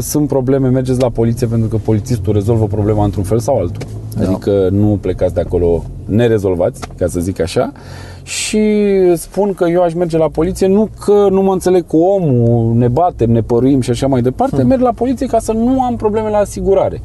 sunt 0.00 0.28
probleme, 0.28 0.68
mergeți 0.68 1.00
la 1.00 1.08
poliție 1.10 1.46
pentru 1.46 1.68
că 1.68 1.76
polițistul 1.76 2.32
rezolvă 2.32 2.66
problema 2.66 3.04
într-un 3.04 3.24
fel 3.24 3.38
sau 3.38 3.58
altul. 3.58 3.82
Da. 4.18 4.28
Adică 4.28 4.68
nu 4.70 4.98
plecați 5.00 5.34
de 5.34 5.40
acolo 5.40 5.84
nerezolvați, 6.04 6.80
ca 6.98 7.06
să 7.06 7.20
zic 7.20 7.40
așa. 7.40 7.72
Și 8.22 8.60
spun 9.16 9.54
că 9.54 9.64
eu 9.68 9.82
aș 9.82 9.94
merge 9.94 10.16
la 10.16 10.28
poliție 10.28 10.66
nu 10.66 10.88
că 11.04 11.26
nu 11.30 11.42
mă 11.42 11.52
înțeleg 11.52 11.86
cu 11.86 11.96
omul, 11.96 12.74
ne 12.74 12.88
batem, 12.88 13.30
ne 13.30 13.40
păruim 13.40 13.80
și 13.80 13.90
așa 13.90 14.06
mai 14.06 14.22
departe, 14.22 14.56
Hmm. 14.56 14.66
merg 14.66 14.80
la 14.80 14.92
poliție 14.92 15.26
ca 15.26 15.38
să 15.38 15.52
nu 15.52 15.82
am 15.82 15.96
probleme 15.96 16.30
la 16.30 16.36
asigurare. 16.38 17.00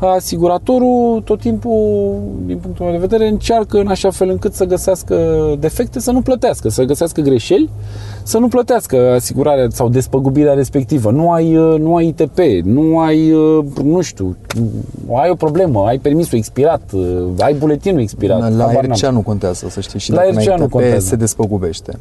Asiguratorul 0.00 1.22
tot 1.24 1.40
timpul, 1.40 2.18
din 2.46 2.58
punctul 2.58 2.84
meu 2.84 2.94
de 2.94 3.00
vedere, 3.00 3.28
încearcă 3.28 3.78
în 3.78 3.86
așa 3.86 4.10
fel 4.10 4.28
încât 4.28 4.54
să 4.54 4.64
găsească 4.64 5.16
defecte, 5.58 6.00
să 6.00 6.10
nu 6.10 6.20
plătească, 6.20 6.68
să 6.68 6.82
găsească 6.82 7.20
greșeli, 7.20 7.70
să 8.22 8.38
nu 8.38 8.48
plătească 8.48 9.12
asigurarea 9.14 9.66
sau 9.70 9.88
despăgubirea 9.88 10.52
respectivă. 10.52 11.10
Nu 11.10 11.30
ai, 11.30 11.56
uh, 11.56 11.78
nu 11.78 11.96
ai 11.96 12.06
ITP, 12.06 12.38
nu 12.64 12.98
ai, 12.98 13.32
uh, 13.32 13.64
nu 13.84 14.00
știu, 14.00 14.36
ai 15.14 15.30
o 15.30 15.34
problemă, 15.34 15.84
ai 15.86 15.98
permisul 15.98 16.38
expirat, 16.38 16.82
uh, 16.94 17.24
ai 17.38 17.54
buletinul 17.54 18.00
expirat. 18.00 18.38
La 18.38 18.66
habar 18.66 18.86
n-am. 18.86 18.96
RCA 18.96 19.10
nu 19.10 19.20
contează, 19.20 19.68
să 19.68 19.80
știi. 19.80 19.98
Și 19.98 20.10
La 20.10 20.16
dacă 20.16 20.30
RCA 20.30 20.38
n-ai 20.44 20.56
nu 20.56 20.62
ITP, 20.62 20.70
contează. 20.72 21.06
se 21.06 21.16
despăgubește. 21.16 21.98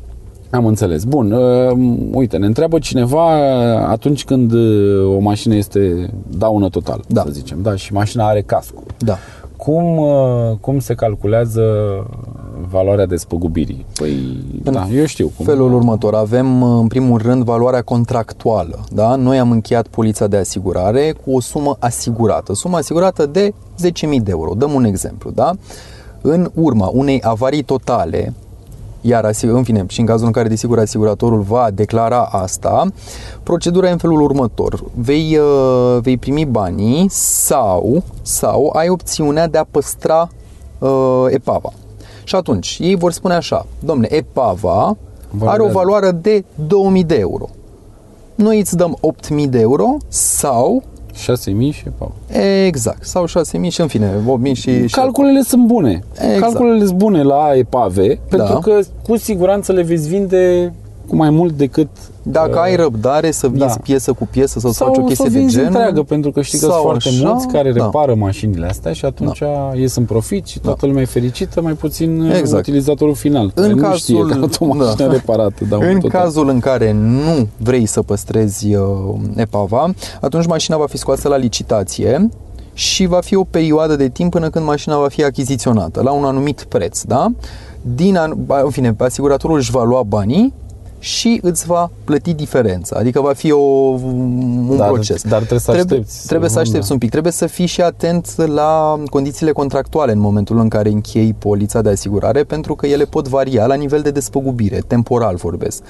Am 0.49 0.65
înțeles. 0.65 1.03
Bun, 1.03 1.31
uh, 1.31 1.77
uite, 2.11 2.37
ne 2.37 2.45
întreabă 2.45 2.79
cineva 2.79 3.37
uh, 3.37 3.87
atunci 3.89 4.25
când 4.25 4.51
uh, 4.51 5.15
o 5.15 5.19
mașină 5.19 5.55
este 5.55 6.09
daună 6.37 6.69
total, 6.69 7.01
Da. 7.07 7.21
să 7.21 7.29
zicem, 7.31 7.61
da, 7.61 7.75
și 7.75 7.93
mașina 7.93 8.27
are 8.27 8.41
casco. 8.41 8.81
Da. 8.97 9.17
Cum, 9.57 9.97
uh, 9.97 10.11
cum 10.61 10.79
se 10.79 10.93
calculează 10.93 11.63
valoarea 12.69 13.05
despăgubirii? 13.05 13.85
Păi, 13.99 14.37
da, 14.63 14.87
eu 14.95 15.05
știu 15.05 15.31
cum. 15.35 15.45
Felul 15.45 15.73
următor, 15.73 16.13
avem 16.15 16.63
în 16.63 16.87
primul 16.87 17.21
rând 17.21 17.43
valoarea 17.43 17.81
contractuală. 17.81 18.79
Da? 18.91 19.15
Noi 19.15 19.39
am 19.39 19.51
încheiat 19.51 19.87
polița 19.87 20.27
de 20.27 20.37
asigurare 20.37 21.15
cu 21.25 21.31
o 21.35 21.39
sumă 21.41 21.75
asigurată. 21.79 22.53
Suma 22.53 22.77
asigurată 22.77 23.25
de 23.25 23.53
10.000 23.87 24.23
de 24.23 24.31
euro. 24.31 24.53
Dăm 24.53 24.71
un 24.73 24.83
exemplu. 24.83 25.31
Da? 25.31 25.51
În 26.21 26.49
urma 26.53 26.89
unei 26.93 27.21
avarii 27.23 27.63
totale, 27.63 28.33
iar 29.01 29.25
asig- 29.25 29.49
în 29.49 29.63
fine, 29.63 29.85
și 29.87 29.99
în 29.99 30.05
cazul 30.05 30.25
în 30.25 30.31
care 30.31 30.47
desigur 30.47 30.79
asiguratorul 30.79 31.39
va 31.41 31.69
declara 31.73 32.21
asta, 32.23 32.85
procedura 33.43 33.87
e 33.87 33.91
în 33.91 33.97
felul 33.97 34.21
următor. 34.21 34.83
Vei, 34.93 35.37
uh, 35.37 35.97
vei 36.01 36.17
primi 36.17 36.45
banii 36.45 37.07
sau, 37.09 38.03
sau 38.21 38.69
ai 38.75 38.89
opțiunea 38.89 39.47
de 39.47 39.57
a 39.57 39.63
păstra 39.71 40.29
uh, 40.79 41.25
epava. 41.27 41.71
Și 42.23 42.35
atunci, 42.35 42.77
ei 42.81 42.95
vor 42.95 43.11
spune 43.11 43.33
așa, 43.33 43.65
domne, 43.79 44.07
epava 44.11 44.83
are 44.83 44.95
o 45.31 45.37
Valorează. 45.37 45.73
valoare 45.73 46.11
de 46.11 46.43
2000 46.67 47.03
de 47.03 47.15
euro. 47.15 47.49
Noi 48.35 48.59
îți 48.59 48.75
dăm 48.77 48.97
8000 49.01 49.47
de 49.47 49.59
euro 49.59 49.97
sau 50.07 50.83
6.000 51.19 51.73
și 51.73 51.83
pau. 51.97 52.11
exact, 52.65 53.05
sau 53.05 53.25
6000 53.25 53.69
și 53.69 53.81
în 53.81 53.87
fine, 53.87 54.11
8000 54.27 54.53
și, 54.53 54.87
și 54.87 54.95
Calculele 54.95 55.41
sunt 55.41 55.65
bune. 55.65 56.03
Exact. 56.13 56.39
Calculele 56.39 56.85
sunt 56.85 56.97
bune 56.97 57.23
la 57.23 57.51
epave, 57.55 58.19
pentru 58.29 58.53
Da. 58.53 58.59
că 58.59 58.79
cu 59.07 59.17
siguranță 59.17 59.71
le 59.71 59.81
veți 59.81 60.07
vinde 60.09 60.73
cu 61.07 61.15
mai 61.15 61.29
mult 61.29 61.53
decât 61.53 61.87
Dacă 62.31 62.51
uh, 62.53 62.61
ai 62.61 62.75
răbdare 62.75 63.31
să 63.31 63.47
vinzi 63.47 63.65
da. 63.75 63.81
piesă 63.83 64.13
cu 64.13 64.27
piesă 64.31 64.59
sau 64.59 64.71
să 64.71 64.77
sau 64.77 64.87
faci 64.87 64.97
o 64.97 65.01
să 65.01 65.07
chestie 65.07 65.25
o 65.27 65.29
de 65.31 65.37
vinzi 65.37 65.53
genul 65.53 65.67
întreagă, 65.67 66.03
pentru 66.03 66.31
că 66.31 66.41
știi 66.41 66.59
că 66.59 66.63
sunt 66.65 66.75
sau 66.75 66.83
foarte 66.83 67.07
așa, 67.07 67.29
mulți 67.29 67.47
care 67.47 67.71
da. 67.71 67.83
repară 67.83 68.15
mașinile 68.15 68.65
astea 68.65 68.93
și 68.93 69.05
atunci 69.05 69.41
ies 69.73 69.95
în 69.95 70.03
profit 70.05 70.45
și 70.45 70.59
toată 70.59 70.85
lumea 70.85 71.01
e 71.01 71.05
fericită, 71.05 71.61
mai 71.61 71.73
puțin 71.73 72.21
uh, 72.21 72.37
Exact. 72.37 72.61
utilizatorul 72.67 73.15
final, 73.15 73.51
care 73.55 73.67
În 73.67 73.75
nu 73.75 73.81
cazul- 73.81 73.97
știe 73.97 74.25
că 74.25 74.35
tot 74.35 74.57
o 74.59 74.65
mașină 74.65 75.07
da. 75.07 75.11
reparată. 75.11 75.65
Da, 75.69 75.77
în 75.89 75.99
tot 75.99 76.09
cazul 76.09 76.49
în 76.49 76.59
care 76.59 76.91
nu 76.91 77.47
vrei 77.57 77.85
să 77.85 78.01
păstrezi 78.01 78.75
uh, 78.75 78.83
epava, 79.35 79.93
atunci 80.21 80.45
mașina 80.45 80.77
va 80.77 80.85
fi 80.87 80.97
scoasă 80.97 81.27
la 81.27 81.35
licitație 81.37 82.29
și 82.73 83.05
va 83.05 83.19
fi 83.21 83.35
o 83.35 83.43
perioadă 83.43 83.95
de 83.95 84.09
timp 84.09 84.31
până 84.31 84.49
când 84.49 84.65
mașina 84.65 84.97
va 84.97 85.07
fi 85.07 85.23
achiziționată 85.23 86.01
la 86.01 86.11
un 86.11 86.23
anumit 86.23 86.65
preț, 86.69 87.01
da? 87.01 87.27
Din 87.81 88.17
an, 88.17 88.33
ba, 88.45 88.61
în 88.63 88.69
fine, 88.69 88.95
asiguratorul 88.97 89.57
își 89.57 89.71
va 89.71 89.83
lua 89.83 90.03
banii 90.03 90.53
și 90.99 91.39
îți 91.43 91.65
va 91.65 91.91
plăti 92.03 92.33
diferența. 92.33 92.95
Adică 92.99 93.21
va 93.21 93.33
fi 93.33 93.51
o, 93.51 93.57
un 93.59 94.77
Dar- 94.77 94.87
proces. 94.91 95.23
dar 95.23 95.37
trebuie 95.37 95.59
să 95.59 95.71
trebuie, 95.71 95.97
aștepți. 95.97 96.27
Trebuie 96.27 96.49
să 96.49 96.55
Da. 96.55 96.61
aștepți 96.61 96.91
un 96.91 96.97
pic. 96.97 97.09
Trebuie 97.09 97.31
să 97.31 97.47
fii 97.47 97.65
și 97.65 97.81
atent 97.81 98.35
la 98.47 98.99
condițiile 99.09 99.51
contractuale 99.51 100.11
în 100.11 100.19
momentul 100.19 100.59
în 100.59 100.67
care 100.69 100.89
închei 100.89 101.33
polița 101.39 101.81
de 101.81 101.89
asigurare, 101.89 102.43
pentru 102.43 102.75
că 102.75 102.87
ele 102.87 103.03
pot 103.05 103.27
varia 103.27 103.65
la 103.65 103.75
nivel 103.75 104.01
de 104.01 104.11
despăgubire, 104.11 104.81
temporal 104.87 105.35
vorbesc. 105.35 105.83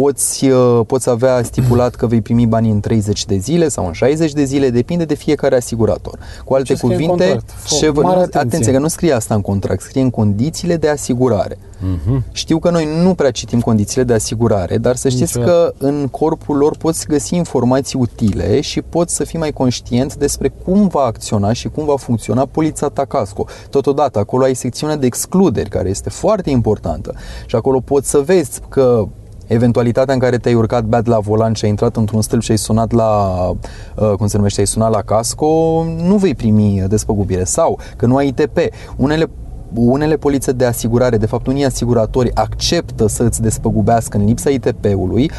Poți, 0.00 0.44
uh, 0.46 0.80
poți 0.86 1.10
avea 1.10 1.42
stipulat 1.42 1.94
că 1.94 2.06
vei 2.06 2.20
primi 2.20 2.46
banii 2.46 2.70
în 2.70 2.80
30 2.80 3.24
de 3.24 3.36
zile 3.36 3.68
sau 3.68 3.86
în 3.86 3.92
60 3.92 4.32
de 4.32 4.44
zile, 4.44 4.70
depinde 4.70 5.04
de 5.04 5.14
fiecare 5.14 5.56
asigurator. 5.56 6.18
Cu 6.44 6.54
alte 6.54 6.66
Ce 6.66 6.74
scrie 6.74 6.94
în 6.94 7.00
cuvinte, 7.00 7.24
contract? 7.24 7.50
Fo- 7.50 7.78
ce 7.78 7.90
vă, 7.90 8.00
mare 8.00 8.16
nu, 8.16 8.22
atenție. 8.22 8.40
atenție 8.40 8.72
că 8.72 8.78
nu 8.78 8.88
scrie 8.88 9.12
asta 9.12 9.34
în 9.34 9.40
contract, 9.40 9.82
scrie 9.82 10.02
în 10.02 10.10
condițiile 10.10 10.76
de 10.76 10.88
asigurare. 10.88 11.58
Mhm. 11.78 12.24
Știu 12.32 12.58
că 12.58 12.70
noi 12.70 12.88
nu 13.02 13.14
prea 13.14 13.30
citim 13.30 13.60
condițiile 13.60 14.04
de 14.04 14.12
asigurare, 14.12 14.78
dar 14.78 14.96
să 14.96 15.08
știți 15.08 15.36
Niciodată. 15.38 15.74
că 15.78 15.86
în 15.86 16.08
corpul 16.10 16.56
lor 16.56 16.76
poți 16.76 17.06
găsi 17.06 17.34
informații 17.34 17.98
utile 17.98 18.60
și 18.60 18.82
poți 18.82 19.14
să 19.14 19.24
fii 19.24 19.38
mai 19.38 19.52
conștient 19.52 20.14
despre 20.14 20.52
cum 20.64 20.86
va 20.86 21.00
acționa 21.02 21.52
și 21.52 21.68
cum 21.68 21.84
va 21.84 21.96
funcționa 21.96 22.46
polița 22.46 22.88
ta 22.88 23.04
casco. 23.04 23.44
Totodată, 23.70 24.18
acolo 24.18 24.44
ai 24.44 24.54
secțiunea 24.54 24.96
de 24.96 25.06
excluderi, 25.06 25.68
care 25.70 25.88
este 25.88 26.10
foarte 26.10 26.50
importantă 26.50 27.14
și 27.46 27.56
acolo 27.56 27.80
poți 27.80 28.10
să 28.10 28.18
vezi 28.18 28.60
că 28.68 29.06
eventualitatea 29.46 30.14
în 30.14 30.20
care 30.20 30.36
te-ai 30.36 30.54
urcat 30.54 30.84
beat 30.84 31.06
la 31.06 31.18
volan 31.18 31.52
și 31.52 31.64
ai 31.64 31.70
intrat 31.70 31.96
într-un 31.96 32.22
stâlp 32.22 32.42
și 32.42 32.50
ai 32.50 32.58
sunat 32.58 32.92
la, 32.92 33.32
uh, 33.94 34.12
cum 34.16 34.26
se 34.26 34.36
numește, 34.36 34.60
ai 34.60 34.66
sunat 34.66 34.90
la 34.90 35.02
casco, 35.02 35.46
nu 36.02 36.16
vei 36.16 36.34
primi 36.34 36.84
despăgubire. 36.88 37.44
Sau 37.44 37.78
că 37.96 38.06
nu 38.06 38.16
ai 38.16 38.26
ITP. 38.26 38.58
Unele 38.96 39.30
unele 39.74 40.16
polițe 40.16 40.52
de 40.52 40.64
asigurare, 40.64 41.16
de 41.16 41.26
fapt 41.26 41.46
unii 41.46 41.64
asiguratori 41.64 42.34
acceptă 42.34 43.06
să 43.06 43.22
îți 43.22 43.42
despăgubească 43.42 44.16
în 44.16 44.24
lipsa 44.24 44.50
ITP-ului, 44.50 45.30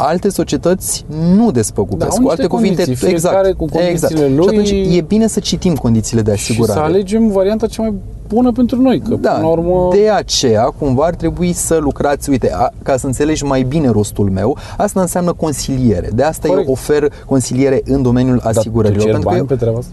alte 0.00 0.28
societăți 0.28 1.04
nu 1.36 1.50
despăgubesc. 1.50 2.10
Da, 2.10 2.16
au 2.16 2.22
cu 2.22 2.28
alte 2.28 2.42
niște 2.42 2.56
cuvinte, 2.56 2.82
condiții, 2.84 3.08
exact, 3.08 3.34
fiecare 3.34 3.52
cu 3.52 3.64
condițiile 3.64 4.24
exact. 4.24 4.36
lui. 4.36 4.42
Și 4.42 4.48
atunci 4.48 4.96
e 4.96 5.00
bine 5.00 5.26
să 5.26 5.40
citim 5.40 5.74
condițiile 5.74 6.22
de 6.22 6.34
Și 6.34 6.50
asigurare. 6.50 6.78
să 6.78 6.84
alegem 6.84 7.28
varianta 7.28 7.66
cea 7.66 7.82
mai 7.82 7.94
bună 8.28 8.52
pentru 8.52 8.80
noi, 8.80 9.00
că 9.00 9.14
Da, 9.14 9.30
până 9.30 9.42
la 9.42 9.48
urmă... 9.52 9.88
de 9.92 10.08
aceea 10.10 10.62
cumva 10.78 11.04
ar 11.04 11.14
trebui 11.14 11.52
să 11.52 11.78
lucrați, 11.80 12.30
uite, 12.30 12.52
a, 12.54 12.68
ca 12.82 12.96
să 12.96 13.06
înțelegi 13.06 13.44
mai 13.44 13.62
bine 13.62 13.90
rostul 13.90 14.30
meu, 14.30 14.56
asta 14.76 15.00
înseamnă 15.00 15.32
consiliere. 15.32 16.10
De 16.14 16.22
asta 16.22 16.48
Corect. 16.48 16.66
eu 16.66 16.72
ofer 16.72 17.12
consiliere 17.26 17.82
în 17.84 18.02
domeniul 18.02 18.40
Dar 18.42 18.52
tu 18.52 18.58
asigurărilor. 18.58 19.02
ceri 19.02 19.12
pentru 19.12 19.28
că 19.28 19.34
bani 19.34 19.38
eu, 19.38 19.56
pe 19.56 19.62
treaba 19.64 19.78
asta? 19.78 19.90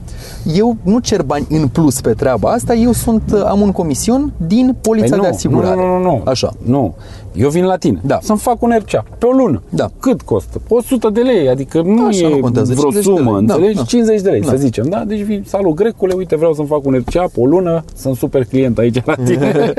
eu 0.56 0.78
nu 0.84 1.00
cer 1.00 1.22
bani 1.24 1.46
în 1.50 1.68
plus 1.68 2.02
pe 2.02 2.12
treaba 2.14 2.50
asta, 2.50 2.74
eu 2.74 2.92
sunt, 2.92 3.22
am 3.46 3.62
un 3.62 3.72
comision 3.72 4.34
din 4.48 4.76
polița 4.82 5.08
Păi 5.10 5.20
de 5.20 5.28
nu, 5.28 5.34
asigurare. 5.34 5.76
Nu, 5.76 5.82
nu, 5.86 5.98
nu, 5.98 6.02
nu. 6.04 6.22
Așa. 6.26 6.54
Nu. 6.66 6.96
Eu 7.38 7.50
vin 7.50 7.66
la 7.66 7.76
tine 7.78 8.02
Da. 8.06 8.20
să-mi 8.22 8.40
fac 8.40 8.62
un 8.62 8.74
RCA 8.78 9.04
pe 9.18 9.26
o 9.26 9.32
lună. 9.32 9.62
Da. 9.70 9.90
Cât 10.00 10.22
costă? 10.22 10.62
100 10.70 11.10
de 11.10 11.22
lei, 11.22 11.50
adică 11.50 11.82
nu 11.82 12.06
Așa, 12.06 12.26
e 12.28 12.30
nu 12.30 12.40
contează, 12.40 12.74
vreo 12.74 12.90
50 12.92 13.06
de 13.06 13.10
sumă, 13.16 13.38
lei. 13.38 13.46
Da, 13.46 13.54
înțelegi? 13.54 13.76
da. 13.78 13.84
50 13.84 14.22
de 14.22 14.30
lei, 14.30 14.42
Da. 14.42 14.50
să 14.50 14.56
zicem, 14.56 14.86
da? 14.90 15.04
Deci 15.08 15.20
vin, 15.22 15.44
salut 15.48 15.74
grecule, 15.76 16.14
uite 16.14 16.36
vreau 16.36 16.54
să-mi 16.54 16.68
fac 16.68 16.86
un 16.86 16.94
RCA 17.06 17.22
pe 17.34 17.40
o 17.40 17.46
lună, 17.46 17.84
sunt 17.96 18.16
super 18.16 18.44
client 18.46 18.78
aici 18.78 19.02
la 19.06 19.16
tine. 19.16 19.74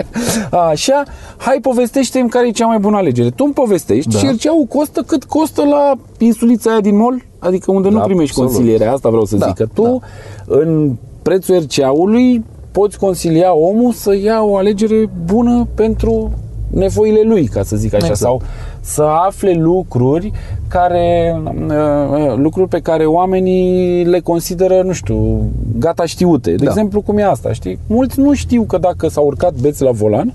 Așa, 0.70 1.02
hai 1.36 1.58
povestește-mi 1.62 2.28
care 2.28 2.46
e 2.46 2.50
cea 2.50 2.66
mai 2.66 2.78
bună 2.78 2.96
alegere. 2.96 3.30
Tu 3.30 3.44
îmi 3.44 3.52
povestești 3.54 4.10
Da. 4.10 4.18
și 4.18 4.26
RCA-ul 4.26 4.64
costă 4.64 5.02
cât 5.06 5.24
costă 5.24 5.62
la 5.64 5.92
insulița 6.18 6.70
aia 6.70 6.80
din 6.80 6.96
mall, 6.96 7.22
adică 7.38 7.72
unde 7.72 7.88
nu 7.88 7.98
Da, 7.98 8.02
primești 8.04 8.30
absolut. 8.30 8.50
consilierea, 8.50 8.92
asta 8.92 9.08
vreau 9.08 9.24
să 9.24 9.36
Da, 9.36 9.46
zic, 9.46 9.54
că 9.54 9.66
tu 9.74 9.82
da. 9.82 10.56
în 10.58 10.96
prețul 11.22 11.56
RCA-ului 11.58 12.44
poți 12.72 12.98
consilia 12.98 13.54
omul 13.54 13.92
să 13.92 14.14
ia 14.16 14.42
o 14.42 14.56
alegere 14.56 15.10
bună 15.24 15.66
pentru 15.74 16.32
nevoile 16.72 17.22
lui, 17.24 17.46
ca 17.46 17.62
să 17.62 17.76
zic 17.76 17.94
așa, 17.94 18.06
Exact. 18.06 18.20
sau 18.20 18.42
să 18.80 19.02
afle 19.02 19.52
lucruri 19.52 20.32
care 20.68 21.36
uh, 21.68 22.34
lucruri 22.36 22.68
pe 22.68 22.80
care 22.80 23.04
oamenii 23.06 24.04
le 24.04 24.20
consideră, 24.20 24.82
nu 24.84 24.92
știu, 24.92 25.50
gata 25.78 26.04
știute. 26.06 26.50
De 26.50 26.64
Da. 26.64 26.70
exemplu, 26.70 27.00
cum 27.00 27.18
e 27.18 27.24
asta, 27.24 27.52
știi? 27.52 27.78
Mulți 27.86 28.20
nu 28.20 28.34
știu 28.34 28.62
că 28.62 28.78
dacă 28.78 29.08
s-au 29.08 29.24
urcat 29.26 29.52
beți 29.60 29.82
la 29.82 29.90
volan 29.90 30.32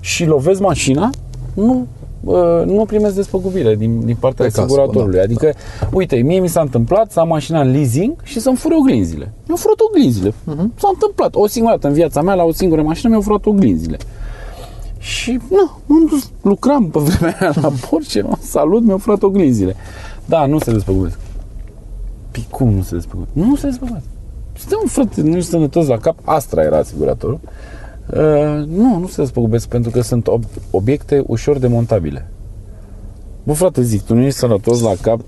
și 0.00 0.24
lovesc 0.24 0.60
mașina, 0.60 1.10
nu 1.54 1.86
uh, 2.24 2.34
nu 2.66 2.84
primesc 2.86 3.14
despăgubire 3.14 3.74
din, 3.74 4.00
din 4.04 4.16
partea 4.20 4.44
Pe 4.44 4.50
casco, 4.50 4.62
asiguratorului. 4.62 5.16
da. 5.16 5.22
Adică, 5.22 5.52
uite, 5.92 6.16
mie 6.16 6.40
mi 6.40 6.48
s-a 6.48 6.60
întâmplat 6.60 7.10
să 7.10 7.20
am 7.20 7.28
mașina 7.28 7.60
în 7.60 7.70
leasing 7.72 8.12
și 8.22 8.40
să-mi 8.40 8.56
fure 8.56 8.74
oglinzile. 8.78 9.32
Mi-au 9.46 9.56
furat 9.56 9.76
oglinzile. 9.88 10.32
Mhm. 10.44 10.72
S-a 10.78 10.88
întâmplat. 10.92 11.34
O 11.34 11.46
singură 11.46 11.74
dată 11.74 11.86
în 11.88 11.92
viața 11.94 12.22
mea, 12.22 12.34
la 12.34 12.44
o 12.44 12.52
singură 12.52 12.82
mașină, 12.82 13.08
mi-au 13.08 13.20
furat 13.22 13.46
oglinzile. 13.46 13.96
Și, 14.98 15.38
nu, 15.50 15.70
m-am 15.86 16.06
dus, 16.10 16.30
lucram 16.42 16.90
pe 16.90 16.98
vremea 16.98 17.36
aia 17.40 17.52
la 17.62 17.72
Porsche, 17.90 18.22
mă, 18.22 18.36
salut, 18.40 18.82
mi-au 18.82 18.98
furat 18.98 19.22
oglinzile. 19.22 19.76
Da, 20.24 20.46
nu 20.46 20.58
se 20.58 20.72
despăgubesc. 20.72 21.18
Păi 22.30 22.46
cum 22.50 22.72
nu 22.72 22.82
se 22.82 22.94
despăgubesc? 22.94 23.32
Nu 23.34 23.56
se 23.56 23.66
despăgubesc. 23.66 24.04
Suntem, 24.58 24.78
frate, 24.86 25.20
nu 25.22 25.36
ești 25.36 25.50
sănătos 25.50 25.86
la 25.86 25.96
cap. 25.96 26.16
Astra 26.24 26.62
era 26.62 26.76
asiguratorul. 26.76 27.40
Uh, 28.12 28.66
nu, 28.66 28.98
nu 28.98 29.06
se 29.06 29.20
despăgubesc 29.20 29.68
pentru 29.68 29.90
că 29.90 30.00
sunt 30.00 30.28
ob- 30.28 30.62
obiecte 30.70 31.22
ușor 31.26 31.58
demontabile. 31.58 32.30
Bă, 33.42 33.52
frate, 33.52 33.82
zic, 33.82 34.02
tu 34.02 34.14
nu 34.14 34.20
ești 34.22 34.38
sănătos 34.38 34.80
la 34.80 34.92
cap. 35.00 35.20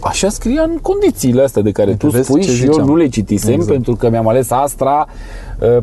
Așa 0.00 0.28
scria 0.28 0.62
în 0.62 0.78
condițiile 0.82 1.42
astea 1.42 1.62
de 1.62 1.70
care 1.70 1.94
tu 1.94 2.08
vezi 2.08 2.24
spui 2.24 2.40
ce 2.40 2.50
și 2.50 2.64
eu 2.64 2.70
ziceam. 2.72 2.86
nu 2.86 2.96
le 2.96 3.08
citisem 3.08 3.52
Exact. 3.52 3.70
pentru 3.70 3.96
că 3.96 4.10
mi-am 4.10 4.28
ales 4.28 4.50
Astra 4.50 5.06
uh, 5.08 5.14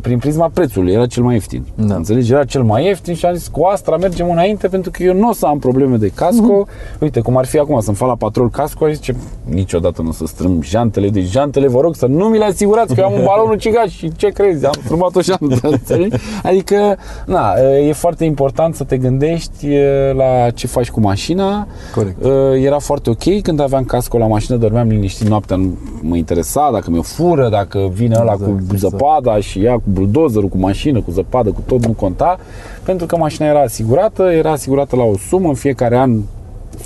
prin 0.00 0.18
prisma 0.18 0.50
prețului, 0.54 0.92
era 0.92 1.06
cel 1.06 1.22
mai 1.22 1.34
ieftin. 1.34 1.64
Da. 1.74 1.94
Înțelegi? 1.94 2.32
Era 2.32 2.44
cel 2.44 2.62
mai 2.62 2.84
ieftin 2.86 3.14
și 3.14 3.26
am 3.26 3.34
zis 3.34 3.48
cu 3.48 3.62
Astra 3.64 3.96
mergem 3.96 4.30
înainte 4.30 4.68
pentru 4.68 4.90
că 4.90 5.02
eu 5.02 5.14
nu 5.14 5.28
o 5.28 5.32
să 5.32 5.46
am 5.46 5.58
probleme 5.58 5.96
de 5.96 6.08
casco. 6.14 6.66
Uite, 7.00 7.20
cum 7.20 7.36
ar 7.36 7.44
fi 7.46 7.58
acum 7.58 7.80
să-mi 7.80 7.96
fac 7.96 8.08
la 8.08 8.14
patrol 8.14 8.50
casco, 8.50 8.84
aș 8.84 8.92
zice, 8.94 9.16
niciodată 9.44 10.02
nu 10.02 10.08
o 10.08 10.12
să 10.12 10.26
strâng 10.26 10.62
jantele, 10.62 11.08
deci 11.08 11.30
jantele 11.30 11.66
vă 11.68 11.80
rog 11.80 11.94
să 11.94 12.06
nu 12.06 12.24
mi 12.24 12.38
le 12.38 12.44
asigurați 12.44 12.94
că 12.94 13.00
eu 13.00 13.06
am 13.06 13.12
un 13.12 13.24
balon 13.24 13.50
ucigaș 13.50 13.96
și 13.96 14.12
ce 14.16 14.28
crezi, 14.28 14.66
am 14.66 14.72
strâmbat 14.84 15.16
o 15.16 15.20
jantă, 15.20 15.68
înțelegi? 15.68 16.16
Adică, 16.42 16.96
na, 17.26 17.52
e 17.88 17.92
foarte 17.92 18.24
important 18.24 18.74
să 18.74 18.84
te 18.84 18.96
gândești 18.96 19.66
e, 19.66 20.12
la 20.16 20.50
ce 20.50 20.66
faci 20.66 20.90
cu 20.90 21.00
mașina. 21.00 21.66
Corect. 21.94 22.24
Uh, 22.24 22.30
Era 22.64 22.78
foarte 22.78 23.10
ok 23.10 23.40
când 23.42 23.60
aveam 23.60 23.84
casco 23.84 24.18
la 24.18 24.26
mașină, 24.26 24.56
dormeam 24.56 24.88
liniștit 24.88 25.28
noaptea, 25.28 25.56
nu 25.56 25.76
mă 26.00 26.16
interesa 26.16 26.70
dacă 26.72 26.90
mi-o 26.90 27.02
fură, 27.02 27.48
dacă 27.48 27.90
vine 27.92 28.16
ăla 28.20 28.32
Exact, 28.32 28.50
cu 28.50 28.56
exact. 28.72 28.78
zăpada 28.80 29.36
și 29.40 29.66
ia 29.68 29.74
cu 29.74 29.82
buldozerul, 29.84 30.48
cu 30.48 30.58
mașină, 30.58 31.00
cu 31.00 31.10
zăpadă, 31.10 31.50
cu 31.50 31.62
tot, 31.66 31.86
nu 31.86 31.92
conta, 31.92 32.38
pentru 32.84 33.06
că 33.06 33.16
mașina 33.16 33.46
era 33.48 33.60
asigurată, 33.60 34.22
era 34.22 34.50
asigurată 34.50 34.96
la 34.96 35.02
o 35.02 35.16
sumă, 35.28 35.48
în 35.48 35.54
fiecare 35.54 35.96
an 35.96 36.20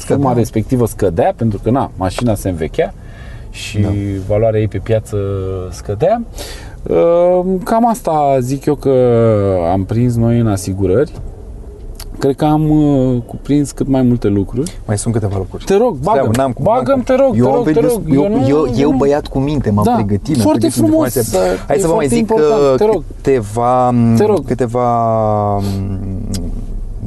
suma 0.07 0.33
respectivă 0.33 0.87
scădea, 0.87 1.33
pentru 1.37 1.61
că 1.63 1.71
na, 1.71 1.91
mașina 1.97 2.35
se 2.35 2.49
învechea 2.49 2.95
și 3.51 3.79
da. 3.79 3.89
valoarea 4.27 4.61
ei 4.61 4.69
pe 4.69 4.79
piață 4.79 5.17
scădea. 5.71 6.23
Uh, 6.83 7.45
Cam 7.65 7.89
asta 7.89 8.37
zic 8.41 8.65
eu 8.65 8.75
că 8.75 9.25
am 9.73 9.85
prins 9.85 10.17
noi 10.17 10.39
în 10.39 10.47
asigurări. 10.47 11.13
Cred 12.23 12.37
că 12.37 12.45
am 12.45 12.71
uh, 12.71 13.17
cuprins 13.27 13.71
cât 13.71 13.89
mai 13.89 14.03
multe 14.03 14.29
lucruri. 14.29 14.73
Mai 14.87 14.99
sunt 14.99 15.15
câteva 15.15 15.37
lucruri. 15.37 15.65
Te 15.65 15.77
rog, 15.77 15.97
bagă 15.97 16.19
Stai, 16.23 16.31
n-am 16.37 16.53
cum, 16.53 16.65
bagă 16.65 16.91
n-am 16.91 17.01
te 17.01 17.15
rog, 17.15 17.37
eu, 17.37 17.45
te 17.45 17.49
am 17.51 17.55
rog, 17.55 17.65
te 17.65 17.73
venit- 17.73 17.91
rog. 17.91 18.03
Eu, 18.15 18.29
nu- 18.29 18.49
eu, 18.49 18.67
eu, 18.77 18.91
nu- 18.91 18.97
băiat 18.97 19.27
cu 19.27 19.39
minte, 19.39 19.71
m-am 19.71 19.85
Da, 19.85 19.93
pregătit. 19.93 20.35
m-am 20.37 20.43
foarte 20.45 20.59
pregătit 20.59 20.83
frumos, 20.85 21.15
informația. 21.15 21.23
să- 21.23 21.65
Hai 21.67 21.77
e 21.77 21.81
să 21.81 21.87
vă 21.87 21.95
mai 21.95 22.07
foarte 22.07 22.15
zic 22.15 22.19
important, 22.19 22.77
te 22.77 22.85
rog. 22.85 23.03
câteva, 23.17 23.95
Te 24.17 24.25
rog. 24.25 24.47
câteva 24.47 25.57
mm, 25.57 26.19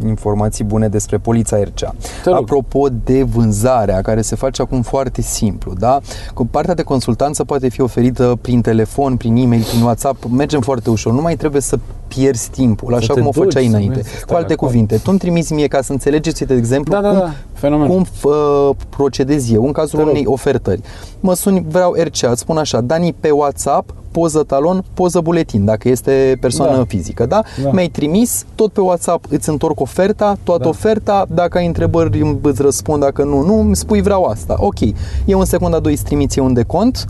informații 0.08 0.64
bune 0.64 0.88
despre 0.88 1.18
polița 1.18 1.58
RCA. 1.64 1.96
Te 2.24 2.30
rog. 2.30 2.38
Apropo 2.38 2.88
de 3.04 3.24
vânzarea, 3.24 4.02
care 4.02 4.22
se 4.22 4.36
face 4.36 4.62
acum 4.62 4.82
foarte 4.82 5.22
simplu, 5.22 5.74
da? 5.80 6.00
Cu 6.34 6.46
partea 6.46 6.74
de 6.74 6.82
consultanță 6.82 7.44
poate 7.44 7.70
fi 7.70 7.82
oferită 7.82 8.38
prin 8.42 8.62
telefon, 8.62 9.18
prin 9.18 9.36
e-mail, 9.36 9.64
prin 9.64 9.82
WhatsApp, 9.82 10.24
mergem 10.32 10.62
foarte 10.62 10.90
ușor, 10.90 11.14
nu 11.14 11.22
mai 11.22 11.36
trebuie 11.36 11.62
să 11.62 11.80
pierzi 12.08 12.50
timpul, 12.50 12.94
așa 12.96 13.14
te 13.14 13.20
cum 13.20 13.28
o 13.28 13.32
duci, 13.34 13.44
făceai 13.44 13.64
să 13.64 13.70
înainte. 13.70 13.94
mergi 13.96 14.10
să 14.10 14.16
stai 14.16 14.26
Cu 14.28 14.36
alte 14.36 14.54
acolo. 14.54 14.70
cuvinte, 14.72 14.96
tu 14.96 15.04
îmi 15.10 15.20
trimiți 15.20 15.54
mie 15.54 15.68
ca 15.68 15.82
să 15.82 15.92
înțelegeți, 15.92 16.44
de 16.46 16.54
exemplu, 16.54 16.94
Da, 16.94 17.02
da, 17.02 17.10
cum, 17.10 17.18
da, 17.20 17.34
fenomen. 17.56 17.88
cum 17.88 18.06
uh, 18.24 18.70
procedez 18.90 19.52
eu 19.52 19.66
în 19.66 19.72
cazul 19.72 19.98
Te 20.00 20.04
rog. 20.04 20.12
unei 20.14 20.26
ofertări. 20.26 20.82
Mă 21.20 21.34
suni, 21.36 21.66
vreau 21.70 21.96
RCA, 22.04 22.30
îți 22.30 22.40
spun 22.42 22.58
așa, 22.58 22.82
Dani 22.82 23.16
pe 23.20 23.30
WhatsApp, 23.30 23.94
poză 24.12 24.44
talon, 24.44 24.84
poză 24.94 25.20
buletin, 25.20 25.66
dacă 25.66 25.90
este 25.90 26.38
persoană 26.42 26.76
Da. 26.78 26.84
fizică, 26.88 27.26
da? 27.26 27.42
Da. 27.64 27.70
Mi-ai 27.72 27.88
trimis, 27.88 28.46
tot 28.56 28.72
pe 28.72 28.82
WhatsApp 28.82 29.26
îți 29.30 29.50
întorc 29.50 29.80
oferta, 29.80 30.38
toată 30.44 30.64
Da. 30.64 30.70
oferta, 30.70 31.26
dacă 31.30 31.58
ai 31.58 31.66
întrebări 31.66 32.22
îmi- 32.22 32.40
îți 32.42 32.62
răspund, 32.62 33.02
dacă 33.02 33.24
nu, 33.24 33.42
nu, 33.42 33.60
îmi 33.60 33.76
spui 33.76 34.02
vreau 34.02 34.24
asta. 34.24 34.56
Ok, 34.60 34.80
eu 35.26 35.40
în 35.40 35.46
secunda 35.46 35.80
2 35.80 35.92
îți 35.92 36.04
trimiți 36.04 36.38
eu 36.40 36.46
un 36.46 36.54
decont, 36.54 37.06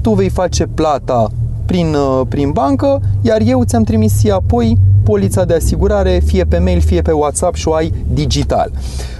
tu 0.00 0.10
vei 0.10 0.28
face 0.28 0.66
plata 0.74 1.28
prin, 1.66 1.94
uh, 1.94 2.20
prin 2.28 2.50
bancă, 2.50 3.00
iar 3.22 3.40
eu 3.46 3.64
ți-am 3.64 3.82
trimis 3.82 4.18
ție 4.18 4.32
apoi 4.32 4.78
polița 5.06 5.44
de 5.44 5.54
asigurare, 5.54 6.22
fie 6.24 6.44
pe 6.44 6.58
mail, 6.58 6.80
fie 6.80 7.02
pe 7.02 7.12
WhatsApp 7.12 7.54
și 7.54 7.68
o 7.68 7.72
ai 7.72 7.92
digital. 8.12 8.70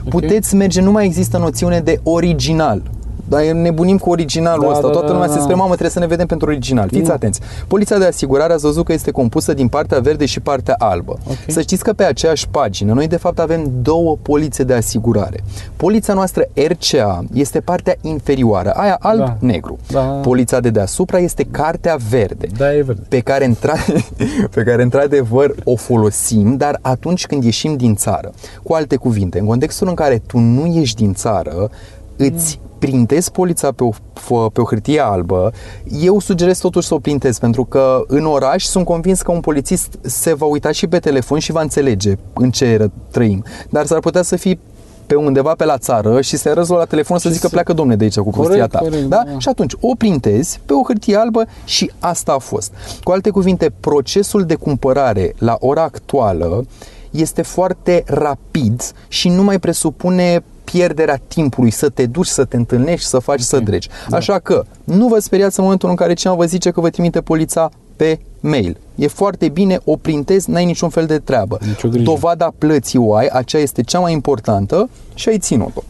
Puteți 0.09 0.55
merge, 0.55 0.81
nu 0.81 0.91
mai 0.91 1.05
există 1.05 1.39
noțiune 1.39 1.81
de 1.81 2.01
original. 2.03 2.83
Dar 3.29 3.43
nebunim 3.43 3.99
cu 3.99 4.11
originalul 4.11 4.65
Da, 4.65 4.71
ăsta. 4.71 4.87
da, 4.87 4.89
Toată 4.93 5.07
da, 5.07 5.13
lumea 5.13 5.27
da. 5.27 5.33
se 5.33 5.39
spune, 5.39 5.55
mamă, 5.55 5.69
trebuie 5.69 5.91
să 5.91 5.99
ne 5.99 6.07
vedem 6.07 6.27
pentru 6.27 6.49
original. 6.49 6.89
Fiți 6.89 7.09
Nu. 7.09 7.13
atenți. 7.15 7.41
Polița 7.67 7.99
de 7.99 8.05
asigurare 8.05 8.53
ați 8.53 8.63
văzut 8.63 8.85
că 8.85 8.93
este 8.93 9.11
compusă 9.11 9.55
din 9.55 9.69
partea 9.69 9.99
verde 10.01 10.25
și 10.27 10.41
partea 10.41 10.75
albă. 10.79 11.19
Ok. 11.29 11.37
Să 11.47 11.61
știți 11.61 11.83
că 11.83 11.93
pe 11.93 12.05
aceeași 12.05 12.49
pagină 12.49 12.93
noi 12.93 13.07
de 13.09 13.17
fapt 13.17 13.39
avem 13.39 13.71
două 13.83 14.17
polițe 14.23 14.63
de 14.65 14.75
asigurare. 14.75 15.45
Polița 15.77 16.13
noastră 16.15 16.45
RCA 16.69 17.25
este 17.33 17.61
partea 17.61 17.95
inferioară, 18.01 18.71
aia 18.71 18.97
alb-negru. 19.01 19.79
Da. 19.91 20.01
Polița 20.01 20.61
de 20.61 20.71
deasupra 20.71 21.19
este 21.19 21.47
cartea 21.51 21.97
verde 22.11 22.47
Da, 22.57 22.75
e 22.75 22.83
verde. 22.83 23.03
pe 23.09 23.21
care, 23.21 23.45
întra- 23.55 24.05
pe 24.55 24.63
care 24.63 24.83
într-adevăr 24.83 25.55
o 25.65 25.77
folosim, 25.77 26.57
dar 26.57 26.79
atunci 26.81 27.27
când 27.27 27.45
ieșim 27.45 27.77
din 27.77 27.95
țară. 27.95 28.33
Cu 28.63 28.73
alte 28.73 28.97
cuvinte, 28.97 29.39
în 29.39 29.47
contextul 29.47 29.89
în 29.89 29.95
care 29.95 30.23
tu 30.27 30.39
nu 30.39 30.67
ieși 30.75 30.95
din 30.95 31.15
țară, 31.15 31.71
îți 32.17 32.61
printezi 32.91 33.31
polița 33.31 33.73
pe 33.73 33.85
o, 33.85 33.91
f- 33.93 34.53
pe 34.53 34.61
o 34.61 34.65
hârtie 34.65 35.01
albă, 35.01 35.53
eu 36.01 36.19
sugerez 36.21 36.59
totuși 36.59 36.87
să 36.87 36.95
o 36.95 36.99
printezi, 36.99 37.41
pentru 37.41 37.65
că 37.65 38.03
în 38.07 38.27
oraș 38.27 38.65
sunt 38.65 38.85
convins 38.85 39.23
că 39.23 39.33
un 39.33 39.41
polițist 39.41 39.99
se 40.03 40.35
va 40.35 40.47
uita 40.47 40.71
și 40.73 40.87
pe 40.87 40.99
telefon 40.99 41.39
și 41.39 41.53
va 41.53 41.61
înțelege 41.61 42.15
în 42.35 42.51
ce 42.51 42.65
eră 42.65 42.91
trăim. 43.11 43.45
Dar 43.71 43.87
s-ar 43.87 43.99
putea 44.01 44.23
să 44.23 44.37
fii 44.37 44.59
pe 45.07 45.15
undeva 45.15 45.55
pe 45.55 45.65
la 45.65 45.79
țară 45.79 46.21
și 46.21 46.37
să 46.37 46.53
răzul 46.53 46.77
la 46.77 46.85
telefon 46.85 47.19
să 47.19 47.29
Și 47.29 47.35
zică 47.35 47.47
să- 47.47 47.53
pleacă 47.53 47.73
domne 47.73 47.97
de 47.97 48.05
aici 48.05 48.19
cu 48.19 48.23
Corect, 48.31 48.45
prostia 48.45 48.67
ta. 48.67 48.79
corect, 48.79 49.05
da? 49.09 49.23
da. 49.27 49.39
Și 49.39 49.49
atunci 49.49 49.73
o 49.81 49.95
printezi 49.99 50.61
pe 50.67 50.73
o 50.73 50.83
hârtie 50.87 51.17
albă 51.17 51.45
și 51.65 51.91
asta 51.99 52.33
a 52.33 52.39
fost. 52.39 52.73
Cu 53.03 53.11
alte 53.11 53.31
cuvinte, 53.31 53.73
procesul 53.81 54.45
de 54.45 54.55
cumpărare 54.55 55.35
la 55.39 55.57
ora 55.61 55.83
actuală 55.83 56.65
este 57.11 57.43
foarte 57.43 58.03
rapid 58.07 58.83
și 59.09 59.29
nu 59.29 59.43
mai 59.43 59.59
presupune 59.59 60.45
pierderea 60.73 61.21
timpului 61.29 61.71
să 61.71 61.89
te 61.89 62.07
duci, 62.07 62.27
să 62.27 62.45
te 62.45 62.57
întâlnești, 62.57 63.07
să 63.07 63.19
faci, 63.19 63.41
să 63.41 63.59
dregi. 63.59 63.89
Da. 64.09 64.17
Așa 64.17 64.39
că 64.39 64.65
nu 64.85 65.09
vă 65.09 65.19
speriați 65.19 65.59
în 65.59 65.65
momentul 65.65 65.89
în 65.89 65.95
care 65.95 66.15
cineva 66.15 66.39
vă 66.39 66.47
zice 66.47 66.71
că 66.71 66.81
vă 66.81 66.91
trimite 66.91 67.21
polița 67.21 67.71
pe 67.97 68.19
mail. 68.41 68.77
E 68.95 69.07
foarte 69.07 69.49
bine, 69.49 69.81
o 69.85 69.97
printezi, 69.97 70.51
n-ai 70.51 70.65
niciun 70.65 70.89
fel 70.89 71.07
de 71.07 71.19
treabă. 71.19 71.59
Nicio 71.67 71.89
grijă. 71.89 72.05
Dovada 72.05 72.53
plății 72.59 72.99
o 72.99 73.15
ai, 73.15 73.27
aceea 73.27 73.63
este 73.63 73.83
cea 73.83 73.99
mai 73.99 74.13
importantă 74.13 74.89
și 75.15 75.29
ai 75.29 75.39
ținut-o. 75.39 75.83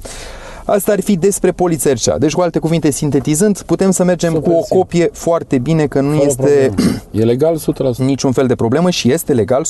Asta 0.66 0.92
ar 0.92 1.00
fi 1.00 1.16
despre 1.16 1.52
polița 1.52 1.90
RCA. 1.92 2.18
Deci, 2.18 2.33
cu 2.33 2.40
alte 2.40 2.59
cuvinte, 2.59 2.90
sintetizând, 2.90 3.61
putem 3.61 3.90
să 3.90 4.05
mergem 4.05 4.33
Să 4.33 4.38
cu 4.38 4.50
o 4.50 4.52
mersim. 4.52 4.76
copie 4.76 5.09
foarte 5.12 5.59
bine, 5.59 5.87
că 5.87 6.00
nu 6.00 6.11
Fără 6.16 6.24
este 6.26 6.70
problemă. 6.74 6.98
E 7.11 7.24
legal 7.24 7.59
100%. 7.94 7.96
niciun 7.96 8.33
fel 8.33 8.46
de 8.46 8.55
problemă 8.55 8.90
și 8.90 9.12
este 9.12 9.33
legal 9.33 9.64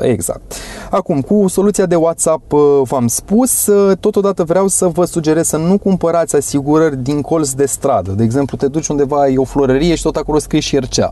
100%. 0.00 0.02
Exact. 0.02 0.54
Acum, 0.90 1.20
cu 1.20 1.48
soluția 1.48 1.86
de 1.86 1.94
WhatsApp 1.94 2.52
uh, 2.52 2.60
v-am 2.82 3.06
spus, 3.06 3.66
uh, 3.66 3.96
totodată 4.00 4.44
vreau 4.44 4.68
să 4.68 4.86
vă 4.86 5.04
sugerez 5.04 5.46
să 5.46 5.56
nu 5.56 5.78
cumpărați 5.78 6.36
asigurări 6.36 6.96
din 7.02 7.20
colț 7.20 7.50
de 7.50 7.66
stradă. 7.66 8.10
De 8.10 8.22
exemplu, 8.22 8.56
te 8.56 8.66
duci 8.68 8.88
undeva, 8.88 9.20
ai 9.20 9.36
o 9.36 9.44
florărie 9.44 9.94
și 9.94 10.02
tot 10.02 10.16
acolo 10.16 10.38
scrie 10.38 10.60
și 10.60 10.78
RCA. 10.78 11.10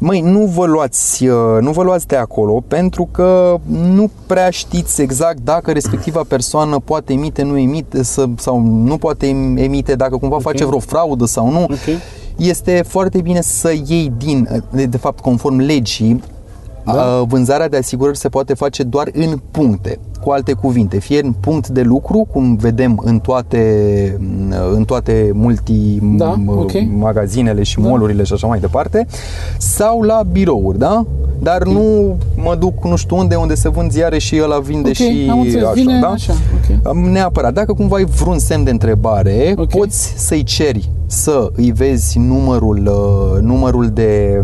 Măi, 0.00 0.20
nu 0.20 0.44
vă 0.44 0.64
luați, 0.66 1.26
uh, 1.26 1.58
nu 1.60 1.70
vă 1.70 1.82
luați 1.82 2.06
de 2.06 2.16
acolo 2.16 2.62
pentru 2.68 3.08
că 3.12 3.56
nu 3.70 4.10
prea 4.26 4.50
știți 4.50 5.02
exact 5.02 5.38
dacă 5.44 5.72
respectiva 5.72 6.22
persoană 6.28 6.78
poate 6.84 7.12
emite, 7.12 7.42
nu 7.42 7.58
emite 7.58 8.02
să, 8.02 8.24
sau 8.36 8.60
nu 8.60 8.98
poate 8.98 9.26
emite, 9.56 9.94
dacă 9.94 10.16
cumva 10.16 10.38
face 10.38 10.64
vreo 10.64 10.78
fraudă 10.78 11.24
sau 11.24 11.50
nu. 11.50 11.62
Ok. 11.62 12.00
Este 12.36 12.84
foarte 12.88 13.20
bine 13.20 13.40
să 13.40 13.72
iei 13.86 14.12
din, 14.16 14.62
de, 14.70 14.84
de 14.84 14.96
fapt, 14.96 15.20
conform 15.20 15.58
legii, 15.58 16.22
Da. 16.84 16.92
da. 16.92 17.22
vânzarea 17.26 17.68
de 17.68 17.76
asigurări 17.76 18.16
se 18.18 18.28
poate 18.28 18.54
face 18.54 18.82
doar 18.82 19.08
în 19.12 19.40
puncte. 19.50 19.98
Cu 20.28 20.34
Cu 20.34 20.40
alte 20.40 20.52
cuvinte, 20.52 20.98
fie 20.98 21.20
în 21.24 21.32
punct 21.40 21.68
de 21.68 21.82
lucru, 21.82 22.26
cum 22.32 22.56
vedem 22.56 23.00
în 23.04 23.18
toate, 23.18 23.62
în 24.74 24.84
toate 24.84 25.30
multi 25.34 25.98
Da, 26.02 26.34
m- 26.44 26.46
ok. 26.46 26.72
magazinele 26.98 27.62
și 27.62 27.80
Da. 27.80 27.88
mall-urile 27.88 28.22
și 28.22 28.32
așa 28.32 28.46
mai 28.46 28.58
departe, 28.60 29.06
sau 29.58 30.02
la 30.02 30.22
birouri, 30.32 30.78
da? 30.78 31.04
Dar 31.38 31.62
nu 31.64 32.16
mă 32.36 32.56
duc 32.58 32.84
nu 32.84 32.96
știu 32.96 33.16
unde, 33.16 33.34
unde 33.34 33.54
se 33.54 33.68
vând 33.68 33.90
ziare 33.90 34.18
și 34.18 34.40
ăla 34.42 34.58
vinde 34.58 34.88
Ok, 34.88 34.94
și 34.94 35.28
am 35.30 35.40
înțeles. 35.40 35.62
așa, 35.64 35.72
Vine 35.72 35.98
da? 36.00 36.06
așa, 36.08 36.32
ok. 36.82 36.94
Neapărat. 37.12 37.52
Dacă 37.52 37.72
cumva 37.72 37.96
ai 37.96 38.04
vreun 38.04 38.38
semn 38.38 38.64
de 38.64 38.70
întrebare, 38.70 39.54
Ok. 39.56 39.68
poți 39.68 40.12
să-i 40.16 40.42
ceri 40.42 40.90
să 41.10 41.50
îi 41.56 41.70
vezi 41.72 42.18
numărul, 42.18 42.78
uh, 42.86 43.40
numărul 43.42 43.86
de... 43.88 44.40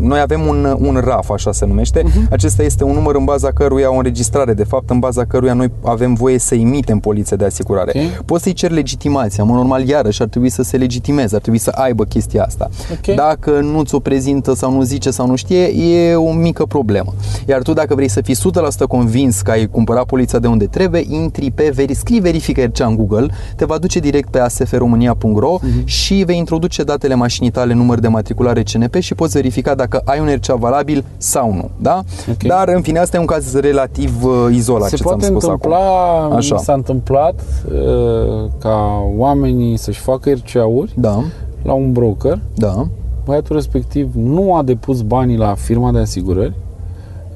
Noi 0.00 0.20
avem 0.20 0.40
un, 0.46 0.76
un 0.80 1.00
RAF, 1.04 1.30
așa 1.30 1.52
se 1.52 1.66
numește. 1.66 2.02
Mhm. 2.04 2.26
Acesta 2.30 2.62
este 2.62 2.84
un 2.84 2.92
număr 2.94 3.14
în 3.14 3.24
baza 3.24 3.48
căruia, 3.52 3.92
o 3.92 3.96
înregistrare, 3.96 4.52
de 4.54 4.64
fapt, 4.64 4.90
în 4.90 4.98
baza 4.98 5.21
căruia 5.24 5.52
noi 5.52 5.70
avem 5.84 6.14
voie 6.14 6.38
să 6.38 6.54
emitem 6.54 6.98
polițe 6.98 7.36
de 7.36 7.44
asigurare. 7.44 7.92
Ok. 8.16 8.24
Poți 8.24 8.42
să-i 8.42 8.52
ceri 8.52 8.72
legitimația. 8.74 9.44
Mă, 9.44 9.54
normal, 9.54 9.88
iarăși 9.88 10.22
ar 10.22 10.28
trebui 10.28 10.48
să 10.50 10.62
se 10.62 10.76
legitimeze, 10.76 11.34
ar 11.34 11.40
trebui 11.40 11.58
să 11.58 11.70
aibă 11.74 12.04
chestia 12.04 12.42
asta. 12.44 12.68
Ok. 12.92 13.14
Dacă 13.14 13.50
nu 13.60 13.82
ți-o 13.82 13.98
prezintă 13.98 14.54
sau 14.54 14.72
nu 14.72 14.82
zice 14.82 15.10
sau 15.10 15.26
nu 15.26 15.36
știe, 15.36 15.64
e 15.66 16.14
o 16.14 16.32
mică 16.32 16.64
problemă. 16.64 17.14
Iar 17.48 17.62
tu, 17.62 17.72
dacă 17.72 17.94
vrei 17.94 18.08
să 18.08 18.20
fii 18.20 18.34
100% 18.34 18.86
convins 18.88 19.40
că 19.40 19.50
ai 19.50 19.66
cumpărat 19.66 20.04
polița 20.04 20.38
de 20.38 20.46
unde 20.46 20.66
trebuie, 20.66 21.04
intri 21.08 21.50
pe 21.50 21.70
veri, 21.74 21.94
scrii 21.94 22.20
verifică 22.20 22.62
RCA 22.62 22.86
în 22.86 22.96
Google, 22.96 23.26
te 23.56 23.64
va 23.64 23.78
duce 23.78 23.98
direct 23.98 24.30
pe 24.30 24.38
asfromânia.ro 24.38 25.58
Mhm. 25.62 25.86
și 25.86 26.22
vei 26.26 26.36
introduce 26.38 26.82
datele 26.82 27.14
mașinii 27.14 27.50
tale, 27.50 27.74
număr 27.74 27.98
de 27.98 28.08
matriculare 28.08 28.62
CNP 28.62 28.94
și 29.00 29.14
poți 29.14 29.32
verifica 29.32 29.74
dacă 29.74 30.00
ai 30.04 30.20
un 30.20 30.26
RCA 30.34 30.54
valabil 30.54 31.04
sau 31.16 31.52
nu. 31.54 31.70
Da? 31.80 32.02
Ok. 32.30 32.42
Dar, 32.42 32.68
în 32.68 32.82
fine, 32.82 32.98
asta 32.98 33.16
e 33.16 33.20
un 33.20 33.26
caz 33.26 33.54
relativ 33.54 34.24
uh, 34.24 34.32
izolat 34.54 34.88
Se 34.88 34.96
ce 34.96 35.02
ți-am 35.18 35.32
poate 35.32 35.44
spus 35.44 35.52
întâmpla, 35.52 36.18
acum. 36.22 36.36
Așa. 36.36 36.54
mi 36.54 36.60
s-a 36.60 36.72
întâmplat 36.72 37.40
uh, 37.72 38.50
ca 38.58 39.04
oamenii 39.16 39.76
să-și 39.76 40.00
facă 40.00 40.30
RCA-uri 40.30 40.92
Da, 40.96 41.22
la 41.62 41.72
un 41.72 41.92
broker, 41.92 42.38
da. 42.54 42.86
băiatul 43.24 43.56
respectiv 43.56 44.14
nu 44.14 44.54
a 44.54 44.62
depus 44.62 45.00
banii 45.02 45.36
la 45.36 45.54
firma 45.54 45.92
de 45.92 45.98
asigurări, 45.98 46.52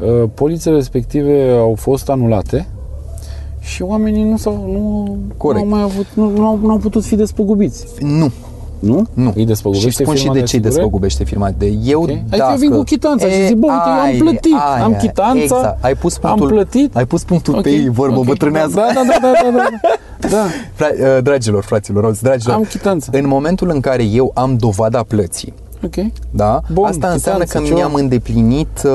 uh, 0.00 0.28
polițele 0.34 0.74
respective 0.74 1.56
au 1.58 1.74
fost 1.74 2.08
anulate 2.08 2.66
și 3.60 3.82
oamenii 3.82 4.22
nu 4.22 4.36
s-au 4.36 4.64
nu, 4.72 5.16
Corect. 5.36 5.64
nu 5.64 5.72
au 5.72 5.78
mai 5.78 5.90
avut 5.92 6.06
nu, 6.14 6.30
nu, 6.30 6.46
au, 6.46 6.58
nu 6.62 6.70
au 6.70 6.76
putut 6.76 7.04
fi 7.04 7.16
despăgubiți. 7.16 7.86
Nu, 8.00 8.30
Nu? 8.78 9.06
nu. 9.14 9.32
Îi 9.36 9.44
despăgubește 9.46 9.90
și 9.90 9.96
spun 9.96 10.14
și 10.14 10.20
firma 10.20 10.34
de 10.34 10.40
de 10.40 10.44
ce 10.46 10.56
îi 10.56 10.62
asigurări? 10.62 10.74
despăgubește 10.74 11.24
firma 11.24 11.50
de 11.58 11.72
eu 11.84 12.00
Ok. 12.02 12.08
Adică 12.08 12.24
dacă... 12.36 12.50
eu 12.52 12.58
vin 12.58 12.70
cu 12.70 12.82
chitanța 12.82 13.28
și 13.28 13.46
zic, 13.46 13.56
bă, 13.56 13.66
uite, 13.66 13.82
eu 13.86 13.92
am 13.92 14.00
aia, 14.02 14.16
plătit, 14.18 14.52
aia, 14.74 14.84
am 14.84 14.96
chitanța, 14.96 15.42
exact. 15.42 15.84
ai 15.84 15.94
pus 15.94 16.14
am 16.14 16.20
punctul, 16.22 16.48
plătit. 16.50 16.96
Ai 16.96 17.06
pus 17.06 17.22
punctul 17.24 17.54
Ok, 17.54 17.62
pe 17.62 17.70
ei, 17.70 17.88
vorbă 17.88 18.18
ok. 18.18 18.24
bătrânează. 18.24 18.74
Da, 18.74 18.86
da, 18.94 19.02
da, 19.06 19.18
da, 19.20 19.50
da, 19.50 19.56
da. 20.20 20.28
da. 20.36 20.44
Fra, 20.74 20.86
uh, 21.16 21.22
dragilor, 21.22 21.62
fraților, 21.64 22.04
auzi, 22.04 22.22
dragilor, 22.22 22.54
Am 22.56 22.62
chitanța. 22.62 23.10
în 23.14 23.26
momentul 23.26 23.70
în 23.70 23.80
care 23.80 24.02
eu 24.04 24.30
am 24.34 24.56
dovada 24.56 25.02
plății, 25.08 25.52
Ok. 25.84 25.94
da? 26.30 26.60
Bun, 26.72 26.84
Asta 26.84 27.08
înseamnă 27.08 27.44
că 27.44 27.48
chitanță, 27.58 27.72
mi-am 27.74 27.88
ceva. 27.88 28.00
îndeplinit, 28.00 28.82
uh, 28.84 28.90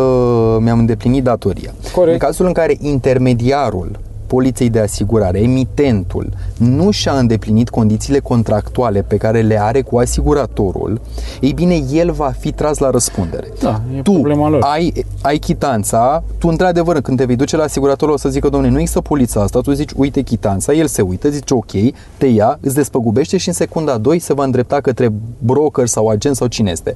mi-am 0.60 0.80
îndeplinit 0.80 1.24
datoria. 1.24 1.72
Corect. 1.96 2.22
În 2.22 2.28
cazul 2.28 2.46
în 2.46 2.52
care 2.52 2.78
intermediarul 2.82 4.00
poliței 4.32 4.70
de 4.70 4.80
asigurare, 4.80 5.40
emitentul, 5.40 6.30
nu 6.58 6.92
și-a 6.92 7.12
îndeplinit 7.12 7.70
condițiile 7.70 8.20
contractuale 8.20 9.02
pe 9.02 9.18
care 9.18 9.42
le 9.42 9.62
are 9.62 9.82
cu 9.82 9.98
asiguratorul, 9.98 11.02
ei 11.42 11.54
bine, 11.54 11.84
el 11.92 12.12
va 12.12 12.34
fi 12.40 12.52
tras 12.52 12.78
la 12.78 12.90
răspundere. 12.90 13.48
Da, 13.60 13.82
e 13.98 14.02
tu 14.02 14.12
problema 14.12 14.50
lor. 14.50 14.62
ai, 14.64 15.06
ai 15.22 15.38
chitanța, 15.38 16.24
tu 16.38 16.48
într-adevăr 16.48 17.02
când 17.02 17.18
te 17.18 17.26
vei 17.26 17.36
duce 17.36 17.56
la 17.58 17.64
asiguratorul 17.64 18.14
o 18.14 18.18
să 18.18 18.30
zică, 18.30 18.50
domnule, 18.50 18.72
nu 18.72 18.80
există 18.80 19.02
polița 19.02 19.42
asta, 19.42 19.60
tu 19.60 19.72
zici, 19.72 19.92
uite 19.96 20.22
chitanța, 20.22 20.74
el 20.74 20.88
se 20.88 21.02
uită, 21.02 21.30
zice, 21.30 21.54
ok, 21.54 21.72
te 22.18 22.26
ia, 22.26 22.58
îți 22.62 22.76
despăgubește 22.76 23.38
și 23.38 23.48
în 23.48 23.54
secunda 23.54 23.98
2 23.98 24.20
se 24.20 24.34
va 24.34 24.44
îndrepta 24.44 24.82
către 24.82 25.12
broker 25.40 25.88
sau 25.88 26.08
agent 26.08 26.36
sau 26.36 26.48
cine 26.48 26.72
este. 26.72 26.96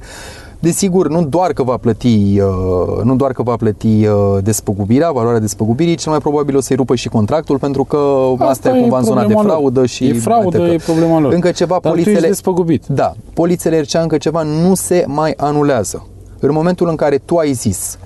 Desigur, 0.58 1.08
nu 1.08 1.24
doar 1.24 1.52
că 1.52 1.62
va 1.62 1.76
plăti, 1.76 2.40
uh, 2.40 3.02
nu 3.02 3.16
doar 3.16 3.32
că 3.32 3.42
va 3.42 3.56
plăti 3.56 4.06
uh, 4.06 4.36
despăgubirea, 4.42 5.10
valoarea 5.10 5.40
despăgubirii, 5.40 5.94
cel 5.94 6.10
mai 6.10 6.20
probabil 6.20 6.56
o 6.56 6.60
să-i 6.60 6.76
rupă 6.76 6.94
și 6.94 7.08
contractul 7.08 7.58
pentru 7.58 7.84
că 7.84 7.96
asta, 8.32 8.44
Asta 8.44 8.76
e 8.76 8.80
cumva 8.80 8.96
e 8.96 8.98
în 8.98 9.04
zona 9.04 9.20
de 9.20 9.26
problema 9.26 9.42
lor. 9.48 9.56
fraudă 9.56 9.86
și 9.86 10.06
E 10.06 10.12
fraudă, 10.12 10.58
etc. 10.62 10.72
e 10.82 10.84
problema 10.84 11.20
lor. 11.20 11.32
Încă 11.32 11.50
ceva, 11.50 11.70
Dar 11.70 11.80
tu 11.80 11.88
polițele 11.88 12.16
ești 12.16 12.26
despăgubit. 12.28 12.86
da, 12.86 13.12
polițele 13.34 13.80
RCA 13.80 14.00
încă 14.00 14.16
ceva 14.16 14.42
nu 14.42 14.74
se 14.74 15.04
mai 15.06 15.34
anulează. 15.36 16.06
În 16.40 16.50
momentul 16.52 16.88
în 16.88 16.94
care 16.96 17.18
tu 17.24 17.36
ai 17.36 17.52
zis 17.52 17.98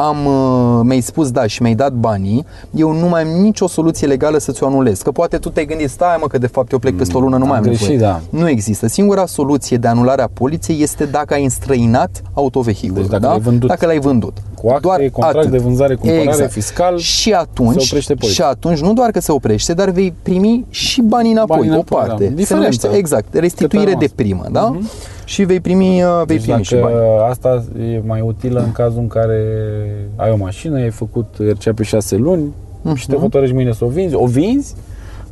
am, 0.00 0.26
uh, 0.26 0.80
mi-ai 0.82 1.00
spus 1.00 1.30
da 1.30 1.46
și 1.46 1.62
mi-ai 1.62 1.74
dat 1.74 1.92
banii, 1.92 2.44
eu 2.74 2.92
nu 2.92 3.08
mai 3.08 3.22
am 3.22 3.28
nicio 3.28 3.66
soluție 3.68 4.06
legală 4.06 4.38
să 4.38 4.52
ți-o 4.52 4.66
anulez. 4.66 5.00
Că 5.02 5.10
poate 5.10 5.36
tu 5.36 5.48
te-ai 5.50 5.66
gândit, 5.66 5.90
stai 5.90 6.16
mă 6.20 6.26
că 6.26 6.38
de 6.38 6.46
fapt 6.46 6.72
eu 6.72 6.78
plec 6.78 6.96
peste 6.96 7.16
o 7.16 7.20
lună, 7.20 7.36
nu 7.36 7.42
am 7.42 7.48
mai 7.48 7.58
am 7.58 7.62
greșit, 7.64 7.88
nevoie. 7.88 8.08
da. 8.08 8.20
Nu 8.38 8.48
există. 8.48 8.86
Singura 8.88 9.26
soluție 9.26 9.76
de 9.76 9.88
anulare 9.88 10.22
a 10.22 10.28
poliției 10.32 10.82
este 10.82 11.04
dacă 11.04 11.34
ai 11.34 11.42
înstrăinat 11.44 12.22
autovehiculul. 12.32 13.00
Deci 13.02 13.10
dacă 13.10 13.22
da? 13.22 13.28
l-ai 13.28 13.40
vândut. 13.40 13.68
Dacă 13.68 13.86
l-ai 13.86 13.98
vândut. 13.98 14.36
Cu 14.62 14.68
acte, 14.68 15.08
contract 15.08 15.48
de 15.50 15.58
vânzare, 15.58 15.94
cumpărare, 15.94 16.46
fiscal, 16.50 16.98
Și 16.98 17.32
atunci, 17.32 17.80
se 17.82 17.86
oprește 17.90 18.14
poliția. 18.14 18.44
și 18.44 18.50
atunci 18.50 18.78
nu 18.80 18.92
doar 18.92 19.10
că 19.10 19.20
se 19.20 19.32
oprește, 19.32 19.74
dar 19.74 19.90
vei 19.90 20.14
primi 20.22 20.64
și 20.70 21.00
banii 21.02 21.32
înapoi, 21.32 21.56
Banii 21.56 21.70
o 21.70 21.74
înapoi, 21.74 21.98
parte. 21.98 22.22
da. 22.24 22.28
Se 22.28 22.34
Diferența. 22.34 22.54
numește, 22.54 22.88
exact, 22.98 23.34
restituire 23.34 23.84
Cât 23.92 23.94
a 23.94 23.98
de 23.98 24.10
rămas. 24.16 24.26
primă, 24.26 24.46
da? 24.52 24.76
Și 25.30 25.44
vei 25.44 25.60
primi, 25.60 26.02
uh, 26.02 26.22
vei 26.26 26.36
Deci 26.36 26.46
primi 26.46 26.64
și 26.64 26.74
dacă 26.74 26.84
bani. 26.84 27.30
asta 27.30 27.64
e 27.80 28.00
mai 28.06 28.20
utilă 28.20 28.60
în 28.60 28.72
cazul 28.72 29.00
în 29.00 29.06
care 29.06 29.42
ai 30.16 30.30
o 30.30 30.36
mașină, 30.36 30.76
ai 30.76 30.90
făcut 30.90 31.26
RCA 31.38 31.72
pe 31.74 31.82
șase 31.82 32.16
luni 32.16 32.54
și 32.94 33.06
te 33.06 33.16
hotărăști 33.16 33.54
mâine 33.54 33.72
să 33.72 33.84
o 33.84 33.88
vinzi, 33.88 34.14
o 34.14 34.26
vinzi, 34.26 34.74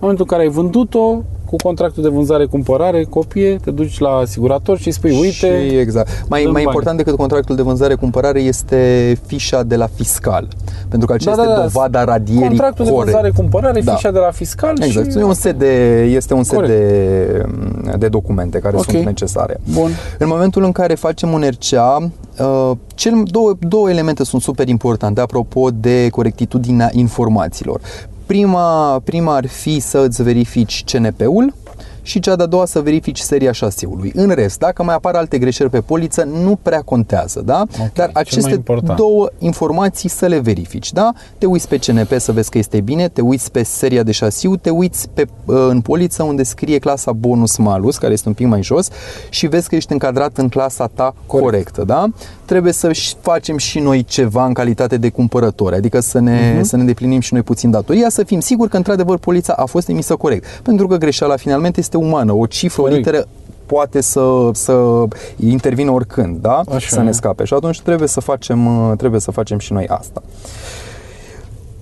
în 0.00 0.04
momentul 0.06 0.26
în 0.30 0.36
care 0.36 0.42
ai 0.48 0.54
vândut-o, 0.54 1.22
cu 1.44 1.56
contractul 1.62 2.02
de 2.02 2.08
vânzare-cumpărare, 2.08 3.04
copie, 3.04 3.56
te 3.64 3.70
duci 3.70 3.98
la 3.98 4.08
asigurator 4.10 4.78
și 4.78 4.86
îi 4.86 4.92
spui, 4.92 5.10
uite, 5.10 5.30
Și 5.32 5.76
exact. 5.78 6.08
Mai, 6.28 6.42
dăm 6.42 6.52
mai 6.52 6.62
bani. 6.62 6.64
important 6.64 6.96
decât 6.96 7.16
contractul 7.16 7.56
de 7.56 7.62
vânzare-cumpărare 7.62 8.40
este 8.40 9.18
fișa 9.26 9.62
de 9.62 9.76
la 9.76 9.86
fiscal. 9.94 10.48
Pentru 10.88 11.06
că 11.08 11.12
aceasta 11.14 11.42
este 11.42 11.60
dovada 11.62 12.04
radierii 12.04 12.40
Da, 12.42 12.46
Contractul 12.48 12.84
de 12.84 12.90
corect. 12.90 13.10
vânzare-cumpărare, 13.10 13.80
Da. 13.80 13.94
fișa 13.94 14.10
de 14.10 14.18
la 14.18 14.30
fiscal 14.30 14.82
Exact. 14.82 15.12
și... 15.12 15.18
E 15.18 15.22
un 15.22 15.34
set 15.34 15.58
de, 15.58 16.02
este 16.02 16.34
un 16.34 16.42
set 16.42 16.54
Corect. 16.58 16.72
de, 16.78 17.96
de 17.98 18.08
documente 18.08 18.58
care 18.58 18.76
Ok. 18.76 18.84
sunt 18.90 19.04
necesare. 19.04 19.60
Bun. 19.72 19.90
În 20.18 20.26
momentul 20.28 20.64
în 20.64 20.72
care 20.72 20.94
facem 20.94 21.32
un 21.32 21.44
RCA, 21.50 22.10
uh, 22.38 22.70
cel, 22.94 23.22
două, 23.24 23.52
două 23.60 23.90
elemente 23.90 24.24
sunt 24.24 24.42
super 24.42 24.68
importante 24.68 25.20
apropo 25.20 25.68
de 25.70 26.08
corectitudinea 26.10 26.88
informațiilor. 26.92 27.80
Prima, 28.28 28.98
prima 29.04 29.34
ar 29.34 29.46
fi 29.46 29.80
să 29.80 29.98
îți 30.08 30.22
verifici 30.22 30.84
CNP-ul 30.92 31.54
și 32.02 32.20
cea 32.20 32.36
de-a 32.36 32.46
doua 32.46 32.66
să 32.66 32.80
verifici 32.80 33.18
seria 33.18 33.52
șasiului. 33.52 34.12
În 34.14 34.30
rest, 34.30 34.58
dacă 34.58 34.82
mai 34.82 34.94
apar 34.94 35.14
alte 35.14 35.38
greșeli 35.38 35.70
pe 35.70 35.80
poliță, 35.80 36.24
nu 36.24 36.58
prea 36.62 36.80
contează, 36.82 37.42
da? 37.44 37.60
Ok, 37.60 37.76
Dar 37.76 37.86
cel 37.92 38.10
mai 38.12 38.22
aceste 38.22 38.50
important. 38.50 38.98
două 38.98 39.28
informații 39.38 40.08
să 40.08 40.26
le 40.26 40.38
verifici, 40.38 40.92
da? 40.92 41.12
Te 41.38 41.46
uiți 41.46 41.68
pe 41.68 41.76
CNP 41.78 42.12
să 42.16 42.32
vezi 42.32 42.50
că 42.50 42.58
este 42.58 42.80
bine, 42.80 43.08
te 43.08 43.20
uiți 43.20 43.50
pe 43.50 43.62
seria 43.62 44.02
de 44.02 44.12
șasiu, 44.12 44.56
te 44.56 44.70
uiți 44.70 45.08
pe, 45.14 45.26
uh, 45.44 45.56
în 45.68 45.80
poliță 45.80 46.22
unde 46.22 46.42
scrie 46.42 46.78
clasa 46.78 47.12
bonus 47.12 47.56
malus, 47.56 47.96
care 47.98 48.12
este 48.12 48.28
un 48.28 48.34
pic 48.34 48.46
mai 48.46 48.62
jos 48.62 48.88
și 49.28 49.46
vezi 49.46 49.68
că 49.68 49.74
ești 49.74 49.92
încadrat 49.92 50.38
în 50.38 50.48
clasa 50.48 50.86
ta 50.94 51.14
Corect. 51.26 51.44
corectă, 51.44 51.84
da? 51.84 52.06
Trebuie 52.48 52.72
să 52.72 52.92
și 52.92 53.14
facem 53.20 53.56
și 53.56 53.78
noi 53.78 54.04
ceva 54.04 54.44
în 54.46 54.52
calitate 54.52 54.96
de 54.96 55.08
cumpărători, 55.08 55.74
adică 55.76 56.00
să 56.00 56.18
ne, 56.18 56.50
Mhm. 56.52 56.58
uh-huh. 56.58 56.62
să 56.62 56.74
ne 56.76 56.80
îndeplinim 56.82 57.20
și 57.20 57.32
noi 57.32 57.42
puțin 57.42 57.70
datoria, 57.70 58.08
să 58.08 58.22
fim 58.24 58.40
siguri 58.40 58.70
că 58.70 58.76
într-adevăr 58.76 59.18
polița 59.18 59.52
a 59.56 59.64
fost 59.64 59.88
emisă 59.88 60.16
corect. 60.16 60.60
Pentru 60.62 60.86
că 60.86 60.96
greșeala 60.96 61.36
finalmente 61.36 61.80
este 61.80 61.96
umană, 61.96 62.32
o 62.32 62.46
cifră, 62.46 62.80
Corect. 62.82 63.06
o 63.06 63.10
literă 63.10 63.26
poate 63.66 64.00
să, 64.00 64.50
să 64.52 65.04
intervină 65.38 65.90
oricând, 65.90 66.36
da? 66.40 66.62
Așa 66.74 66.88
să 66.88 67.00
ne 67.02 67.08
e. 67.08 67.12
scape. 67.12 67.44
Și 67.44 67.54
atunci 67.54 67.80
trebuie 67.80 68.08
să 68.08 68.20
facem, 68.20 68.66
uh, 68.90 68.96
trebuie 68.96 69.20
să 69.20 69.30
facem 69.30 69.58
și 69.58 69.72
noi 69.72 69.86
asta. 69.88 70.22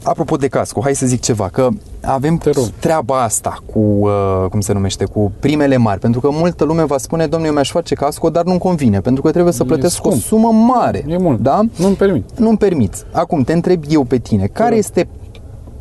Apropo 0.09 0.37
de 0.37 0.49
casco, 0.49 0.81
hai 0.83 0.95
să 0.95 1.07
zic 1.07 1.21
ceva, 1.21 1.49
că 1.49 1.69
avem 2.03 2.37
Te 2.37 2.51
rog. 2.51 2.65
treaba 2.79 3.23
asta 3.23 3.59
cu, 3.73 3.79
uh, 3.79 4.47
cum 4.51 4.61
se 4.61 4.73
numește, 4.73 5.05
cu 5.05 5.33
primele 5.41 5.77
mari, 5.77 6.01
pentru 6.01 6.21
că 6.21 6.29
multă 6.33 6.65
lume 6.65 6.85
va 6.85 6.99
spune, 6.99 7.23
domnule, 7.23 7.47
eu 7.47 7.53
mi-aș 7.55 7.71
face 7.71 7.95
casco, 7.95 8.31
dar 8.31 8.45
nu-mi 8.45 8.59
convine, 8.59 9.01
pentru 9.01 9.23
că 9.23 9.31
trebuie 9.31 9.53
să 9.53 9.63
E 9.63 9.67
plătesc 9.67 10.05
o 10.05 10.09
scump. 10.09 10.23
sumă 10.23 10.49
mare. 10.53 11.05
E 11.09 11.19
mult. 11.19 11.41
Da? 11.41 11.61
Nu-mi 11.79 11.95
permit. 11.95 12.39
Nu-mi 12.39 12.57
permit. 12.57 13.07
Acum, 13.13 13.43
te 13.43 13.53
întreb 13.53 13.83
eu 13.89 14.05
pe 14.05 14.19
tine, 14.19 14.47
care 14.47 14.69
rog. 14.69 14.79
este 14.79 15.09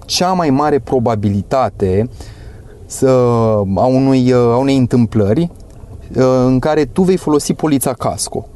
cea 0.06 0.34
mai 0.34 0.50
mare 0.50 0.80
probabilitate 0.80 2.10
să, 2.86 3.08
a, 3.76 3.86
unui, 3.86 4.32
uh, 4.32 4.38
a 4.40 4.58
unei 4.58 4.78
întâmplări 4.78 5.52
uh, 6.16 6.24
în 6.46 6.60
care 6.60 6.86
tu 6.86 7.02
vei 7.02 7.18
folosi 7.18 7.54
polița 7.54 7.94
casco? 7.94 8.48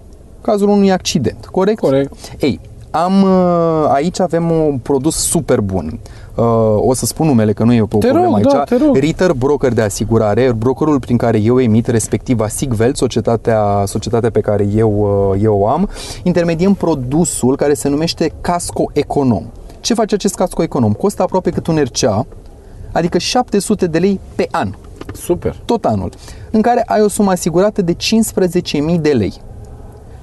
Cazul 0.42 0.70
unui 0.70 0.92
accident, 0.92 1.46
corect? 1.46 1.80
Corect. 1.80 2.14
Ei, 2.40 2.60
am, 2.92 3.24
uh, 3.24 3.90
aici 3.94 4.20
avem 4.20 4.52
un 4.52 4.78
produs 4.78 5.16
super 5.16 5.62
bun. 5.62 6.00
Uh, 6.36 6.46
o 6.78 6.94
să 6.94 7.06
spun 7.06 7.28
numele 7.28 7.54
că 7.54 7.64
nu 7.64 7.74
e 7.74 7.82
o 7.82 7.86
problemă 7.86 8.24
rog, 8.24 8.36
aici. 8.36 8.52
da, 8.52 8.64
te 8.64 8.78
rog. 8.78 8.98
Ritter 8.98 9.32
Broker 9.32 9.74
de 9.74 9.82
asigurare, 9.82 10.52
brokerul 10.52 11.00
prin 11.00 11.18
care 11.18 11.38
eu 11.38 11.60
emit, 11.60 11.88
respectiv 11.88 12.40
Asigvel, 12.40 12.94
societatea, 12.94 13.84
societatea 13.86 14.30
pe 14.30 14.40
care 14.40 14.68
eu, 14.76 14.92
uh, 15.32 15.42
eu 15.42 15.60
o 15.60 15.68
am, 15.68 15.90
intermediem 16.24 16.74
produsul 16.74 17.56
care 17.56 17.74
se 17.74 17.90
numește 17.90 18.34
Casco 18.42 18.84
Econom. 18.94 19.44
Ce 19.80 19.94
face 19.94 20.16
acest 20.16 20.36
casco 20.36 20.64
econom? 20.64 20.94
Costă 20.94 21.22
aproape 21.22 21.50
cât 21.50 21.68
un 21.68 21.78
RCA, 21.84 22.26
adică 22.92 23.18
700 23.18 23.88
de 23.88 23.98
lei 23.98 24.20
pe 24.36 24.48
an, 24.52 24.74
Super. 25.14 25.56
tot 25.66 25.86
anul, 25.86 26.10
în 26.52 26.62
care 26.62 26.84
ai 26.86 27.02
o 27.02 27.08
sumă 27.08 27.32
asigurată 27.32 27.82
de 27.82 27.94
15.000 27.94 29.00
de 29.02 29.10
lei. 29.10 29.34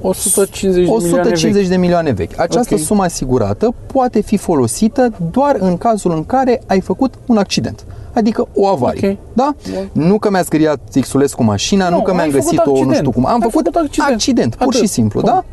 150 0.01 0.85
de 0.87 0.91
150 0.91 1.43
milioane 1.43 1.61
vechi. 1.61 1.69
de 1.69 1.77
milioane 1.77 2.11
vechi. 2.13 2.39
Această 2.41 2.75
Ok. 2.75 2.81
sumă 2.81 3.03
asigurată 3.03 3.75
poate 3.93 4.21
fi 4.21 4.37
folosită 4.37 5.13
doar 5.31 5.57
în 5.59 5.77
cazul 5.79 6.11
în 6.13 6.25
care 6.25 6.63
ai 6.67 6.81
făcut 6.81 7.15
un 7.27 7.37
accident. 7.37 7.85
Adică 8.13 8.49
o 8.55 8.67
avarie. 8.67 9.11
Ok. 9.11 9.17
Da? 9.33 9.55
Nu 9.93 10.19
că 10.19 10.31
mi-a 10.31 10.43
zgâriat 10.43 10.79
Xulescu 11.01 11.43
mașina, 11.43 11.89
nu, 11.89 11.97
Nu, 11.97 12.03
că 12.03 12.13
mi-am 12.13 12.23
ai 12.25 12.31
făcut 12.31 12.45
găsit-o 12.45 12.63
nu 12.71 12.73
accident. 12.73 12.97
știu 12.97 13.11
cum. 13.11 13.27
Am 13.27 13.33
Ai 13.33 13.41
făcut, 13.41 13.65
făcut 13.73 13.77
accident. 13.87 14.13
accident, 14.13 14.55
pur 14.55 14.67
Atât. 14.67 14.81
și 14.81 14.87
simplu, 14.87 15.21
Bun. 15.21 15.31
da? 15.31 15.45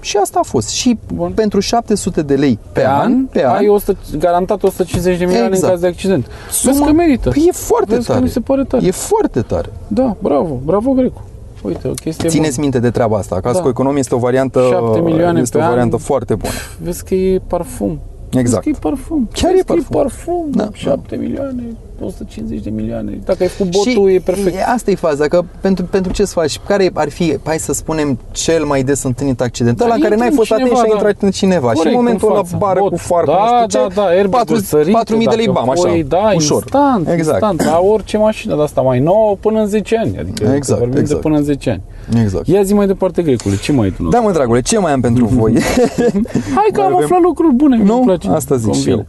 Și 0.00 0.16
asta 0.16 0.38
a 0.38 0.42
fost. 0.46 0.68
Și 0.68 0.98
Bun. 1.14 1.32
pentru 1.34 1.60
700 1.60 2.22
de 2.22 2.34
lei 2.34 2.58
pe, 2.72 2.80
Pe 2.80 2.86
an, 2.86 3.24
pe 3.24 3.44
an, 3.46 3.54
ai 3.54 3.68
100, 3.68 3.98
garantat 4.18 4.62
150 4.62 5.18
de 5.18 5.24
milioane 5.24 5.46
Exact. 5.48 5.64
în 5.64 5.70
caz 5.70 5.80
de 5.80 5.86
accident. 5.86 6.26
Vezi 6.64 6.78
suma- 6.82 6.86
că 6.86 6.92
merită. 6.92 7.28
Păi 7.28 7.44
e 7.48 7.52
foarte 7.52 7.94
Vezi 7.94 8.06
că 8.06 8.12
tare. 8.12 8.24
mi 8.24 8.30
se 8.30 8.40
pare 8.40 8.64
tare. 8.64 8.86
E 8.86 8.90
foarte 8.90 9.40
tare. 9.40 9.68
Da, 9.86 10.16
bravo, 10.18 10.58
bravo 10.64 10.90
Grecu. 10.92 11.22
Uite, 11.64 11.88
o 11.88 11.92
chestie 11.92 12.28
Țineți 12.28 12.50
bună. 12.54 12.62
minte 12.62 12.78
de 12.78 12.90
treaba 12.90 13.16
asta. 13.16 13.40
Casco 13.40 13.62
Da. 13.62 13.68
Econom 13.68 13.96
este 13.96 14.14
o 14.14 14.18
variantă, 14.18 14.60
7 14.70 15.00
milioane 15.00 15.40
este 15.40 15.56
pe 15.56 15.62
o 15.62 15.66
an. 15.66 15.70
variantă 15.72 15.96
foarte 15.96 16.34
bună. 16.34 16.52
Vezi 16.82 17.04
că 17.04 17.14
e 17.14 17.40
parfum. 17.46 17.98
Exact. 18.30 18.64
Vezi 18.64 18.78
că 18.80 18.86
e 18.86 18.88
parfum. 18.90 19.28
Chiar 19.32 19.50
Vezi 19.50 19.60
e 19.60 19.64
că 19.64 19.72
parfum. 19.72 19.96
e 19.98 20.02
parfum. 20.02 20.50
Da. 20.50 20.68
7 20.72 21.16
milioane, 21.16 21.62
150 22.00 22.60
de 22.64 22.70
milioane. 22.70 23.18
Dacă 23.24 23.38
ai 23.42 23.48
făcut 23.48 23.72
botul, 23.72 24.10
e 24.10 24.18
perfect. 24.18 24.56
e- 24.56 24.62
Asta 24.74 24.90
e 24.90 24.94
faza, 24.94 25.28
că 25.28 25.42
pentru, 25.60 25.84
pentru 25.84 26.12
ce 26.12 26.24
să 26.24 26.32
faci? 26.32 26.60
Care 26.66 26.90
ar 26.94 27.10
fi, 27.10 27.38
hai 27.44 27.58
să 27.58 27.72
spunem, 27.72 28.18
cel 28.30 28.64
mai 28.64 28.82
des 28.82 29.02
întâlnit 29.02 29.40
accident? 29.40 29.80
Ăla 29.80 29.94
în 29.94 30.00
care 30.00 30.12
intră 30.14 30.18
n-ai 30.28 30.28
în 30.30 30.36
fost 30.36 30.50
atent 30.52 30.68
cineva, 30.68 30.84
și 30.84 30.90
a 30.90 30.94
da. 30.94 30.96
intrat 30.98 31.22
în 31.22 31.30
cineva. 31.30 31.66
și 31.66 31.76
în 31.76 31.76
Corect, 31.76 31.94
momentul 31.96 32.28
în 32.28 32.34
ăla 32.34 32.42
față. 32.42 32.56
bară 32.58 32.78
Bot. 32.80 32.90
cu 32.90 32.96
farcă, 32.96 33.30
da, 33.30 33.60
nu 33.60 33.68
știu 33.68 33.80
da, 33.80 33.86
ce, 33.88 33.94
da, 33.94 34.02
airbag-ul 34.04 34.58
sărite, 34.60 34.98
4.000 35.14 35.28
de 35.28 35.34
lei 35.34 35.46
dacă 35.46 35.50
bam, 35.58 35.70
așa, 35.70 35.80
voi, 35.88 36.04
da, 36.08 36.32
ușor. 36.34 36.62
instant, 36.62 37.08
exact. 37.08 37.42
instant, 37.42 37.62
la 37.64 37.80
orice 37.92 38.16
mașină 38.18 38.56
de 38.56 38.62
asta 38.62 38.80
mai 38.80 38.98
nouă 39.00 39.36
până 39.40 39.60
în 39.60 39.66
10 39.66 39.96
ani. 39.98 40.18
Adică 40.18 40.52
Exact, 40.54 40.78
vorbim 40.80 40.98
exact. 40.98 41.20
de 41.20 41.28
până 41.28 41.38
în 41.38 41.44
10 41.44 41.70
ani. 41.70 41.82
Exact. 42.22 42.46
Ia 42.46 42.62
zi 42.62 42.74
mai 42.74 42.86
departe, 42.86 43.22
Grecule, 43.22 43.56
ce 43.56 43.72
mai 43.72 43.84
ai 43.84 43.90
tu? 43.96 44.08
Da, 44.08 44.20
mă, 44.20 44.30
dragule, 44.32 44.60
ce 44.60 44.78
mai 44.78 44.92
am 44.92 45.00
pentru 45.00 45.24
voi? 45.26 45.52
Hai 46.58 46.68
că 46.72 46.80
mai 46.80 46.86
am 46.86 46.92
avem- 46.94 47.02
aflat 47.04 47.20
lucruri 47.22 47.54
bune, 47.54 47.76
mi 47.76 47.84
nu? 47.84 47.98
place. 48.04 48.28
Asta 48.28 48.56
zic 48.56 48.72
și 48.72 48.84
Convine. 48.84 48.94
eu. 48.96 49.06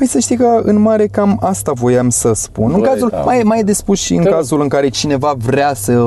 Păi 0.00 0.08
să 0.08 0.18
știi 0.18 0.36
că 0.36 0.60
în 0.62 0.78
mare 0.80 1.06
cam 1.06 1.38
asta 1.42 1.72
voiam 1.74 2.08
să 2.10 2.32
spun. 2.34 2.70
în 2.72 2.80
Băi, 2.80 2.88
cazul, 2.88 3.08
da. 3.08 3.18
mai, 3.20 3.40
mai 3.44 3.58
e 3.58 3.62
de 3.62 3.72
spus 3.72 3.98
și 4.00 4.14
în 4.14 4.22
Te 4.22 4.28
rog. 4.28 4.36
cazul 4.36 4.60
în 4.60 4.68
care 4.68 4.88
cineva 4.88 5.34
vrea 5.44 5.74
să, 5.74 6.02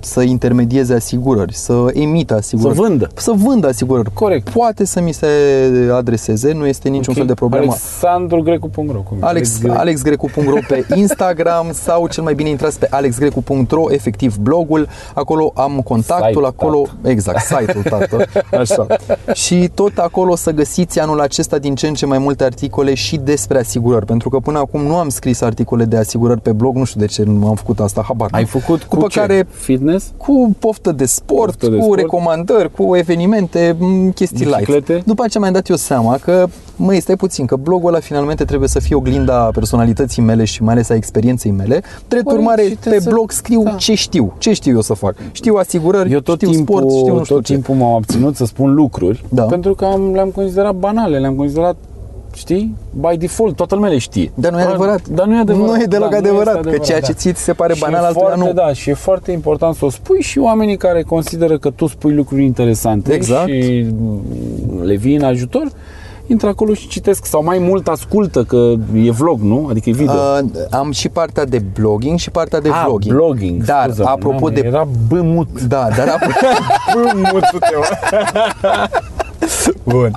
să 0.00 0.22
intermedieze 0.22 0.94
asigurări, 0.94 1.54
să 1.54 1.84
emită 1.92 2.34
asigurări. 2.34 2.74
Să 2.76 2.82
vândă. 2.82 3.08
Să 3.14 3.32
vândă 3.36 3.68
asigurări. 3.68 4.12
Corect. 4.14 4.48
Poate 4.48 4.84
să 4.84 5.00
mi 5.00 5.12
se 5.12 5.26
adreseze, 5.92 6.52
nu 6.52 6.66
este 6.66 6.88
niciun 6.88 7.12
Ok. 7.12 7.16
fel 7.18 7.26
de 7.26 7.34
problemă. 7.34 7.64
alexandrugrecu.ro 7.64 8.98
cum 9.08 9.16
e? 9.22 9.26
Alex, 9.26 9.58
Grecu. 9.60 9.76
alexgrecu.ro 9.78 10.56
pe 10.68 10.86
Instagram 10.94 11.66
sau 11.72 12.08
cel 12.08 12.22
mai 12.22 12.34
bine 12.34 12.48
intrați 12.48 12.78
pe 12.78 12.86
alexgrecu.ro, 12.90 13.84
efectiv 13.92 14.36
blogul, 14.36 14.88
acolo 15.14 15.52
am 15.54 15.80
contactul, 15.84 16.44
Site, 16.44 16.46
acolo, 16.46 16.82
exact, 17.02 17.40
site-ul, 17.44 17.82
tată, 17.82 18.24
așa. 18.60 18.86
Și 19.32 19.70
tot 19.74 19.98
acolo 19.98 20.32
o 20.32 20.36
să 20.36 20.50
găsiți 20.50 21.00
anul 21.00 21.20
acesta 21.20 21.58
din 21.58 21.74
ce 21.74 21.86
în 21.86 21.94
ce 21.94 22.06
mai 22.06 22.18
multe 22.18 22.44
articole 22.44 22.94
și 22.94 23.16
despre 23.34 23.58
asigurări, 23.58 24.06
pentru 24.06 24.28
că 24.28 24.38
până 24.38 24.58
acum 24.58 24.80
nu 24.82 24.96
am 24.96 25.08
scris 25.08 25.40
articole 25.40 25.84
de 25.84 25.96
asigurări 25.96 26.40
pe 26.40 26.52
blog, 26.52 26.76
nu 26.76 26.84
știu 26.84 27.00
de 27.00 27.06
ce 27.06 27.22
nu 27.22 27.46
am 27.48 27.54
făcut 27.54 27.80
asta, 27.80 28.04
habar 28.08 28.28
Ai 28.32 28.42
n-am. 28.42 28.60
făcut 28.60 28.82
cu 28.82 28.94
După 28.96 29.08
ce? 29.08 29.18
care 29.18 29.46
Fitness? 29.50 30.12
cu 30.16 30.54
poftă 30.58 30.92
de 30.92 31.04
sport, 31.04 31.44
Poftă 31.44 31.66
de 31.68 31.76
cu 31.76 31.82
sport. 31.82 32.00
recomandări, 32.00 32.70
cu 32.72 32.96
evenimente, 32.96 33.76
m, 33.78 34.10
chestii 34.10 34.44
Biciclete? 34.46 34.92
light. 34.92 35.06
După 35.06 35.24
ce 35.30 35.38
mi-am 35.38 35.52
dat 35.52 35.68
eu 35.68 35.76
seama 35.76 36.16
că, 36.16 36.46
măi, 36.76 37.00
stai 37.00 37.16
puțin, 37.16 37.46
că 37.46 37.56
blogul 37.56 37.88
ăla 37.88 38.00
finalmente 38.00 38.44
trebuie 38.44 38.68
să 38.68 38.80
fie 38.80 38.94
oglinda 38.96 39.34
personalității 39.54 40.22
mele 40.22 40.44
și 40.44 40.62
mai 40.62 40.72
ales 40.72 40.88
a 40.90 40.94
experienței 40.94 41.50
mele. 41.50 41.82
Drept 42.08 42.24
Corect, 42.24 42.40
urmare, 42.42 42.62
și 42.62 42.68
pe 42.68 42.74
trebuie 42.80 43.00
să- 43.00 43.08
blog 43.10 43.30
scriu 43.30 43.62
da. 43.62 43.70
ce 43.70 43.94
știu, 43.94 44.32
ce 44.38 44.52
știu 44.52 44.72
eu 44.74 44.80
să 44.80 44.94
fac. 44.94 45.14
Știu 45.32 45.54
asigurări, 45.54 46.12
Eu 46.12 46.20
tot 46.20 46.34
știu 46.40 46.50
timpul, 46.50 46.76
sport, 46.80 46.94
știu 46.96 47.14
nu 47.16 47.22
știu 47.24 47.34
tot 47.36 47.44
ce. 47.44 47.52
timpul 47.52 47.74
m-am 47.74 47.94
abținut 47.94 48.36
să 48.36 48.44
spun 48.44 48.74
lucruri 48.74 49.24
Da. 49.28 49.42
pentru 49.42 49.74
că 49.74 49.84
am, 49.84 50.12
le-am 50.12 50.28
considerat 50.28 50.74
banale, 50.74 51.18
le-am 51.18 51.34
considerat, 51.34 51.76
știi, 52.34 52.74
by 52.90 53.16
default, 53.16 53.56
toată 53.56 53.74
lumea 53.74 53.90
le 53.90 53.98
știe. 53.98 54.30
Dar 54.34 54.52
nu 54.52 54.58
e 54.58 54.62
Dar- 54.62 54.68
adevărat. 54.70 55.08
Dar 55.08 55.26
nu 55.26 55.34
e 55.36 55.38
adevărat. 55.40 55.74
Nu 55.76 55.82
e 55.82 55.86
deloc 55.86 56.10
Da, 56.10 56.16
adevărat, 56.16 56.56
este 56.56 56.70
că 56.70 56.78
ceea 56.78 57.00
ce 57.00 57.12
da. 57.12 57.18
ție 57.18 57.32
ți 57.32 57.42
se 57.42 57.52
pare 57.52 57.74
Și 57.74 57.80
banal, 57.80 58.02
e 58.02 58.06
altuia 58.06 58.24
foarte, 58.26 58.44
nu. 58.46 58.52
Da, 58.52 58.72
și 58.72 58.90
e 58.90 58.94
foarte 58.94 59.32
important 59.32 59.74
să 59.74 59.84
o 59.84 59.90
spui 59.90 60.20
și 60.22 60.38
oamenii 60.38 60.76
care 60.76 61.02
consideră 61.02 61.58
că 61.58 61.70
tu 61.70 61.86
spui 61.86 62.14
lucruri 62.14 62.44
interesante 62.44 63.12
Exact. 63.12 63.48
și 63.48 63.86
mm, 63.98 64.20
le 64.82 64.96
vii 64.96 65.16
în 65.16 65.22
ajutor, 65.24 65.66
intră 66.26 66.48
acolo 66.48 66.74
și 66.74 66.88
citesc 66.88 67.24
sau 67.26 67.44
mai 67.44 67.58
mult 67.58 67.88
ascultă 67.88 68.42
că 68.44 68.72
e 68.94 69.10
vlog, 69.10 69.40
nu? 69.40 69.66
Adică 69.70 69.88
e 69.88 69.92
video. 69.92 70.12
Uh, 70.14 70.48
am 70.70 70.90
și 70.90 71.08
partea 71.08 71.44
de 71.44 71.62
blogging 71.80 72.18
și 72.18 72.30
partea 72.30 72.60
de 72.60 72.68
Ah, 72.68 72.82
vlogging. 72.86 73.14
blogging. 73.14 73.64
Dar, 73.64 73.84
scuză-mă, 73.84 74.08
apropo 74.08 74.44
n-am- 74.44 74.54
de... 74.54 74.62
Era 74.66 74.88
bămut. 75.08 75.62
Da, 75.62 75.88
dar 75.96 76.08
apropo... 76.08 76.46
Bămut-te, 77.12 77.56
Bun. 79.84 80.10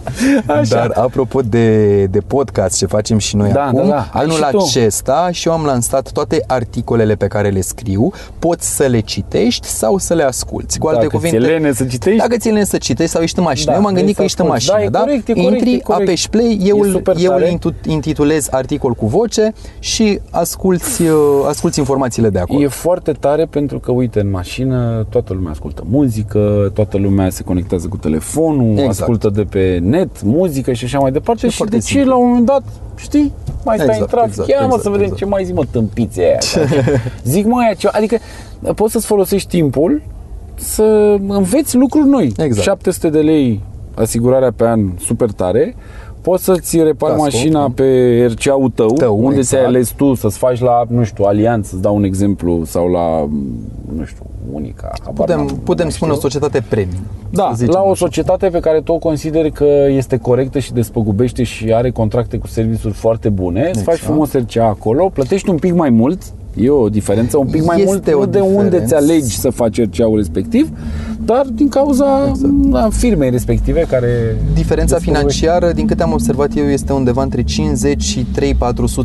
Așa. 0.46 0.76
Dar 0.76 0.92
apropo 0.96 1.42
de, 1.42 2.06
de 2.06 2.20
podcast 2.20 2.78
ce 2.78 2.86
facem 2.86 3.18
și 3.18 3.36
noi 3.36 3.52
Da, 3.52 3.64
acum, 3.66 3.80
da, 3.82 3.88
da. 3.88 3.98
Ai 4.12 4.24
anul 4.24 4.32
și 4.36 4.44
tu. 4.52 4.58
acesta 4.58 5.30
și 5.32 5.48
eu 5.48 5.54
am 5.54 5.66
lansat 5.66 6.12
toate 6.12 6.44
articolele 6.48 7.16
pe 7.16 7.28
care 7.28 7.50
le 7.50 7.62
scriu, 7.62 8.12
poți 8.40 8.76
să 8.76 8.84
le 8.86 9.00
citești 9.00 9.68
sau 9.68 9.98
să 9.98 10.14
le 10.14 10.24
asculti. 10.24 10.78
Cu 10.80 10.88
alte 10.88 11.00
Dacă 11.02 11.16
cuvinte, 11.16 11.38
ți-e 11.38 11.48
lene 11.48 11.72
să 11.74 11.86
citești, 11.86 12.20
dacă 12.20 12.38
ți-e 12.38 12.52
lene 12.52 12.64
să 12.66 12.78
citești 12.78 13.12
sau 13.12 13.22
ești 13.22 13.38
în 13.40 13.44
mașină, 13.44 13.72
Da, 13.72 13.78
eu 13.78 13.84
m-am 13.84 13.94
gândit 13.94 14.16
că 14.16 14.22
vrei 14.22 14.26
ești 14.26 14.40
în 14.42 14.46
să 14.46 14.52
mașină, 14.52 14.74
asculti. 14.74 14.92
Da, 14.92 15.00
e 15.00 15.04
corect, 15.06 15.28
e 15.28 15.34
corect, 15.34 15.52
Intri, 15.52 15.74
e 15.74 15.80
corect. 15.80 16.02
apeși 16.08 16.30
play, 16.30 16.60
eu, 16.64 16.78
E 16.78 16.80
îl- 16.88 16.92
super 16.92 17.16
eu 17.20 17.34
îl 17.34 17.40
tare. 17.40 17.52
intu- 17.52 17.74
intitulez 17.88 18.48
articol 18.52 18.94
cu 18.94 19.06
voce 19.08 19.54
și 19.80 20.20
asculti, 20.32 21.02
uh, 21.02 21.10
asculti 21.48 21.80
informațiile 21.80 22.30
de 22.30 22.40
acolo. 22.40 22.62
E 22.62 22.68
foarte 22.68 23.12
tare 23.12 23.46
pentru 23.46 23.80
că, 23.80 23.92
uite, 23.92 24.20
în 24.20 24.30
mașină 24.30 25.06
toată 25.10 25.34
lumea 25.34 25.52
ascultă 25.52 25.84
muzică, 25.90 26.72
toată 26.74 26.98
lumea 26.98 27.30
se 27.30 27.44
conectează 27.44 27.88
cu 27.88 27.98
telefonul, 27.98 28.72
Exact. 28.72 28.90
ascultă 28.90 29.14
de 29.18 29.44
pe 29.44 29.80
net 29.82 30.24
muzică 30.24 30.74
și 30.74 30.86
așa 30.86 31.00
mai 31.00 31.12
departe 31.12 31.46
E 31.46 31.50
și 31.50 31.56
foarte 31.58 31.76
de 31.76 31.82
ce 31.82 31.88
simplu. 31.92 32.10
la 32.10 32.18
un 32.18 32.28
moment 32.28 32.46
dat, 32.46 32.64
știi, 32.96 33.34
mai 33.66 33.76
stai 33.78 33.88
Exact, 33.88 34.00
în 34.02 34.08
trafic, 34.08 34.30
exact, 34.30 34.50
ia 34.50 34.60
mă 34.60 34.66
exact, 34.66 34.82
să 34.82 34.90
vedem 34.90 35.04
exact. 35.04 35.20
ce 35.22 35.26
mai 35.26 35.46
zi 35.46 35.54
mă 35.54 35.64
tâmpiți 35.72 36.20
aia. 36.20 36.40
Zic 37.24 37.46
mă 37.46 37.60
aia 37.60 37.74
ceva, 37.74 37.94
adică 37.96 38.18
poți 38.76 38.92
să-ți 38.92 39.06
folosești 39.06 39.50
timpul 39.50 40.02
să 40.56 41.16
înveți 41.28 41.76
lucruri 41.76 42.08
noi. 42.08 42.34
Exact. 42.38 42.66
700 42.66 43.10
de 43.10 43.20
lei 43.20 43.62
asigurarea 43.96 44.52
pe 44.56 44.68
an 44.68 44.80
super 45.00 45.32
tare, 45.32 45.76
poți 46.26 46.44
să-ți 46.44 46.78
repari 46.78 47.12
Casco, 47.14 47.24
mașina 47.24 47.60
da. 47.60 47.72
pe 47.76 47.86
RCA-ul 48.30 48.70
tău, 48.70 48.88
Tău, 48.94 49.16
unde 49.18 49.38
exact. 49.38 49.48
ți-ai 49.48 49.66
ales 49.66 49.90
tu 49.90 50.14
să-ți 50.14 50.38
faci 50.38 50.60
la, 50.60 50.84
nu 50.88 51.04
știu, 51.04 51.24
Alianță, 51.24 51.70
să 51.70 51.82
dau 51.82 51.96
un 51.96 52.04
exemplu, 52.04 52.64
sau 52.64 52.88
la, 52.88 53.28
nu 53.98 54.06
știu, 54.06 54.26
Unica. 54.52 54.92
habar 55.04 55.26
Putem, 55.26 55.38
n-am, 55.46 55.60
putem 55.64 55.86
nu 55.86 55.92
spune 55.92 56.12
o 56.12 56.16
știu. 56.16 56.30
societate 56.30 56.66
premium. 56.70 57.02
Da, 57.30 57.48
să 57.50 57.56
zicem 57.56 57.74
la 57.74 57.82
o 57.82 57.92
așa. 57.92 58.06
societate 58.06 58.48
pe 58.48 58.60
care 58.60 58.82
tu 58.82 58.92
o 58.92 58.98
consideri 58.98 59.52
că 59.52 59.86
este 59.90 60.18
corectă 60.18 60.60
și 60.60 60.74
despăgubește 60.74 61.44
și 61.44 61.74
are 61.74 61.92
contracte 61.92 62.38
cu 62.38 62.48
serviciuri 62.48 62.94
foarte 62.94 63.30
bune, 63.30 63.60
îți 63.74 63.84
faci 63.84 63.94
Exact. 63.94 64.00
frumos 64.12 64.34
RCA 64.34 64.66
acolo, 64.66 65.10
plătești 65.14 65.50
un 65.50 65.58
pic 65.58 65.74
mai 65.74 65.90
mult, 65.90 66.22
e 66.56 66.70
o 66.70 66.90
diferență, 66.90 67.38
un 67.38 67.48
pic 67.48 67.66
mai 67.66 67.76
Este 67.82 67.90
mult, 67.90 68.08
o 68.08 68.20
nu 68.20 68.26
de 68.26 68.40
unde 68.40 68.64
diferență. 68.64 68.96
ți 68.96 69.04
alegi 69.04 69.40
să 69.40 69.50
faci 69.50 69.82
RCA-ul 69.82 70.18
respectiv, 70.18 70.70
dar 71.26 71.46
din 71.54 71.68
cauza 71.68 72.28
exact. 72.30 72.94
firmei 72.94 73.30
respective 73.30 73.86
care... 73.90 74.38
Diferența 74.54 74.96
despăgubește. 74.96 75.38
financiară, 75.38 75.72
din 75.74 75.88
câte 75.88 76.04
am 76.04 76.12
observat 76.12 76.58
eu, 76.58 76.66
este 76.66 76.94
undeva 76.94 77.24
între 77.24 77.44
50 77.44 78.02
și 78.04 78.26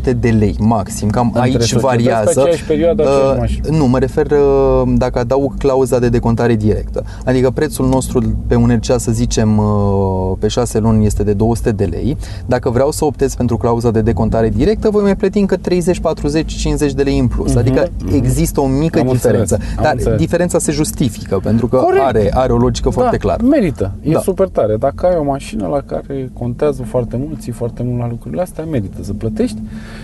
3-400 0.09 0.17
de 0.19 0.29
lei 0.29 0.55
maxim. 0.59 1.09
Cam 1.09 1.25
Între 1.25 1.41
aici 1.41 1.51
societăți 1.51 1.73
pe 1.73 1.79
variază. 1.87 2.39
aceeași 2.39 2.63
perioadă, 2.65 3.01
aceeași 3.01 3.39
mașină. 3.39 3.77
nu, 3.77 3.85
mă 3.87 3.99
refer 3.99 4.31
uh, 4.31 4.93
dacă 4.97 5.19
adaug 5.19 5.57
clauza 5.57 5.99
de 5.99 6.09
decontare 6.09 6.55
directă. 6.55 7.03
Adică 7.25 7.49
prețul 7.49 7.87
nostru 7.87 8.35
pe 8.47 8.55
un 8.55 8.79
RCA, 8.81 8.97
să 8.97 9.11
zicem, 9.11 9.57
uh, 9.57 10.31
pe 10.39 10.47
6 10.47 10.79
luni 10.79 11.05
este 11.05 11.23
de 11.23 11.33
200 11.33 11.71
de 11.71 11.83
lei. 11.83 12.17
Dacă 12.45 12.69
vreau 12.69 12.91
să 12.91 13.05
optez 13.05 13.35
pentru 13.35 13.57
clauza 13.57 13.91
de 13.91 14.01
decontare 14.01 14.49
directă, 14.49 14.89
voi 14.89 15.01
mai 15.03 15.15
plăti 15.15 15.39
încă 15.39 15.55
30, 15.57 15.99
40, 15.99 16.53
50 16.55 16.93
de 16.93 17.03
lei 17.03 17.19
în 17.19 17.27
plus. 17.27 17.40
Adică 17.57 17.87
există 18.11 18.61
o 18.61 18.67
mică 18.67 18.99
Mhm, 18.99 19.07
Am 19.07 19.13
diferență. 19.13 19.53
înțeles, 19.53 19.77
am 19.77 19.83
Dar 19.83 19.93
înțeles. 19.93 20.19
diferența 20.19 20.59
se 20.59 20.71
justifică 20.71 21.39
pentru 21.43 21.67
că 21.67 21.77
Corect. 21.77 22.03
are, 22.03 22.29
are 22.33 22.53
o 22.53 22.57
logică 22.57 22.89
foarte 22.89 23.15
da, 23.17 23.21
clară. 23.21 23.43
merită. 23.43 23.91
E 24.01 24.11
Da. 24.11 24.19
super 24.19 24.47
tare. 24.47 24.75
Dacă 24.75 25.05
ai 25.07 25.15
o 25.17 25.23
mașină 25.23 25.67
la 25.67 25.81
care 25.81 26.29
contează 26.33 26.83
foarte 26.83 27.17
mult, 27.17 27.39
ții 27.41 27.51
foarte 27.51 27.83
mult 27.83 27.99
la 27.99 28.07
lucrurile 28.09 28.41
astea, 28.41 28.63
merită 28.63 29.03
să 29.03 29.13
plătești 29.13 29.57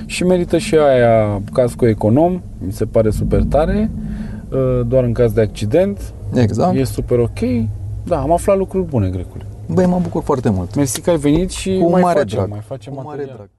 și 0.05 0.23
merită 0.23 0.57
și 0.57 0.75
aia 0.75 1.41
casco 1.53 1.87
econom, 1.87 2.41
mi 2.65 2.71
se 2.71 2.85
pare 2.85 3.09
super 3.09 3.43
tare, 3.43 3.91
uh, 4.49 4.85
doar 4.87 5.03
în 5.03 5.11
caz 5.11 5.31
de 5.31 5.41
accident. 5.41 6.13
Exact. 6.33 6.75
E 6.75 6.83
super 6.83 7.19
ok. 7.19 7.39
Da, 8.03 8.17
am 8.19 8.31
aflat 8.31 8.57
lucruri 8.57 8.85
bune, 8.85 9.09
Grecule. 9.09 9.45
Băi, 9.73 9.85
mă 9.85 9.99
bucur 10.01 10.23
foarte 10.23 10.49
mult. 10.49 10.75
Mersi 10.75 11.01
că 11.01 11.09
ai 11.09 11.17
venit 11.17 11.49
și 11.49 11.77
Cu 11.81 11.89
mai 11.89 12.01
mare 12.01 12.19
facem, 12.19 12.37
drag. 12.37 12.49
mai 12.49 12.59
facem 12.65 12.93
Cu 12.93 13.01
mare 13.03 13.07
material. 13.17 13.35
drag. 13.35 13.49